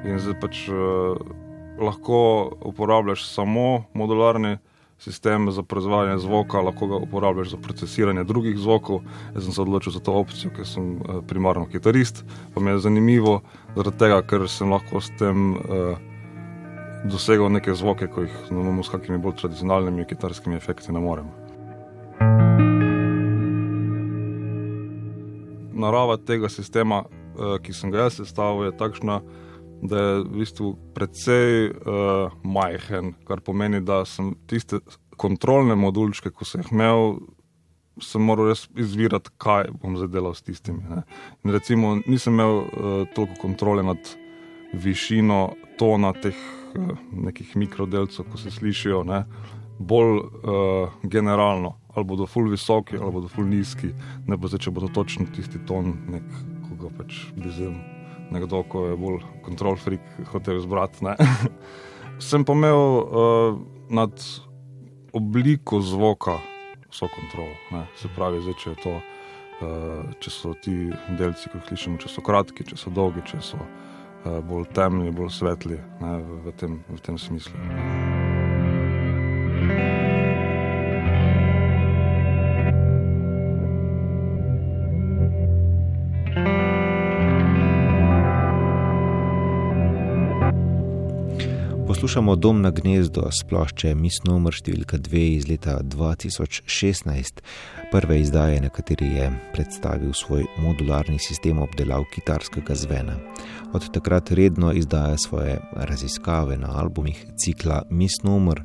In 0.08 0.22
zdaj 0.24 0.38
pač 0.40 0.64
uh, 0.72 1.20
lahko 1.84 2.20
uporabljaš 2.64 3.26
samo 3.28 3.84
modularni 3.94 4.58
sistem 5.00 5.52
za 5.52 5.64
proizvajanje 5.64 6.18
zvoka, 6.24 6.62
lahko 6.62 6.88
ga 6.88 6.96
uporabljaš 6.96 7.50
za 7.50 7.58
procesiranje 7.58 8.24
drugih 8.24 8.58
zvokov. 8.58 9.02
Jaz 9.36 9.44
sem 9.44 9.54
se 9.54 9.62
odločil 9.62 9.94
za 9.94 10.00
to 10.00 10.14
opcijo, 10.16 10.52
ker 10.56 10.66
sem 10.68 10.96
uh, 10.96 11.20
primarno 11.28 11.68
kitarist, 11.68 12.24
pa 12.54 12.62
mi 12.62 12.72
je 12.72 12.80
zanimivo, 12.88 13.42
zaradi 13.76 13.98
tega, 14.00 14.22
ker 14.24 14.48
sem 14.50 14.72
lahko 14.72 15.02
s 15.04 15.12
tem 15.20 15.58
uh, 15.58 16.00
dosegel 17.06 17.52
neke 17.52 17.76
zvoke, 17.76 18.08
ki 18.08 18.26
jih 18.26 18.38
no, 18.56 18.64
s 18.84 18.90
kakimi 18.90 19.20
bolj 19.20 19.36
tradicionalnimi 19.44 20.08
kitarskimi 20.08 20.56
efekti 20.56 20.96
ne 20.96 21.04
morem. 21.04 21.28
Narava 25.78 26.16
tega 26.18 26.50
sistema, 26.50 27.04
uh, 27.04 27.60
ki 27.60 27.76
sem 27.76 27.92
ga 27.92 28.08
jaz 28.08 28.22
sestavil, 28.24 28.72
je 28.72 28.78
takšna, 28.80 29.20
da 29.20 29.47
je 29.82 30.24
v 30.24 30.40
bistvu 30.40 30.76
precej 30.94 31.70
uh, 31.70 32.34
majhen, 32.44 33.14
kar 33.28 33.42
pomeni, 33.46 33.82
da 33.82 34.04
sem 34.06 34.34
tiste 34.50 34.82
kontrolne 35.18 35.76
modulčke, 35.78 36.32
ko 36.34 36.46
sem 36.46 36.64
jih 36.64 36.72
imel, 36.74 37.18
sem 38.04 38.22
moral 38.22 38.52
res 38.52 38.68
izvirati, 38.78 39.34
kaj 39.42 39.72
bom 39.82 39.98
zdaj 39.98 40.12
delal 40.14 40.36
s 40.38 40.46
tistimi. 40.46 41.02
Recimo, 41.46 41.98
nisem 42.06 42.38
imel 42.38 42.62
uh, 42.62 42.70
toliko 43.16 43.42
kontrole 43.42 43.86
nad 43.86 44.14
višino 44.74 45.56
tona 45.80 46.14
teh 46.14 46.38
uh, 46.38 46.94
nekih 47.12 47.56
mikrodelcev, 47.58 48.30
ko 48.32 48.42
se 48.42 48.54
slišijo, 48.54 49.04
ne? 49.08 49.24
bolj 49.78 50.16
uh, 50.18 50.96
generalno, 51.06 51.76
ali 51.94 52.06
bodo 52.10 52.26
ful 52.26 52.50
visoki, 52.50 52.98
ali 52.98 53.14
bodo 53.14 53.30
ful 53.30 53.46
nizki, 53.46 53.92
ne 54.26 54.38
pa 54.38 54.50
zdaj, 54.50 54.66
če 54.66 54.74
bodo 54.74 54.90
točno 54.94 55.30
tisti 55.36 55.62
ton, 55.70 55.94
nek, 56.10 56.26
ko 56.66 56.80
ga 56.82 56.90
pač 56.98 57.28
bližem 57.38 57.78
nekdo, 58.32 58.64
ko 58.70 58.88
je 58.88 58.98
bolj 59.00 59.22
kontrol 59.46 59.78
freak, 59.80 60.04
hotel 60.32 60.60
izbrati. 60.62 61.06
Sem 62.30 62.46
pa 62.46 62.56
imel 62.58 62.78
uh, 62.78 63.60
nad 63.90 64.14
obliko 65.14 65.82
zvoka 65.82 66.40
vso 66.90 67.08
kontrol. 67.08 67.54
Ne? 67.72 67.86
Se 67.96 68.10
pravi, 68.16 68.42
zdaj, 68.42 68.58
če, 68.64 68.76
to, 68.84 68.96
uh, 69.62 70.18
če 70.24 70.34
so 70.34 70.54
ti 70.64 70.76
delci, 71.20 71.52
ki 71.52 71.60
jih 71.60 71.70
slišimo, 71.72 72.02
če 72.02 72.12
so 72.12 72.26
kratki, 72.26 72.66
če 72.68 72.80
so 72.80 72.94
dolgi, 72.94 73.26
če 73.28 73.42
so 73.54 73.62
uh, 73.62 74.40
bolj 74.48 74.70
temni, 74.78 75.14
bolj 75.14 75.34
svetli, 75.40 75.80
ne? 76.02 76.20
v, 76.22 76.44
v, 76.48 76.58
tem, 76.60 76.82
v 76.90 77.02
tem 77.06 77.22
smislu. 77.22 78.07
Poslušamo 92.08 92.36
Dom 92.36 92.62
na 92.62 92.70
gnezdo 92.72 93.28
s 93.32 93.44
plošče 93.44 93.90
Miss 94.00 94.22
Nomer 94.24 94.56
številka 94.56 94.96
2 94.96 95.24
iz 95.34 95.48
leta 95.50 95.74
2016, 95.84 97.42
prve 97.92 98.22
izdaje, 98.22 98.62
na 98.64 98.70
kateri 98.72 99.10
je 99.18 99.26
predstavil 99.52 100.14
svoj 100.16 100.46
modularni 100.64 101.20
sistem 101.20 101.60
obdelav 101.60 102.06
kitarskega 102.14 102.78
zvena. 102.80 103.18
Od 103.76 103.90
takrat 103.92 104.32
redno 104.32 104.72
izdaja 104.72 105.20
svoje 105.20 105.58
raziskave 105.76 106.56
na 106.56 106.72
albumih 106.80 107.26
cikla 107.36 107.82
Miss 107.92 108.24
Nomer, 108.24 108.64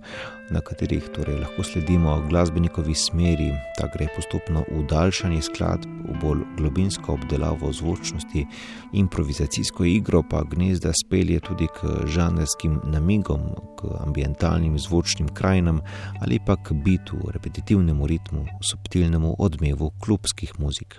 na 0.50 0.60
katerih 0.60 1.04
torej 1.14 1.38
lahko 1.40 1.62
sledimo 1.62 2.16
glasbenikovi 2.28 2.94
smeri, 2.94 3.50
ta 3.78 3.88
gre 3.94 4.08
postopno 4.16 4.64
v 4.70 4.82
daljšanje 4.90 5.42
skladb, 5.42 5.88
v 6.08 6.16
bolj 6.20 6.42
globinsko 6.56 7.14
obdelavo 7.14 7.72
zvočnosti, 7.72 8.46
improvizacijsko 8.92 9.84
igro 9.84 10.22
pa 10.30 10.42
gnezda 10.50 10.92
spelje 10.92 11.40
tudi 11.40 11.66
k 11.66 12.06
žanrskim 12.06 12.80
namigom, 12.84 13.40
k 13.78 13.92
ambientalnim 14.00 14.78
zvočnim 14.78 15.28
krajinam 15.28 15.80
ali 16.20 16.40
pa 16.46 16.56
k 16.56 16.72
bitu, 16.72 17.16
repetitivnemu 17.32 18.06
ritmu, 18.06 18.44
subtilnemu 18.60 19.36
odmevu 19.38 19.90
klubskih 20.04 20.52
muzik. 20.58 20.98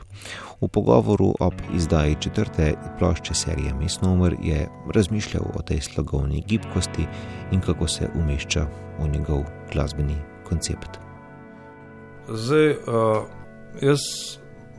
V 0.62 0.68
pogovoru 0.68 1.34
ob 1.40 1.54
izdaji 1.76 2.16
četrte 2.20 2.74
plošče 3.00 3.34
serije 3.34 3.74
Miss 3.74 4.02
Nomer 4.02 4.36
je 4.44 4.68
razmišljal 4.96 5.44
o 5.56 5.62
tej 5.62 5.82
slogovni 5.82 6.44
gibkosti 6.48 7.06
in 7.52 7.62
kako 7.62 7.88
se 7.88 8.10
umešča 8.16 8.68
v 9.00 9.10
njegov 9.10 9.44
glasbeni 9.74 10.18
koncept. 10.44 11.00
Zdaj, 12.30 12.70
uh, 12.72 13.24
jaz 13.82 14.00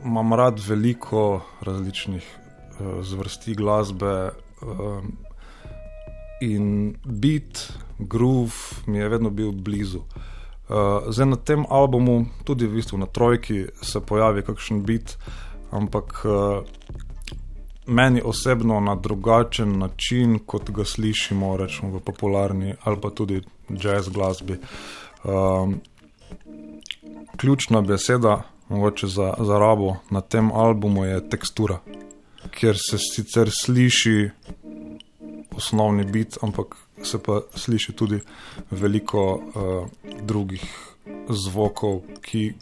imam 0.05 0.33
rad 0.33 0.59
veliko 0.67 1.41
različnih 1.61 2.25
uh, 2.25 3.03
zvrsti 3.03 3.53
glasbe 3.53 4.31
uh, 4.61 5.03
in 6.41 6.95
beat, 7.05 7.73
groove 7.99 8.85
mi 8.87 8.97
je 8.97 9.09
vedno 9.09 9.29
bil 9.29 9.51
blizu. 9.51 9.99
Uh, 9.99 11.05
zdaj 11.09 11.25
na 11.25 11.35
tem 11.35 11.65
albumu, 11.69 12.25
tudi 12.43 12.67
v 12.67 12.79
bistvu 12.79 12.97
na 12.97 13.05
trojki, 13.05 13.65
se 13.81 13.99
pojavi 14.01 14.41
kakšen 14.41 14.81
beat, 14.85 15.17
ampak 15.71 16.25
uh, 16.25 16.65
meni 17.87 18.21
osebno 18.25 18.79
na 18.79 18.95
drugačen 18.95 19.79
način, 19.79 20.39
kot 20.45 20.71
ga 20.71 20.85
slišimo 20.85 21.57
rečemo, 21.57 21.91
v 21.97 21.99
popularni 21.99 22.73
ali 22.83 23.01
pa 23.01 23.09
tudi 23.09 23.41
jazz 23.69 24.09
glasbi. 24.09 24.57
Um, 25.23 25.79
ključna 27.37 27.81
beseda, 27.81 28.41
mogoče 28.69 29.07
za, 29.07 29.33
za 29.39 29.59
rabo 29.59 29.95
na 30.09 30.21
tem 30.21 30.51
albumu, 30.51 31.05
je 31.05 31.29
tekstura, 31.29 31.79
kjer 32.51 32.75
se 32.89 32.97
sicer 32.97 33.49
sliši 33.51 34.29
osnovni 35.55 36.03
bit, 36.03 36.37
ampak 36.41 36.75
se 37.03 37.23
pa 37.23 37.41
sliši 37.55 37.93
tudi 37.93 38.19
veliko 38.71 39.33
uh, 39.33 39.87
drugih 40.21 40.95
zvokov, 41.29 42.01
ki 42.21 42.53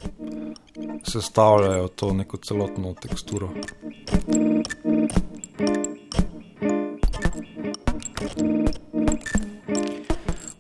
sestavljajo 1.04 1.88
to 1.88 2.14
neko 2.14 2.38
celotno 2.38 2.94
teksturo. 2.94 3.50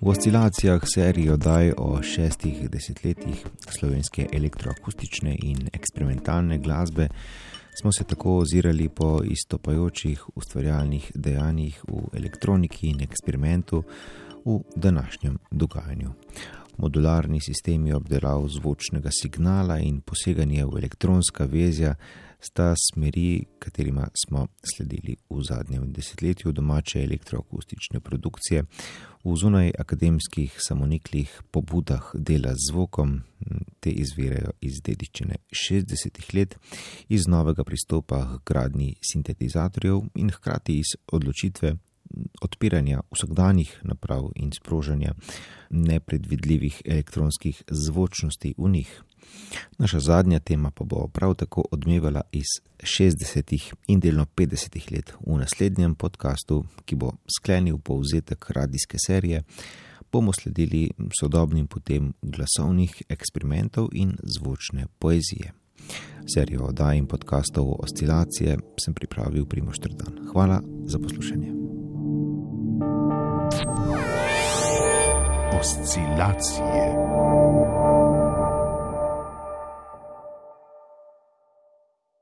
V 0.03 0.09
oscilacijah 0.09 0.81
serije 0.93 1.33
oddaj 1.33 1.71
o 1.77 2.01
šestih 2.03 2.69
desetletjih 2.69 3.45
slovenske 3.79 4.27
elektroakustične 4.33 5.35
in 5.43 5.69
eksperimentalne 5.73 6.57
glasbe 6.57 7.07
smo 7.81 7.91
se 7.91 8.03
tako 8.03 8.37
ozirali 8.37 8.89
po 8.89 9.21
istopajočih 9.23 10.23
ustvarjalnih 10.35 11.11
dejanjih 11.15 11.83
v 11.87 12.17
elektroniki 12.17 12.87
in 12.87 13.01
eksperimentu 13.01 13.83
v 14.45 14.59
današnjem 14.75 15.39
dogajanju 15.51 16.11
modularni 16.77 17.41
sistemi 17.41 17.93
obdelav 17.93 18.47
zvočnega 18.49 19.09
signala 19.11 19.79
in 19.79 20.01
poseganje 20.01 20.65
v 20.65 20.77
elektronska 20.77 21.45
vezja 21.45 21.95
sta 22.43 22.73
smeri, 22.75 23.45
katerima 23.59 24.07
smo 24.25 24.47
sledili 24.75 25.15
v 25.29 25.43
zadnjem 25.43 25.91
desetletju 25.93 26.51
domače 26.51 27.03
elektroakustične 27.03 27.99
produkcije, 27.99 28.63
v 29.23 29.35
zunaj 29.35 29.71
akademskih 29.79 30.57
samoniklih 30.59 31.41
pobudah 31.51 32.11
dela 32.13 32.53
z 32.53 32.71
zvokom, 32.71 33.21
te 33.79 33.89
izvirajo 33.89 34.51
iz 34.61 34.81
dedičine 34.83 35.35
60-ih 35.67 36.33
let, 36.33 36.57
iz 37.09 37.27
novega 37.27 37.63
pristopa 37.63 38.37
k 38.43 38.53
gradni 38.53 38.95
sintetizatorjev 39.13 40.01
in 40.15 40.29
hkrati 40.29 40.79
iz 40.79 40.95
odločitve, 41.11 41.75
odpiranja 42.41 43.01
vsakdanjih 43.11 43.79
naprav 43.83 44.29
in 44.35 44.51
sprožanja 44.51 45.13
nepredvidljivih 45.69 46.81
elektronskih 46.85 47.63
zvočnosti 47.67 48.53
v 48.57 48.69
njih. 48.69 49.03
Naša 49.77 49.99
zadnja 49.99 50.39
tema 50.39 50.71
pa 50.71 50.83
bo 50.83 51.07
prav 51.07 51.35
tako 51.35 51.63
odmevala 51.71 52.21
iz 52.31 52.45
60. 52.79 53.73
in 53.87 53.99
delno 53.99 54.25
50. 54.35 54.91
let 54.91 55.13
v 55.27 55.37
naslednjem 55.37 55.95
podkastu, 55.95 56.65
ki 56.85 56.95
bo 56.95 57.11
sklenil 57.39 57.77
povzetek 57.77 58.49
radijske 58.49 58.97
serije. 59.07 59.43
Bomo 60.11 60.31
sledili 60.33 60.91
sodobnim 61.19 61.67
potem 61.67 62.13
glasovnih 62.21 63.01
eksperimentov 63.09 63.89
in 63.93 64.17
zvočne 64.23 64.87
poezije. 64.99 65.53
Serijo 66.33 66.65
oddaj 66.65 66.97
in 66.97 67.07
podkastov 67.07 67.75
Oscilacije 67.79 68.57
sem 68.79 68.93
pripravil 68.93 69.45
Primoš 69.45 69.79
Trdan. 69.79 70.27
Hvala 70.31 70.61
za 70.85 70.99
poslušanje. 70.99 71.62
Oszillatio. 75.63 77.62